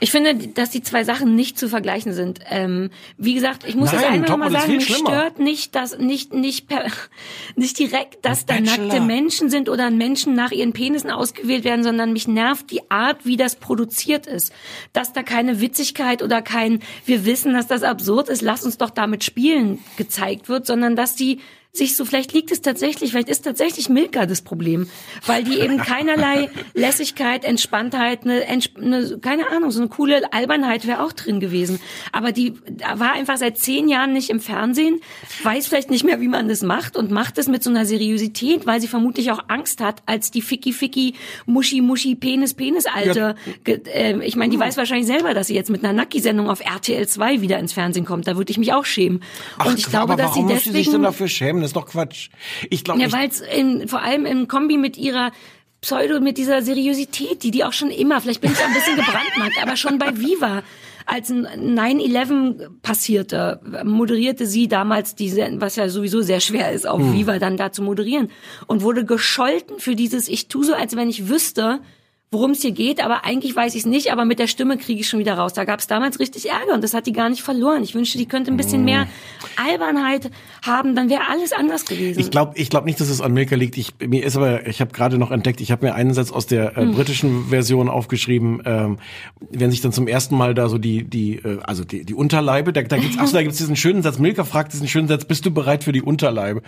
[0.00, 2.40] Ich finde, dass die zwei Sachen nicht zu vergleichen sind.
[2.48, 5.10] Ähm, wie gesagt, ich muss das Nein, einmal Top mal sagen, mich schlimmer.
[5.10, 6.86] stört nicht, dass nicht nicht per,
[7.56, 12.12] nicht direkt, dass da nackte Menschen sind oder Menschen nach ihren Penissen ausgewählt werden, sondern
[12.12, 14.52] mich nervt die Art, wie das produziert ist.
[14.92, 18.90] Dass da keine Witzigkeit oder kein wir wissen, dass das absurd ist, lass uns doch
[18.90, 21.40] damit spielen gezeigt wird, sondern dass die
[21.76, 24.88] sich so, vielleicht liegt es tatsächlich, vielleicht ist tatsächlich Milka das Problem,
[25.26, 31.02] weil die eben keinerlei Lässigkeit, Entspanntheit, eine, eine keine Ahnung, so eine coole Albernheit wäre
[31.02, 31.80] auch drin gewesen.
[32.12, 32.54] Aber die
[32.94, 35.00] war einfach seit zehn Jahren nicht im Fernsehen,
[35.42, 38.66] weiß vielleicht nicht mehr, wie man das macht und macht es mit so einer Seriosität,
[38.66, 41.14] weil sie vermutlich auch Angst hat, als die Ficky Ficky
[41.44, 43.34] Muschi Muschi Penis Penis Alte.
[43.64, 46.60] ge- ähm, ich meine, die weiß wahrscheinlich selber, dass sie jetzt mit einer Nacki-Sendung auf
[46.60, 48.28] RTL 2 wieder ins Fernsehen kommt.
[48.28, 49.24] Da würde ich mich auch schämen.
[49.64, 51.63] und ich glaube, aber dass sie warum muss sie sich denn deswegen dafür schämen?
[51.64, 52.28] Das ist doch Quatsch.
[52.68, 53.42] Ich glaube ja, weil es
[53.90, 55.32] vor allem im Kombi mit ihrer
[55.80, 59.56] Pseudo, mit dieser Seriosität, die die auch schon immer, vielleicht bin ich ein bisschen gebrandmarkt,
[59.62, 60.62] aber schon bei Viva,
[61.06, 61.46] als ein
[61.78, 67.14] 9-11 passierte, moderierte sie damals diese, was ja sowieso sehr schwer ist, auf Hm.
[67.14, 68.30] Viva dann da zu moderieren
[68.66, 71.80] und wurde gescholten für dieses, ich tu so, als wenn ich wüsste,
[72.30, 75.00] worum es hier geht, aber eigentlich weiß ich es nicht, aber mit der Stimme kriege
[75.00, 75.52] ich schon wieder raus.
[75.52, 77.82] Da gab es damals richtig Ärger und das hat die gar nicht verloren.
[77.82, 79.06] Ich wünschte, die könnte ein bisschen mehr
[79.56, 80.30] Albernheit
[80.64, 82.18] haben, dann wäre alles anders gewesen.
[82.18, 83.76] Ich glaube ich glaub nicht, dass es an Milka liegt.
[83.76, 86.46] Ich, mir ist aber, ich habe gerade noch entdeckt, ich habe mir einen Satz aus
[86.46, 86.90] der Hm.
[86.90, 88.98] äh, britischen Version aufgeschrieben, ähm,
[89.50, 92.72] wenn sich dann zum ersten Mal da so die, die, äh, also die, die Unterleibe,
[92.72, 95.24] da, da gibt's, ach so, da gibt's diesen schönen Satz, Milka fragt diesen schönen Satz,
[95.24, 96.62] bist du bereit für die Unterleibe?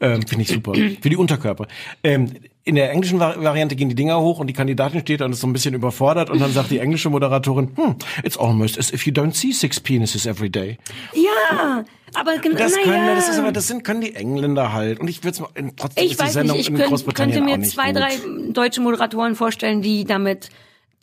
[0.00, 0.72] Ähm, Finde ich super.
[1.00, 1.66] für die Unterkörper.
[2.02, 2.32] Ähm,
[2.64, 5.32] in der englischen Vari- Variante gehen die Dinger hoch und die Kandidatin steht da und
[5.32, 8.92] ist so ein bisschen überfordert und dann sagt die englische Moderatorin, hm, it's almost as
[8.92, 10.76] if you don't see six penises every day.
[11.14, 11.84] Ja,
[12.14, 15.00] aber genau, Das können, das ist aber, das sind, können die Engländer halt.
[15.00, 17.50] Und ich würde es trotzdem ich ist die Sendung nicht, ich in könnt, Großbritannien könnte
[17.52, 18.02] auch mir nicht zwei, gut.
[18.02, 20.50] drei deutsche Moderatoren vorstellen, die damit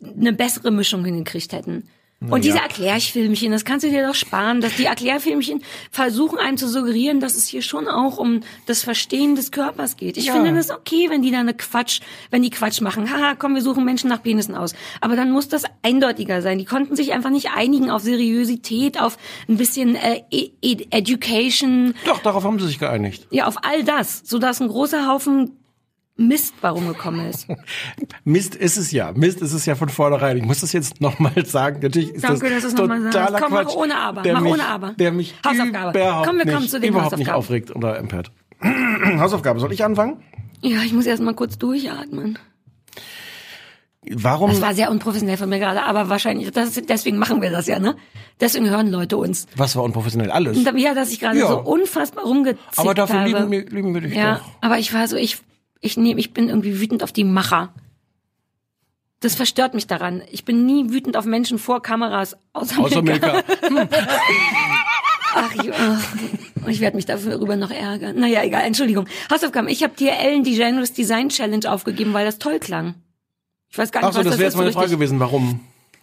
[0.00, 1.88] eine bessere Mischung hingekriegt hätten.
[2.20, 5.62] Und diese Erklärfilmchen, das kannst du dir doch sparen, dass die Erklärfilmchen
[5.92, 10.16] versuchen einem zu suggerieren, dass es hier schon auch um das Verstehen des Körpers geht.
[10.16, 10.32] Ich Ja.
[10.32, 12.00] finde das okay, wenn die da eine Quatsch,
[12.30, 13.08] wenn die Quatsch machen.
[13.08, 14.74] Haha, komm, wir suchen Menschen nach Penissen aus.
[15.00, 16.58] Aber dann muss das eindeutiger sein.
[16.58, 19.16] Die konnten sich einfach nicht einigen auf Seriosität, auf
[19.48, 23.28] ein bisschen äh, E- E- Education, Doch, darauf haben sie sich geeinigt.
[23.30, 25.52] ja, auf all das, sodass ein großer Haufen
[26.20, 27.46] Mist warum gekommen ist.
[28.24, 29.12] Mist ist es ja.
[29.14, 30.36] Mist ist es ja von vornherein.
[30.36, 31.78] Ich muss das jetzt nochmal sagen.
[31.80, 33.16] Natürlich ist Danke, das dass nochmal sagst.
[33.16, 33.76] totaler Komm, mach Quatsch.
[33.76, 34.22] ohne Aber.
[34.22, 34.92] Der Mach mich, ohne Aber.
[34.94, 35.98] Der mich Hausaufgabe.
[35.98, 38.32] überhaupt Komm, wir kommen nicht, zu den überhaupt nicht aufregt oder empört.
[39.18, 39.60] Hausaufgabe.
[39.60, 40.20] Soll ich anfangen?
[40.60, 42.36] Ja, ich muss erst mal kurz durchatmen.
[44.10, 44.50] Warum?
[44.50, 47.78] Das war sehr unprofessionell von mir gerade, aber wahrscheinlich, das, deswegen machen wir das ja,
[47.78, 47.94] ne?
[48.40, 49.46] Deswegen hören Leute uns.
[49.56, 50.30] was war unprofessionell?
[50.30, 50.58] Alles.
[50.76, 51.48] Ja, dass ich gerade Ja.
[51.48, 53.28] so unfassbar rumgezickt Aber dafür habe.
[53.28, 54.44] lieben, lieben wir dich ja, doch.
[54.62, 55.38] aber ich war so, ich,
[55.80, 57.72] ich nehme, ich bin irgendwie wütend auf die Macher.
[59.20, 60.22] Das verstört mich daran.
[60.30, 63.42] Ich bin nie wütend auf Menschen vor Kameras, außer, Außer Milka.
[63.68, 63.98] Milka.
[65.34, 66.16] Ach, ich, ach,
[66.68, 68.18] ich werde mich darüber noch ärgern.
[68.18, 69.08] Naja, egal, Entschuldigung.
[69.30, 69.68] Hausaufgaben.
[69.68, 72.94] Ich habe dir Ellen DeGeneres Design Challenge aufgegeben, weil das toll klang.
[73.70, 75.20] Ich weiß gar nicht, Ach so, was das das wäre jetzt meine so Frage gewesen.
[75.20, 75.60] Warum?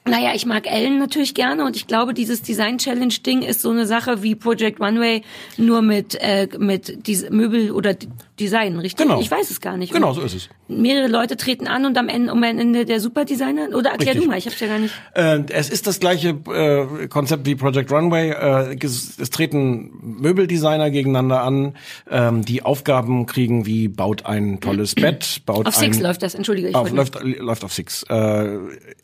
[0.07, 3.71] Naja, ich mag Ellen natürlich gerne und ich glaube, dieses Design Challenge Ding ist so
[3.71, 5.23] eine Sache wie Project Runway,
[5.57, 7.95] nur mit äh, mit diese Möbel oder
[8.39, 9.05] Design, richtig?
[9.05, 9.19] Genau.
[9.19, 9.93] Ich weiß es gar nicht.
[9.93, 10.49] Genau, so ist es.
[10.67, 14.23] Mehrere Leute treten an und am Ende um am Ende der Superdesigner oder erklär Richtig.
[14.23, 14.93] du mal, ich hab's ja gar nicht.
[15.13, 18.29] Äh, es ist das gleiche äh, Konzept wie Project Runway.
[18.31, 21.75] Äh, es, es treten Möbeldesigner gegeneinander an,
[22.09, 26.36] ähm, die Aufgaben kriegen wie baut ein tolles Bett, baut Auf ein Six läuft das,
[26.36, 28.03] entschuldige, ich auf, läuft, läuft auf Six.
[28.09, 28.57] Äh,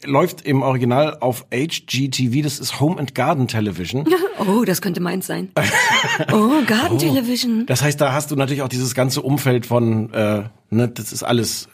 [0.03, 4.05] läuft im Original auf HGTV, das ist Home and Garden Television.
[4.47, 5.51] Oh, das könnte meins sein.
[6.33, 7.65] Oh, Garden Television.
[7.67, 11.23] Das heißt, da hast du natürlich auch dieses ganze Umfeld von, äh, ne, das ist
[11.23, 11.69] alles,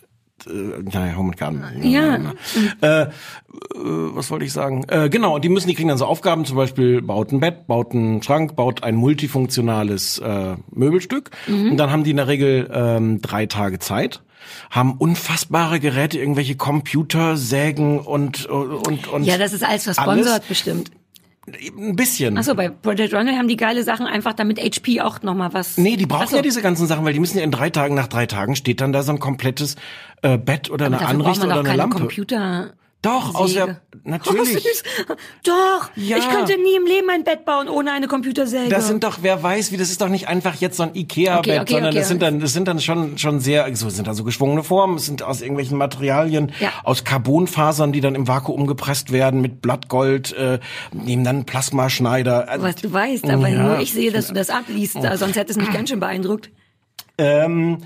[0.48, 0.52] äh,
[0.84, 1.64] naja, Home and Garden.
[1.84, 2.16] Ja.
[2.82, 3.08] Äh, äh,
[3.74, 4.86] was wollte ich sagen?
[4.88, 7.68] Äh, genau, und die müssen, die kriegen dann so Aufgaben, zum Beispiel baut ein Bett,
[7.68, 11.32] baut einen Schrank, baut ein multifunktionales äh, Möbelstück.
[11.48, 11.72] Mhm.
[11.72, 14.22] Und dann haben die in der Regel ähm, drei Tage Zeit
[14.70, 20.92] haben unfassbare Geräte, irgendwelche Computer, Sägen und und und Ja, das ist alles versponsert bestimmt.
[21.48, 22.38] Ein bisschen.
[22.38, 25.78] Achso, bei Project Runway haben die geile Sachen einfach, damit HP auch noch mal was.
[25.78, 26.36] Nee, die brauchen so.
[26.36, 28.82] ja diese ganzen Sachen, weil die müssen ja in drei Tagen, nach drei Tagen steht
[28.82, 29.76] dann da so ein komplettes
[30.22, 31.98] äh, Bett oder eine Dafür braucht Anrichte oder eine Lampe.
[31.98, 32.74] Computer.
[33.04, 33.82] Doch, aus der, Säge.
[33.94, 34.54] Oh, natürlich.
[34.64, 34.84] süß.
[35.44, 36.18] Doch, Ja.
[36.18, 38.70] ich könnte nie im Leben ein Bett bauen ohne eine Computersäge.
[38.70, 41.40] Das sind doch, wer weiß, wie das ist doch nicht einfach jetzt so ein Ikea-Bett,
[41.48, 42.00] Okay, okay, sondern okay.
[42.00, 44.98] das sind dann, das sind dann schon schon sehr, so sind da so geschwungene Formen,
[44.98, 46.72] es sind aus irgendwelchen Materialien, Ja.
[46.84, 50.60] aus Carbonfasern, die dann im Vakuum gepresst werden mit Blattgold, äh,
[50.92, 52.50] nehmen dann Plasmaschneider.
[52.50, 53.62] Also, was du weißt, aber Ja.
[53.64, 56.50] nur ich sehe, dass du das abliest, äh, sonst hätte es mich ganz schön beeindruckt.
[57.20, 57.80] Ähm,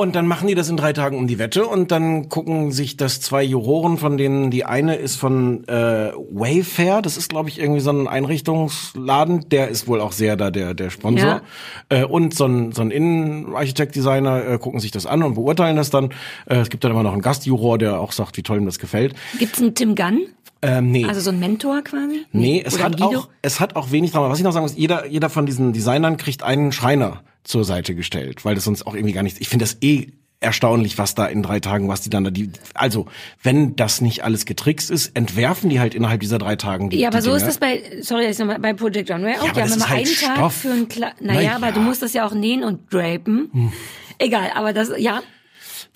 [0.00, 2.96] Und dann machen die das in drei Tagen um die Wette und dann gucken sich
[2.96, 7.58] das zwei Juroren, von denen die eine ist von äh, Wayfair, das ist glaube ich
[7.58, 11.42] irgendwie so ein Einrichtungsladen, der ist wohl auch sehr da der der Sponsor.
[11.88, 15.90] Äh, und so ein so ein Innenarchitekt-Designer äh, gucken sich das an und beurteilen das
[15.90, 16.10] dann.
[16.46, 18.78] Äh, es gibt dann immer noch einen Gastjuror, der auch sagt, wie toll ihm das
[18.78, 19.16] gefällt.
[19.40, 20.28] Gibt's einen Tim Gunn?
[20.62, 21.06] Ähm, nee.
[21.06, 22.24] Also so ein Mentor quasi?
[22.30, 24.30] Nee, es Oder hat auch, es hat auch wenig Drama.
[24.30, 27.94] Was ich noch sagen muss, jeder, jeder von diesen Designern kriegt einen Schreiner zur Seite
[27.94, 30.08] gestellt, weil das sonst auch irgendwie gar nichts, ich finde das eh
[30.40, 33.06] erstaunlich, was da in drei Tagen, was die dann da, die, also,
[33.42, 37.08] wenn das nicht alles getrickst ist, entwerfen die halt innerhalb dieser drei Tagen die Ja,
[37.08, 37.48] aber die so ist Dinge.
[37.48, 39.48] das bei, sorry, jetzt nochmal, bei Project Runway auch.
[39.48, 40.54] aber die haben immer ist halt einen Tag Stoff.
[40.54, 41.72] für ein Kla naja, Na aber ja.
[41.72, 43.72] du musst das ja auch nähen und drapen.
[44.18, 45.22] Egal, aber das, ja,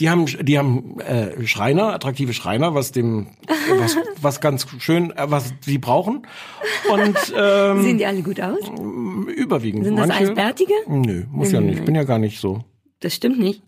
[0.03, 3.28] Die haben, die haben äh, Schreiner, attraktive Schreiner, was dem,
[3.78, 6.26] was, was ganz schön, äh, was die brauchen.
[6.90, 8.59] Und ähm, sehen die alle gut aus?
[9.36, 9.84] überwiegend.
[9.84, 10.74] Sind das Manche, alles Bärtige?
[10.88, 11.84] Nö, muss ja nicht.
[11.84, 12.64] Bin ja gar nicht so.
[12.98, 13.62] Das stimmt nicht.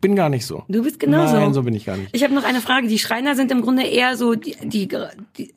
[0.00, 0.62] Bin gar nicht so.
[0.68, 1.34] Du bist genauso.
[1.34, 2.10] Nein, so bin ich gar nicht.
[2.14, 2.86] Ich habe noch eine Frage.
[2.86, 4.86] Die Schreiner sind im Grunde eher so die, die,
[5.36, 5.52] die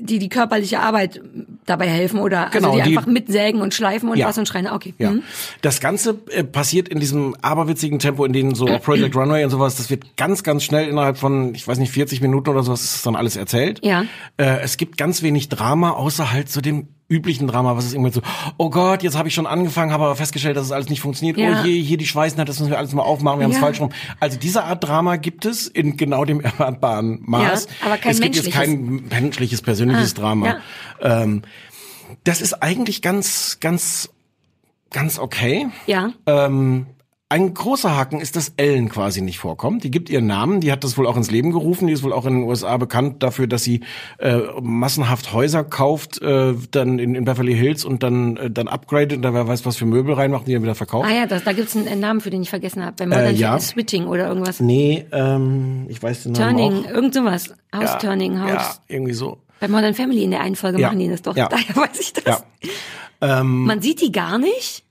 [0.00, 1.20] die die körperliche Arbeit
[1.66, 4.26] dabei helfen oder Genau, also die, die- einfach mitsägen und schleifen und Ja.
[4.28, 4.74] was und Schreiner.
[4.74, 4.94] Okay.
[4.98, 5.10] Ja.
[5.10, 5.22] Mhm.
[5.62, 9.50] Das Ganze äh, passiert in diesem aberwitzigen Tempo, in dem so auch Project Runway und
[9.50, 12.82] sowas, das wird ganz, ganz schnell innerhalb von, ich weiß nicht, 40 Minuten oder sowas
[12.84, 13.80] ist dann alles erzählt.
[13.84, 14.04] Ja.
[14.36, 18.12] Äh, es gibt ganz wenig Drama, außer halt so dem üblichen Drama, was ist irgendwie
[18.12, 18.20] so,
[18.56, 21.38] oh Gott, jetzt habe ich schon angefangen, habe aber festgestellt, dass es alles nicht funktioniert.
[21.38, 21.62] Ja.
[21.62, 23.62] Oh je, hier die Schweißnaht, das müssen wir alles mal aufmachen, wir haben es Ja.
[23.62, 23.90] falsch rum.
[24.18, 27.66] Also diese Art Drama gibt es in genau dem erwartbaren Maß.
[27.80, 30.46] Ja, aber kein es gibt jetzt kein menschliches, persönliches Ah, Drama.
[31.00, 31.22] ja.
[31.22, 31.42] Ähm,
[32.24, 34.10] das ist eigentlich ganz, ganz,
[34.90, 35.68] ganz okay.
[35.86, 36.10] Ja.
[36.26, 36.86] Ähm,
[37.28, 39.82] ein großer Haken ist, dass Ellen quasi nicht vorkommt.
[39.82, 41.88] Die gibt ihren Namen, die hat das wohl auch ins Leben gerufen.
[41.88, 43.80] Die ist wohl auch in den USA bekannt dafür, dass sie
[44.18, 49.14] äh, massenhaft Häuser kauft, äh, dann in, in Beverly Hills und dann äh, dann upgradet
[49.14, 51.08] und da wer weiß was für Möbel reinmacht, die dann wieder verkauft.
[51.10, 52.94] Ah ja, das, da gibt's einen, einen Namen für den ich vergessen habe.
[52.96, 53.58] Bei Modern Äh, ja.
[53.58, 54.60] Switching oder irgendwas.
[54.60, 56.90] Nee, ähm, ich weiß den Namen Turning, auch.
[56.90, 57.48] irgend sowas.
[57.74, 58.50] House Ja, Turning, House.
[58.52, 59.38] Ja, irgendwie so.
[59.58, 60.88] Bei Modern Family in der einen Folge Ja.
[60.88, 61.36] machen die das doch.
[61.36, 61.48] Ja.
[61.50, 62.24] Daher weiß ich das.
[62.24, 63.40] Ja.
[63.40, 64.84] Ähm, Man sieht die gar nicht.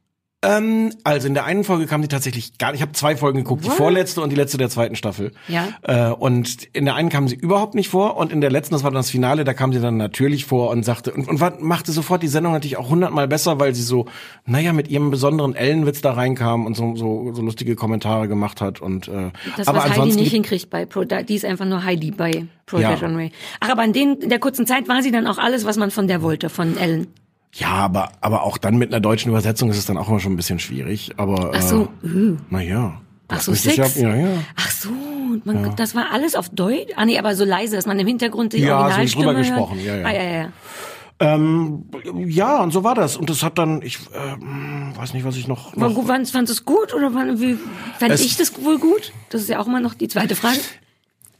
[0.45, 2.77] Ähm, also in der einen Folge kam die tatsächlich gar nicht.
[2.77, 3.77] Ich habe zwei Folgen geguckt, die What?
[3.77, 5.31] vorletzte und die letzte der zweiten Staffel.
[5.47, 5.67] Ja.
[5.81, 8.83] Äh, und in der einen kam sie überhaupt nicht vor und in der letzten, das
[8.83, 11.59] war dann das Finale, da kam sie dann natürlich vor und sagte und, und war,
[11.59, 14.05] machte sofort die Sendung natürlich auch hundertmal besser, weil sie so,
[14.45, 18.81] naja, mit ihrem besonderen Ellenwitz da reinkam und so, so, so lustige Kommentare gemacht hat
[18.81, 22.11] und äh, Das, aber was Heidi nicht hinkriegt bei Pro, die ist einfach nur Heidi
[22.11, 23.07] bei Project Ja.
[23.07, 23.31] Runway.
[23.59, 25.91] Ach, aber in, den, in der kurzen Zeit war sie dann auch alles, was man
[25.91, 27.07] von der wollte, von Ellen.
[27.57, 30.33] Ja, aber aber auch dann mit einer deutschen Übersetzung ist es dann auch immer schon
[30.33, 31.11] ein bisschen schwierig.
[31.17, 32.37] Aber Ach so, äh, uh.
[32.49, 33.01] naja.
[33.27, 33.95] Ach so, Sex?
[33.97, 34.27] Ja, ja, ja.
[34.55, 34.89] Ach so,
[35.45, 36.91] man, das war alles auf Deutsch?
[36.95, 39.47] Ah nee, aber so leise, dass man im Hintergrund die Ja, so Originalstimme drüber hört.
[39.47, 40.05] gesprochen, ja, ja.
[40.05, 40.49] Ah, ja, ja, ja.
[41.17, 41.85] Ähm,
[42.27, 43.15] ja, und so war das.
[43.15, 45.73] Und das hat dann, ich ähm, weiß nicht, was ich noch.
[45.75, 47.57] Noch fandst, fandst du es gut oder wann, wie,
[47.97, 49.13] fand Es- ich das wohl gut?
[49.29, 50.59] Das ist ja auch immer noch die zweite Frage.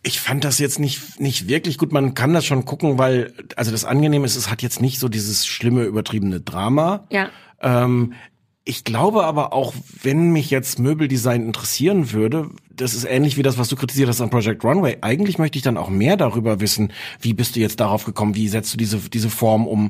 [0.06, 1.92] Ich fand das jetzt nicht nicht wirklich gut.
[1.92, 5.10] Man kann das schon gucken, weil also das Angenehme ist, es hat jetzt nicht so
[5.10, 7.08] dieses schlimme übertriebene Drama.
[7.10, 7.30] Ja.
[7.60, 8.14] Ähm,
[8.64, 13.58] ich glaube aber auch, wenn mich jetzt Möbeldesign interessieren würde, das ist ähnlich wie das,
[13.58, 14.98] was du kritisiert hast an Project Runway.
[15.02, 18.48] Eigentlich möchte ich dann auch mehr darüber wissen, wie bist du jetzt darauf gekommen, wie
[18.48, 19.90] setzt du diese diese Form um.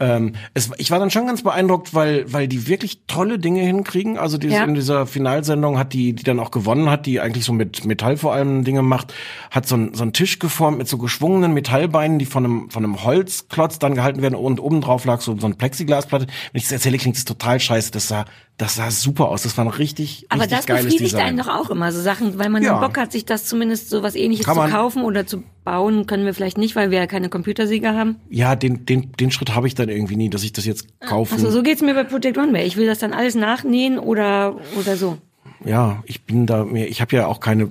[0.00, 4.18] Ähm, es, ich war dann schon ganz beeindruckt, weil weil die wirklich tolle Dinge hinkriegen.
[4.18, 4.64] Also diese, Ja.
[4.64, 8.16] in dieser Finalsendung hat die, die dann auch gewonnen hat, die eigentlich so mit Metall
[8.16, 9.12] vor allem Dinge macht,
[9.50, 12.84] hat so, ein, so einen Tisch geformt mit so geschwungenen Metallbeinen, die von einem von
[12.84, 16.26] einem Holzklotz dann gehalten werden und oben drauf lag so so eine Plexiglasplatte.
[16.26, 17.90] Wenn ich das erzähle, klingt das total scheiße.
[17.90, 18.24] Das sah
[18.56, 19.42] das sah super aus.
[19.42, 22.50] Das war ein richtig Aber richtig das befriedigt einen doch auch immer, so Sachen, weil
[22.50, 22.78] man Ja.
[22.78, 26.24] Bock hat, sich das zumindest so was ähnliches Kann zu kaufen oder zu bauen, können
[26.24, 28.16] wir vielleicht nicht, weil wir ja keine Computersieger haben.
[28.30, 31.34] Ja, den, den, den Schritt habe ich dann irgendwie nie, dass ich das jetzt kaufe.
[31.34, 32.64] Also so geht's mir bei Project Runway.
[32.64, 35.18] Ich will das dann alles nachnähen oder oder so.
[35.64, 37.70] Ja, ich bin da mir, ich habe ja auch keine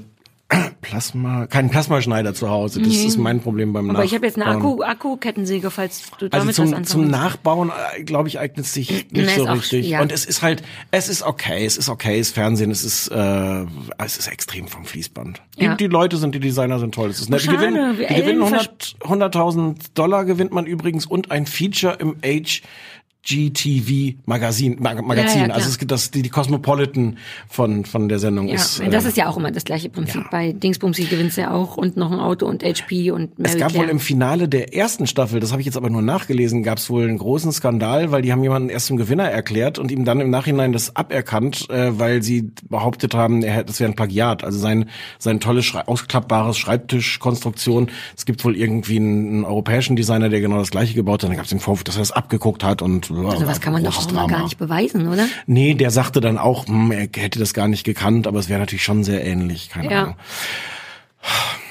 [0.81, 2.81] Plasma, keinen Plasmaschneider zu Hause.
[2.81, 4.81] Das ist mein Problem beim Aber ich habe jetzt eine Nachbauen.
[4.81, 7.07] Akku Akku-Kettensäge, falls du Also damit was zum, anfangen zum.
[7.09, 9.87] Nachbauen, äh, glaube ich, eignet sich nicht Na, so auch- richtig.
[9.87, 10.01] ja.
[10.01, 13.07] Und es ist halt, es ist okay, es ist okay, es ist Fernsehen, es ist,
[13.09, 13.65] äh,
[13.97, 15.41] es ist extrem vom Fließband.
[15.59, 15.75] Die, Ja.
[15.75, 17.09] die Leute sind, die Designer sind toll.
[17.09, 17.43] Es ist nett.
[17.43, 22.17] Die gewinnen, die gewinnen Ellen 100 100.000 Dollar gewinnt man übrigens und ein Feature im
[23.25, 25.41] HGTV Magazin, Mag Magazin.
[25.41, 27.17] Ja, ja, also es gibt das, die, die Cosmopolitan
[27.47, 28.81] von, von der Sendung Ja, ist.
[28.91, 30.21] das äh, ist ja auch immer das gleiche Prinzip.
[30.21, 30.27] ja.
[30.29, 33.57] Bei Dingsbumsi gewinnst du ja auch und noch ein Auto und HP und Mary Es
[33.59, 33.85] gab Claire.
[33.85, 36.89] wohl im Finale der ersten Staffel, das habe ich jetzt aber nur nachgelesen, gab es
[36.89, 40.19] wohl einen großen Skandal, weil die haben jemanden erst zum Gewinner erklärt und ihm dann
[40.19, 44.43] im Nachhinein das aberkannt, äh, weil sie behauptet haben, er hätte, das wäre ein Plagiat.
[44.43, 47.89] Also sein sein tolles Schrei ausklappbares Schreibtischkonstruktion.
[48.17, 51.29] Es gibt wohl irgendwie einen, einen europäischen Designer, der genau das gleiche gebaut hat.
[51.29, 53.83] Dann gab es den Vorwurf, dass er das abgeguckt hat und Also was kann man
[53.83, 54.27] doch auch mal Drama.
[54.27, 55.27] gar nicht beweisen, oder?
[55.45, 58.59] Nee, der sagte dann auch, hm, er hätte das gar nicht gekannt, aber es wäre
[58.59, 60.01] natürlich schon sehr ähnlich, keine Ja.
[60.03, 60.15] Ahnung.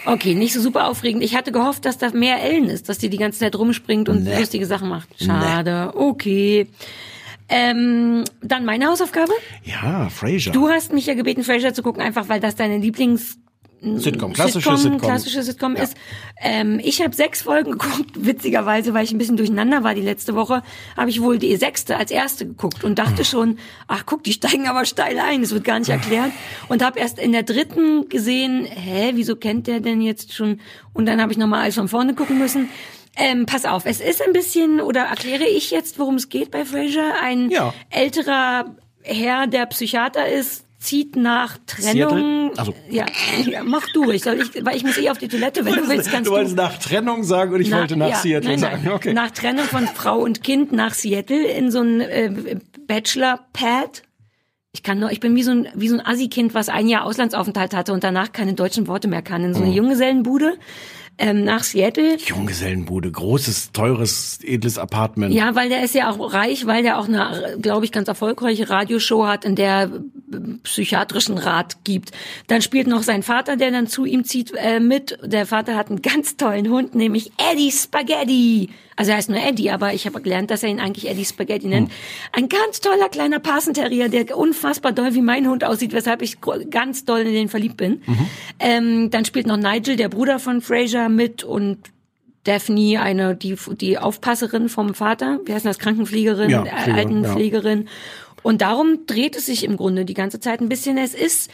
[0.05, 1.23] Okay, nicht so super aufregend.
[1.23, 4.25] Ich hatte gehofft, dass da mehr Ellen ist, dass die die ganze Zeit rumspringt und
[4.25, 4.39] Nee.
[4.39, 5.09] lustige Sachen macht.
[5.23, 5.93] Schade.
[5.95, 6.67] Okay.
[7.49, 9.33] Ähm, dann meine Hausaufgabe.
[9.63, 10.53] Ja, Frasier.
[10.53, 13.37] Du hast mich ja gebeten, Frasier zu gucken, einfach weil das deine Lieblings
[13.83, 15.01] Sitcom, klassische Sitcom, Sitcom.
[15.01, 15.97] klassische Sitcom ist.
[16.41, 20.35] Ähm, ich habe sechs Folgen geguckt, witzigerweise, weil ich ein bisschen durcheinander war die letzte
[20.37, 20.63] Woche,
[20.97, 23.59] habe ich wohl die sechste als erste geguckt und dachte schon,
[23.89, 26.31] ach guck, die steigen aber steil ein, es wird gar nicht erklärt.
[26.69, 30.61] Und habe erst in der dritten gesehen, hä, wieso kennt der denn jetzt schon?
[30.93, 32.69] Und dann habe ich nochmal alles von vorne gucken müssen.
[33.17, 36.65] Ähm, pass auf, es ist ein bisschen, oder erkläre ich jetzt, worum es geht bei
[36.65, 37.15] Frasier?
[37.23, 37.75] Ein Ja.
[37.91, 42.11] älterer Herr, der Psychiater ist, zieht nach Trennung.
[42.11, 42.51] Seattle?
[42.57, 43.07] Also- Ja,
[43.47, 44.11] ja, mach du.
[44.11, 45.65] Ich soll ich, weil ich muss eh auf die Toilette.
[45.65, 46.37] Wenn du willst, kannst du du.
[46.37, 48.83] wolltest nach Trennung sagen und ich wollte nach ja, Seattle nein, sagen.
[48.85, 48.93] nein.
[48.95, 49.13] Okay.
[49.15, 52.57] Nach Trennung von Frau und Kind nach Seattle in so ein äh,
[52.87, 54.03] Bachelor-Pad.
[54.75, 57.05] Ich kann nur, ich bin wie so ein, wie so ein Assi-Kind, was ein Jahr
[57.05, 59.45] Auslandsaufenthalt hatte und danach keine deutschen Worte mehr kann.
[59.45, 59.77] In so eine Mhm.
[59.77, 60.55] Junggesellenbude
[61.19, 62.17] ähm, nach Seattle.
[62.17, 65.35] Junggesellenbude, großes, teures, edles Apartment.
[65.35, 68.69] Ja, weil der ist ja auch reich, weil der auch eine, glaube ich, ganz erfolgreiche
[68.71, 69.91] Radioshow hat, in der
[70.63, 72.13] psychiatrischen Rat gibt.
[72.47, 75.19] Dann spielt noch sein Vater, der dann zu ihm zieht, äh, mit.
[75.23, 78.71] Der Vater hat einen ganz tollen Hund, nämlich Eddie Spaghetti.
[78.97, 81.67] Also er heißt nur Eddie, aber ich habe gelernt, dass er ihn eigentlich Eddie Spaghetti
[81.67, 81.91] nennt.
[82.33, 86.39] Ein ganz toller kleiner Parsenterrier, der unfassbar doll wie mein Hund aussieht, weshalb ich
[86.71, 88.03] ganz doll in den verliebt bin.
[88.59, 91.79] Ähm, dann spielt noch Nigel, der Bruder von Fraser, mit und
[92.45, 97.89] Daphne, eine die die Aufpasserin vom Vater, wie heißt das, Krankenpflegerin, Ja, äh, Pflegerin, Altenpflegerin.
[98.43, 100.99] Und darum dreht es sich im Grunde die ganze Zeit ein bisschen.
[100.99, 101.51] Es ist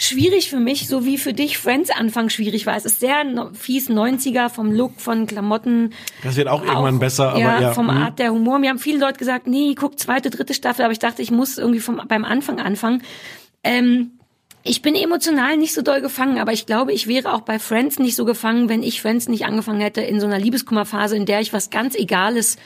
[0.00, 2.74] schwierig für mich, so wie für dich Friends Anfang schwierig war.
[2.74, 3.22] Es ist sehr
[3.52, 5.92] fies 90er vom Look, von Klamotten.
[6.22, 8.02] Das wird auch irgendwann besser, aber ja, ja, vom mhm.
[8.02, 8.58] Art der Humor.
[8.58, 11.58] Mir haben viele Leute gesagt, nee, guck zweite, dritte Staffel, aber ich dachte, ich muss
[11.58, 13.02] irgendwie vom, beim Anfang anfangen.
[13.62, 14.12] Ähm,
[14.62, 17.98] ich bin emotional nicht so doll gefangen, aber ich glaube, ich wäre auch bei Friends
[17.98, 21.40] nicht so gefangen, wenn ich Friends nicht angefangen hätte in so einer Liebeskummerphase, in der
[21.40, 22.56] ich was ganz Egales,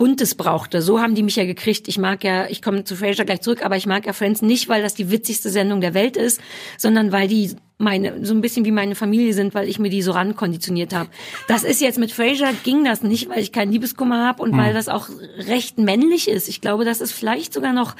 [0.00, 0.80] Buntes brauchte.
[0.80, 1.86] So haben die mich ja gekriegt.
[1.86, 4.66] Ich mag ja, ich komme zu Frasier gleich zurück, aber ich mag ja Friends nicht,
[4.70, 6.40] weil das die witzigste Sendung der Welt ist,
[6.78, 10.00] sondern weil die meine so ein bisschen wie meine Familie sind, weil ich mir die
[10.00, 11.10] so rankonditioniert habe.
[11.48, 14.72] Das ist jetzt mit Frasier ging das nicht, weil ich keinen Liebeskummer habe und weil
[14.72, 16.48] das auch recht männlich ist.
[16.48, 17.94] Ich glaube, das ist vielleicht sogar noch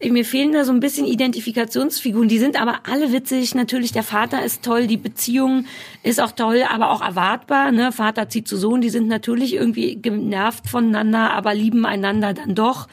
[0.00, 2.28] mir fehlen da so ein bisschen Identifikationsfiguren.
[2.28, 3.54] Die sind aber alle witzig.
[3.54, 5.66] Natürlich, der Vater ist toll, die Beziehung
[6.02, 7.72] ist auch toll, aber auch erwartbar.
[7.72, 7.92] Ne?
[7.92, 12.88] Vater zieht zu Sohn, die sind natürlich irgendwie genervt voneinander, aber lieben einander dann doch.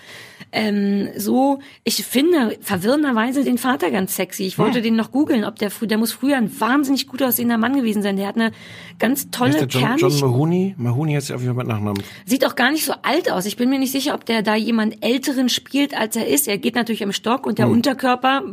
[0.52, 4.44] Ähm, so, ich finde verwirrenderweise den Vater ganz sexy.
[4.44, 7.58] Ich wollte den noch googeln, ob der früh, der muss früher ein wahnsinnig gut aussehender
[7.58, 8.18] Mann gewesen sein.
[8.18, 8.52] Der hat eine
[8.98, 10.76] ganz tolle der John, Kernig John Mahoney?
[10.78, 12.04] Mahoney heißt ja auf jeden Fall mit Nachnamen.
[12.26, 13.46] Sieht auch gar nicht so alt aus.
[13.46, 16.48] Ich bin mir nicht sicher, ob der da jemand Älteren spielt, als er ist.
[16.48, 17.74] Er geht natürlich am Stock und der Hm.
[17.74, 18.44] Unterkörper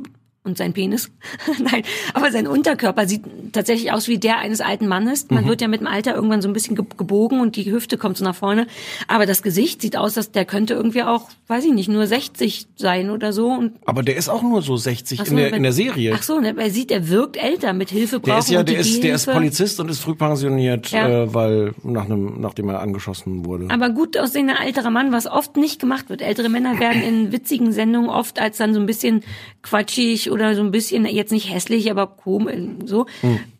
[0.46, 1.10] und sein Penis.
[1.58, 1.82] Nein,
[2.14, 3.22] aber sein Unterkörper sieht
[3.52, 5.26] tatsächlich aus wie der eines alten Mannes.
[5.30, 5.48] Man Mhm.
[5.48, 8.16] wird ja mit dem Alter irgendwann so ein bisschen ge- gebogen und die Hüfte kommt
[8.16, 8.66] so nach vorne.
[9.08, 12.66] Aber das Gesicht sieht aus, dass der könnte irgendwie auch, weiß ich nicht, nur 60
[12.76, 13.48] sein oder so.
[13.48, 15.72] Und Aber der ist auch nur so 60 Ach so, in, der, wenn- in der
[15.72, 16.12] Serie.
[16.14, 18.74] Ach so, ne, er sieht, er wirkt älter mit Hilfe brauchen der ist ja, der
[18.76, 19.26] die ist, der ist.
[19.30, 21.08] Polizist und ist früh pensioniert, Ja.
[21.24, 23.68] äh, weil nach einem, nachdem er angeschossen wurde.
[23.70, 26.22] Aber gut aussehender älterer Mann, was oft nicht gemacht wird.
[26.22, 29.22] Ältere Männer werden in witzigen Sendungen oft als dann so ein bisschen
[29.62, 33.06] quatschig oder so ein bisschen, jetzt nicht hässlich, aber komisch, so.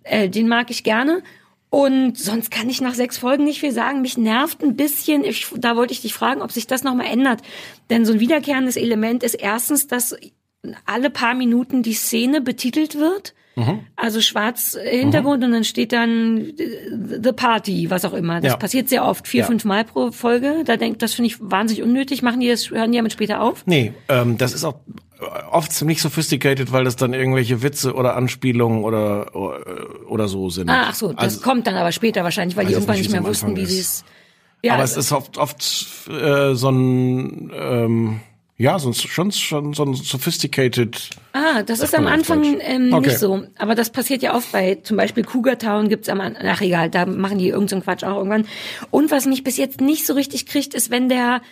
[0.04, 1.22] Äh, den mag ich gerne.
[1.68, 4.00] Und sonst kann ich nach sechs Folgen nicht viel sagen.
[4.00, 7.42] Mich nervt ein bisschen, ich, da wollte ich dich fragen, ob sich das nochmal ändert.
[7.90, 10.16] Denn so ein wiederkehrendes Element ist erstens, dass
[10.86, 13.34] alle paar Minuten die Szene betitelt wird.
[13.96, 16.90] Also schwarz äh, Hintergrund und dann steht dann äh,
[17.22, 18.42] The Party, was auch immer.
[18.42, 18.56] Das Ja.
[18.58, 19.46] passiert sehr oft, vier, Ja.
[19.46, 20.62] fünf Mal pro Folge.
[20.66, 22.20] Da denk, das finde ich wahnsinnig unnötig.
[22.20, 23.62] Machen die das, hören die damit später auf?
[23.66, 24.74] Nee, ähm, das ist auch
[25.50, 29.34] oft ziemlich sophisticated, weil das dann irgendwelche Witze oder Anspielungen oder
[30.08, 30.68] oder so sind.
[30.68, 33.16] Ah, ach so, das Also- kommt dann aber später wahrscheinlich, weil die irgendwann nicht, nicht
[33.16, 33.88] wie mehr wussten, wie Anfang sie ist.
[33.88, 34.04] es.
[34.62, 38.20] Ja, aber also- es ist oft, oft äh, so ein ähm,
[38.58, 41.10] ja, so ein, schon, schon so ein sophisticated.
[41.34, 43.08] Ah, das ist am Anfang ähm, Okay.
[43.08, 43.42] nicht so.
[43.58, 47.04] Aber das passiert ja oft bei zum Beispiel Cougar Town gibt's am Ach egal, da
[47.04, 48.46] machen die irgendeinen Quatsch auch irgendwann.
[48.90, 51.42] Und was mich bis jetzt nicht so richtig kriegt, ist, wenn der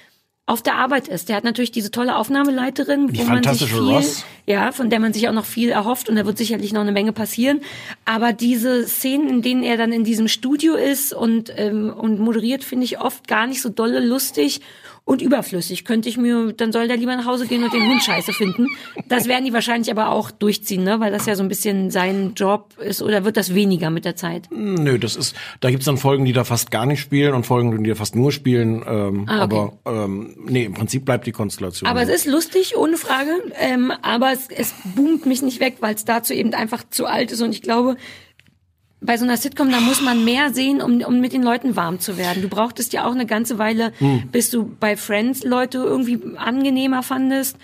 [0.46, 1.28] auf der Arbeit ist.
[1.30, 4.24] Der hat natürlich diese tolle Aufnahmeleiterin, Die wo man sich viel, Ross.
[4.44, 6.92] ja, von der man sich auch noch viel erhofft und da wird sicherlich noch eine
[6.92, 7.62] Menge passieren.
[8.04, 12.62] Aber diese Szenen, in denen er dann in diesem Studio ist und ähm, und moderiert,
[12.62, 14.60] finde ich oft gar nicht so dolle lustig.
[15.06, 15.84] Und überflüssig.
[15.84, 18.68] Könnte ich mir, dann soll der lieber nach Hause gehen und den Hund scheiße finden.
[19.06, 20.98] Das werden die wahrscheinlich aber auch durchziehen, ne?
[20.98, 23.02] weil das ja so ein bisschen sein Job ist.
[23.02, 24.48] Oder wird das weniger mit der Zeit?
[24.50, 27.84] Nö, das ist, da gibt's dann Folgen, die da fast gar nicht spielen und Folgen,
[27.84, 28.82] die da fast nur spielen.
[28.86, 29.70] Ähm, Ah, okay.
[29.84, 31.88] Aber ähm, nee, im Prinzip bleibt die Konstellation.
[31.88, 33.30] Aber es ist lustig, ohne Frage.
[33.58, 37.30] Ähm, aber es, es boomt mich nicht weg, weil es dazu eben einfach zu alt
[37.30, 37.42] ist.
[37.42, 37.96] Und ich glaube,
[39.04, 42.00] bei so einer Sitcom, da muss man mehr sehen, um, um mit den Leuten warm
[42.00, 42.42] zu werden.
[42.42, 44.28] Du brauchtest ja auch eine ganze Weile, Hm.
[44.32, 47.56] bis du bei Friends Leute irgendwie angenehmer fandest.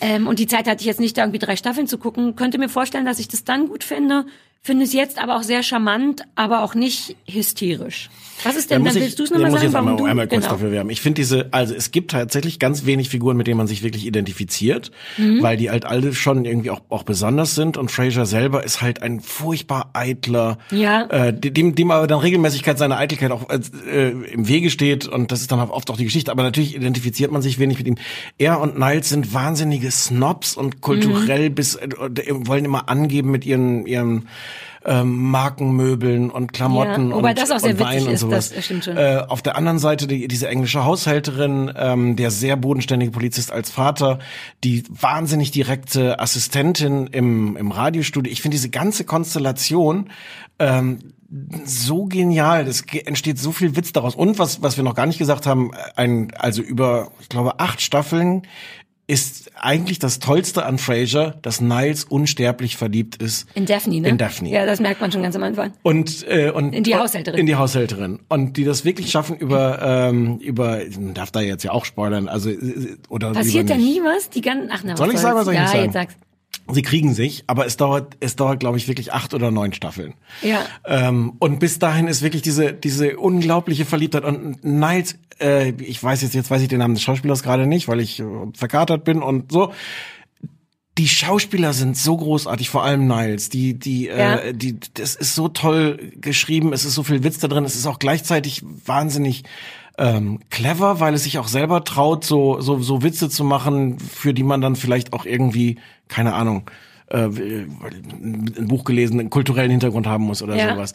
[0.00, 2.36] Ähm, und die Zeit hatte ich jetzt nicht, da irgendwie drei Staffeln zu gucken.
[2.36, 4.26] Könnte mir vorstellen, dass ich das dann gut finde.
[4.62, 8.08] Finde es jetzt aber auch sehr charmant, aber auch nicht hysterisch.
[8.44, 10.10] Was ist denn, Da dann ich, willst du es nochmal muss ich sagen, jetzt einmal,
[10.10, 10.52] einmal kurz genau.
[10.54, 10.90] dafür werben.
[10.90, 14.06] Ich finde diese, also es gibt tatsächlich ganz wenig Figuren, mit denen man sich wirklich
[14.06, 15.42] identifiziert, Mhm.
[15.42, 19.02] weil die halt alle schon irgendwie auch, auch besonders sind und Fraser selber ist halt
[19.02, 21.02] ein furchtbar eitler, Ja.
[21.10, 25.40] äh, dem, dem aber dann Regelmäßigkeit seiner Eitelkeit auch äh, im Wege steht und das
[25.40, 27.96] ist dann oft auch die Geschichte, aber natürlich identifiziert man sich wenig mit ihm.
[28.38, 31.88] Er und Niles sind wahnsinnige Snobs und kulturell bis, äh,
[32.28, 34.28] wollen immer angeben mit ihren, ihren
[34.88, 38.20] ähm, Markenmöbeln und Klamotten Ja, wobei und, das auch sehr und Wein witzig und ist,
[38.20, 38.50] sowas.
[38.54, 38.96] das stimmt schon.
[38.96, 43.70] Äh, auf der anderen Seite die, diese englische Haushälterin, ähm, der sehr bodenständige Polizist als
[43.70, 44.18] Vater,
[44.64, 48.32] die wahnsinnig direkte Assistentin im, im Radiostudio.
[48.32, 50.08] Ich finde diese ganze Konstellation
[50.58, 50.98] ähm,
[51.64, 52.66] so genial.
[52.66, 54.14] Es entsteht so viel Witz daraus.
[54.14, 57.82] Und was, was wir noch gar nicht gesagt haben, ein, also über, ich glaube, acht
[57.82, 58.42] Staffeln
[59.08, 63.48] ist eigentlich das Tollste an Frasier, dass Niles unsterblich verliebt ist.
[63.54, 64.08] In Daphne, ne?
[64.08, 64.50] In Daphne.
[64.50, 65.72] Ja, das merkt man schon ganz am Anfang.
[65.82, 67.40] Und, äh, und In die Haushälterin.
[67.40, 68.20] In die Haushälterin.
[68.28, 72.28] Und die das wirklich schaffen über, ähm, über, man darf da jetzt ja auch spoilern,
[72.28, 74.28] also äh, oder Passiert da nie was?
[74.28, 75.84] Die ganzen, ach, na, Soll was ich sagen, was soll ich Ja, nicht sagen?
[75.84, 76.16] jetzt sag's.
[76.70, 80.14] Sie kriegen sich, aber es dauert, es dauert, glaube ich, wirklich acht oder neun Staffeln.
[80.42, 80.66] Ja.
[80.84, 84.24] Ähm, und bis dahin ist wirklich diese, diese unglaubliche Verliebtheit.
[84.24, 87.88] Und Niles, äh, ich weiß jetzt, jetzt weiß ich den Namen des Schauspielers gerade nicht,
[87.88, 89.72] weil ich äh, verkatert bin und so.
[90.98, 93.48] Die Schauspieler sind so großartig, vor allem Niles.
[93.48, 94.36] Die, die, Ja.
[94.36, 96.72] äh, die, das ist so toll geschrieben.
[96.72, 97.64] Es ist so viel Witz da drin.
[97.64, 99.44] Es ist auch gleichzeitig wahnsinnig
[99.98, 104.32] ähm, clever, weil es sich auch selber traut, so, so, so Witze zu machen, für
[104.32, 105.76] die man dann vielleicht auch irgendwie,
[106.06, 106.70] keine Ahnung,
[107.10, 110.74] äh, ein Buch gelesen, einen kulturellen Hintergrund haben muss oder Ja.
[110.74, 110.94] sowas.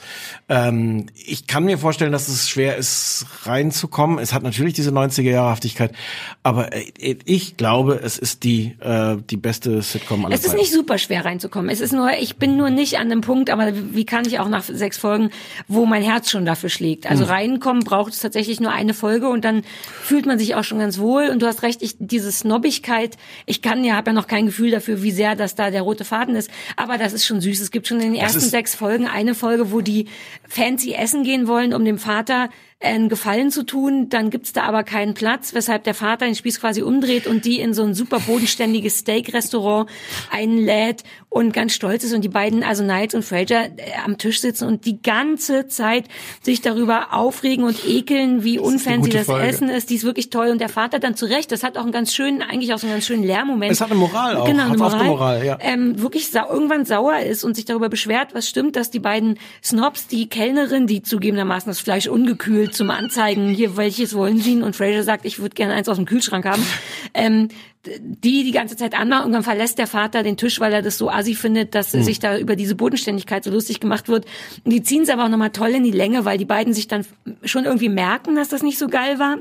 [0.50, 4.20] Ähm, ich kann mir vorstellen, dass es schwer ist, reinzukommen.
[4.20, 5.92] Es hat natürlich diese 90er-Jahrhaftigkeit,
[6.44, 10.72] aber äh, ich glaube, es ist die, äh, die beste Sitcom aller Es ist nicht
[10.72, 11.70] super schwer reinzukommen.
[11.70, 14.50] Es ist nur, ich bin nur nicht an dem Punkt, aber wie kann ich auch
[14.50, 15.30] nach sechs Folgen,
[15.68, 17.10] wo mein Herz schon dafür schlägt?
[17.10, 19.64] Also reinkommen braucht es tatsächlich nur eine Folge und dann
[20.04, 21.30] fühlt man sich auch schon ganz wohl.
[21.30, 24.72] Und du hast recht, ich, diese Snobbigkeit, ich kann ja, habe ja noch kein Gefühl
[24.72, 26.50] dafür, wie sehr das da der rote Faden ist.
[26.76, 27.60] Aber das ist schon süß.
[27.62, 30.08] Es gibt schon in den ersten sechs Folgen eine Folge, wo die
[30.48, 32.50] fancy essen gehen wollen, um dem Vater
[32.84, 36.60] einen Gefallen zu tun, dann gibt's da aber keinen Platz, weshalb der Vater den Spieß
[36.60, 39.90] quasi umdreht und die in so ein super bodenständiges Steak-Restaurant
[40.32, 43.70] einlädt und ganz stolz ist und die beiden, also Niles und Fraser, äh,
[44.06, 46.06] am Tisch sitzen und die ganze Zeit
[46.42, 49.48] sich darüber aufregen und ekeln, wie unfancy das Folge.
[49.48, 49.90] Essen ist.
[49.90, 52.42] Die ist wirklich toll und der Vater dann zurecht, das hat auch einen ganz schönen,
[52.42, 53.72] eigentlich auch so einen ganz schönen Lehrmoment.
[53.72, 54.46] Es hat eine Moral auch.
[54.46, 55.00] Genau, eine Moral.
[55.00, 55.58] eine Moral, ja.
[55.62, 59.40] Ähm, wirklich sau irgendwann sauer ist und sich darüber beschwert, was stimmt, dass die beiden
[59.64, 64.62] Snobs, die Kellnerin, die zugegebenermaßen das Fleisch ungekühlt zum Anzeigen, hier, welches wollen Sie?
[64.62, 66.66] Und Fraser sagt, ich würde gerne eins aus dem Kühlschrank haben.
[67.14, 67.50] Ähm,
[67.86, 69.24] die die ganze Zeit anmachen.
[69.24, 72.04] Irgendwann verlässt der Vater den Tisch, weil er das so assi findet, dass Hm.
[72.04, 74.26] sich da über diese Bodenständigkeit so lustig gemacht wird.
[74.64, 76.88] Und die ziehen es aber auch nochmal toll in die Länge, weil die beiden sich
[76.88, 77.06] dann
[77.44, 79.38] schon irgendwie merken, dass das nicht so geil war.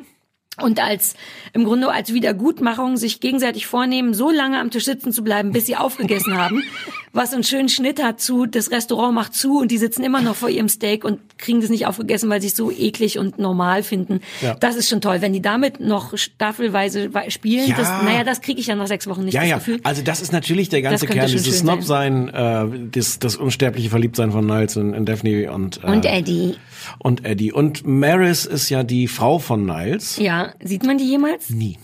[0.60, 1.14] Und als,
[1.54, 5.64] im Grunde als Wiedergutmachung sich gegenseitig vornehmen, so lange am Tisch sitzen zu bleiben, bis
[5.64, 6.62] sie aufgegessen haben,
[7.14, 10.36] was einen schönen Schnitt hat zu, das Restaurant macht zu und die sitzen immer noch
[10.36, 13.82] vor ihrem Steak und kriegen das nicht aufgegessen, weil sie es so eklig und normal
[13.82, 14.20] finden.
[14.42, 14.54] Ja.
[14.54, 15.22] Das ist schon toll.
[15.22, 17.76] Wenn die damit noch staffelweise wei- spielen, Ja.
[17.76, 19.56] das, naja, das kriege ich ja nach sechs Wochen nicht Ja, das ja.
[19.56, 19.80] Gefühl.
[19.84, 24.32] Also das ist natürlich der ganze Kern, dieses Snob sein, äh, das, das unsterbliche Verliebtsein
[24.32, 26.56] von Niles und, und Daphne und äh, Und Eddie.
[26.98, 27.52] Und Eddie.
[27.52, 30.18] Und Maris ist ja die Frau von Niles.
[30.18, 31.50] Ja, sieht man die jemals?
[31.50, 31.78] Nie.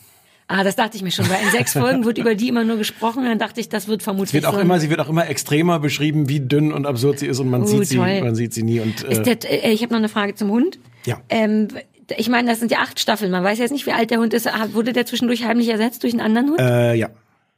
[0.51, 2.79] Ah, das dachte ich mir schon, weil in sechs Folgen wird über die immer nur
[2.79, 3.25] gesprochen.
[3.25, 5.29] Dann dachte ich, das wird vermutlich Es wird auch so immer, sie wird auch immer
[5.29, 8.55] extremer beschrieben, wie dünn und absurd sie ist und man Oh, sieht sie, man sieht
[8.55, 10.79] sie nie und äh, Ist der, äh, ich habe noch eine Frage zum Hund.
[11.05, 11.21] Ja.
[11.29, 11.69] Ähm,
[12.17, 13.31] ich meine, das sind ja acht Staffeln.
[13.31, 14.49] Man weiß jetzt nicht, wie alt der Hund ist.
[14.73, 16.61] Wurde der zwischendurch heimlich ersetzt durch einen anderen Hund?
[16.61, 17.11] äh, ja.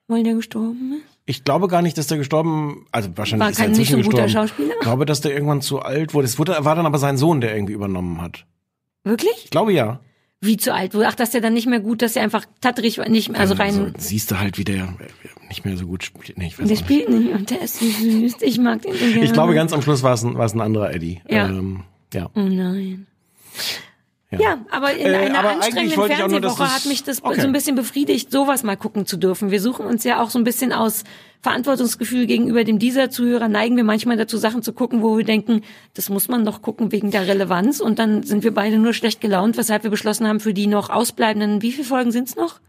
[0.09, 1.09] Weil der gestorben ist?
[1.31, 4.03] Ich glaube gar nicht, dass der gestorben, also wahrscheinlich War ist er kein nicht inzwischen
[4.03, 4.49] so guter gestorben.
[4.49, 4.74] Schauspieler?
[4.74, 6.26] Ich glaube, dass der irgendwann zu alt wurde.
[6.26, 8.47] Es wurde, war dann aber sein Sohn, der irgendwie übernommen hat.
[9.05, 9.45] Wirklich?
[9.45, 10.01] Ich glaube ja.
[10.41, 11.07] Wie zu alt wurde?
[11.07, 13.55] Ach, dass der dann nicht mehr gut, dass er einfach tatterig war, nicht mehr, also
[13.55, 13.78] rein.
[13.78, 16.37] Also, siehst du halt, wie der äh, nicht mehr so gut spielt.
[16.37, 16.85] Nee, ich weiß der nicht.
[16.85, 18.37] spielt nicht und der ist so süß.
[18.41, 19.24] Ich mag den so gerne.
[19.24, 21.20] Ich glaube, ganz am Schluss war es ein, war es ein anderer Eddie.
[21.28, 21.47] Ja.
[21.47, 22.31] Ähm, ja.
[22.35, 23.07] Oh nein.
[24.39, 27.41] Ja, aber in Äh, einer aber anstrengenden nur, Fernsehwoche hat mich das Okay.
[27.41, 29.51] so ein bisschen befriedigt, sowas mal gucken zu dürfen.
[29.51, 31.03] Wir suchen uns ja auch so ein bisschen aus
[31.41, 35.62] Verantwortungsgefühl gegenüber dem dieser Zuhörer neigen wir manchmal dazu, Sachen zu gucken, wo wir denken,
[35.95, 39.20] das muss man doch gucken wegen der Relevanz und dann sind wir beide nur schlecht
[39.20, 42.61] gelaunt, weshalb wir beschlossen haben, für die noch ausbleibenden, wie viele Folgen sind's noch?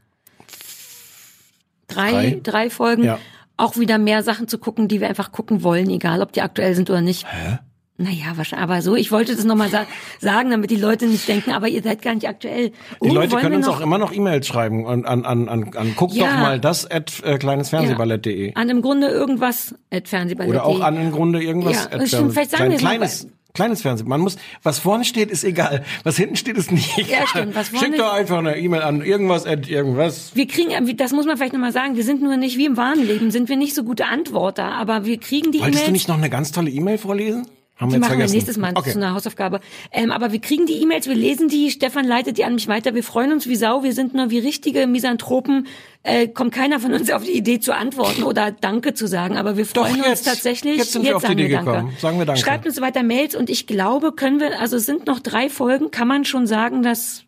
[1.88, 2.40] Drei, Drei.
[2.42, 3.04] drei Folgen.
[3.04, 3.20] Ja.
[3.58, 6.74] Auch wieder mehr Sachen zu gucken, die wir einfach gucken wollen, egal ob die aktuell
[6.74, 7.28] sind oder nicht.
[7.32, 7.60] Hä?
[8.02, 8.64] Naja, wahrscheinlich.
[8.64, 9.86] Aber so, ich wollte das nochmal sa
[10.20, 12.70] sagen, damit die Leute nicht denken, aber ihr seid gar nicht aktuell.
[12.70, 15.94] Die Oh, Leute können uns auch immer noch E-Mails schreiben und an, an, an, an
[15.96, 16.26] guck Ja.
[16.28, 18.54] doch mal das at äh, kleinesfernsehballett.de.
[18.56, 20.50] An im Grunde irgendwas at Fernsehballett.
[20.52, 21.88] Oder auch an im Grunde irgendwas.
[21.92, 24.08] Ja, at stimmt, vielleicht sagen wir es mal kleines, kleines Fernsehen.
[24.08, 25.84] Man muss, was vorne steht, ist egal.
[26.04, 27.12] Was hinten steht, ist nicht egal.
[27.22, 30.32] Ja, stimmt, was vorne- Schick doch einfach eine E-Mail an irgendwas at irgendwas.
[30.36, 32.78] Wir kriegen, äh, das muss man vielleicht nochmal sagen, wir sind nur nicht, wie im
[32.78, 35.86] wahren Leben, sind wir nicht so gute Antworter, aber wir kriegen die Wolltest E-Mails.
[35.88, 37.46] du nicht noch eine ganz tolle E-Mail vorlesen?
[37.82, 38.34] Haben wir jetzt machen wir vergessen.
[38.36, 38.92] nächstes Mal Okay.
[38.92, 39.60] zu einer Hausaufgabe.
[39.92, 42.96] Ähm, aber wir kriegen die E-Mails, wir lesen die, Stefan leitet die an mich weiter,
[42.96, 45.68] wir freuen uns wie Sau, wir sind nur wie richtige Misanthropen,
[46.04, 49.58] äh, kommt keiner von uns auf die Idee zu antworten oder Danke zu sagen, aber
[49.58, 50.26] wir Doch, freuen uns jetzt.
[50.28, 50.78] tatsächlich.
[50.78, 51.72] Jetzt sind wir auf die Idee Danke.
[51.72, 51.94] gekommen.
[52.00, 52.40] Sagen wir Danke.
[52.42, 55.90] Schreibt uns weiter Mails und ich glaube, können wir, also es sind noch drei Folgen,
[55.92, 57.24] kann man schon sagen, dass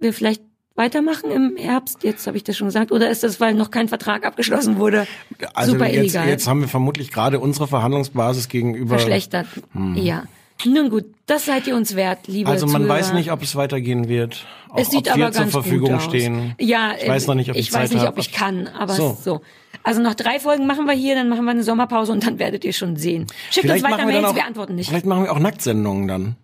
[0.00, 0.42] wir vielleicht
[0.78, 3.88] weitermachen im Herbst, jetzt habe ich das schon gesagt, oder ist das, weil noch kein
[3.88, 5.06] Vertrag abgeschlossen wurde,
[5.54, 6.28] Also super jetzt, illegal?
[6.28, 8.96] jetzt haben wir vermutlich gerade unsere Verhandlungsbasis gegenüber.
[8.98, 9.46] verschlechtert.
[9.94, 10.22] Ja.
[10.64, 12.52] Nun gut, das seid ihr uns wert, liebe Hm.
[12.54, 12.98] Also man Zuhörer.
[12.98, 14.44] weiß nicht, ob es weitergehen wird.
[14.70, 16.04] Auch, Es sieht ob wir aber zur ganz Verfügung gut aus.
[16.04, 16.54] stehen.
[16.58, 18.14] Ja, ich weiß noch nicht, ob ich, ich weiß Zeit nicht, hab.
[18.14, 19.16] ob ich kann, aber So.
[19.22, 19.40] so.
[19.84, 22.64] Also noch drei Folgen machen wir hier, dann machen wir eine Sommerpause und dann werdet
[22.64, 23.26] ihr schon sehen.
[23.50, 24.88] Schickt Vielleicht uns weiter wir Mails, auch, wir antworten nicht.
[24.88, 26.36] Vielleicht machen wir auch Nacktsendungen dann.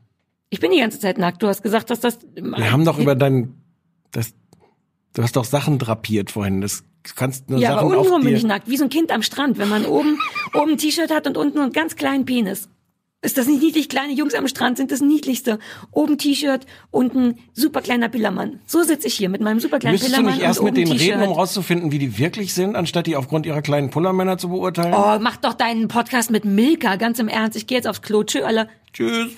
[0.50, 1.42] Ich bin die ganze Zeit nackt.
[1.42, 2.18] Du hast gesagt, dass das.
[2.36, 3.54] Wir haben doch über dein,
[4.16, 4.34] das,
[5.14, 6.60] du hast doch Sachen drapiert vorhin.
[6.60, 9.12] Das du kannst nur Ja, Sachen aber untenrum bin ich nackt, wie so ein Kind
[9.12, 10.18] am Strand, wenn man oben
[10.54, 12.68] oben ein T-Shirt hat und unten einen ganz kleinen Penis.
[13.24, 13.88] Ist das nicht niedlich?
[13.88, 15.58] Kleine Jungs am Strand sind das niedlichste.
[15.92, 18.60] Oben T-Shirt, unten super kleiner Pillermann.
[18.66, 20.92] So sitze ich hier mit meinem super kleinen Müsstest du Pillermann nicht erst mit denen
[20.92, 24.92] reden, um rauszufinden, wie die wirklich sind, anstatt die aufgrund ihrer kleinen Pullermänner zu beurteilen?
[24.92, 27.56] Oh, mach doch deinen Podcast mit Milka, ganz im Ernst.
[27.56, 28.24] Ich gehe jetzt aufs Klo.
[28.24, 28.68] Tschö, alle.
[28.92, 29.30] Tschüss.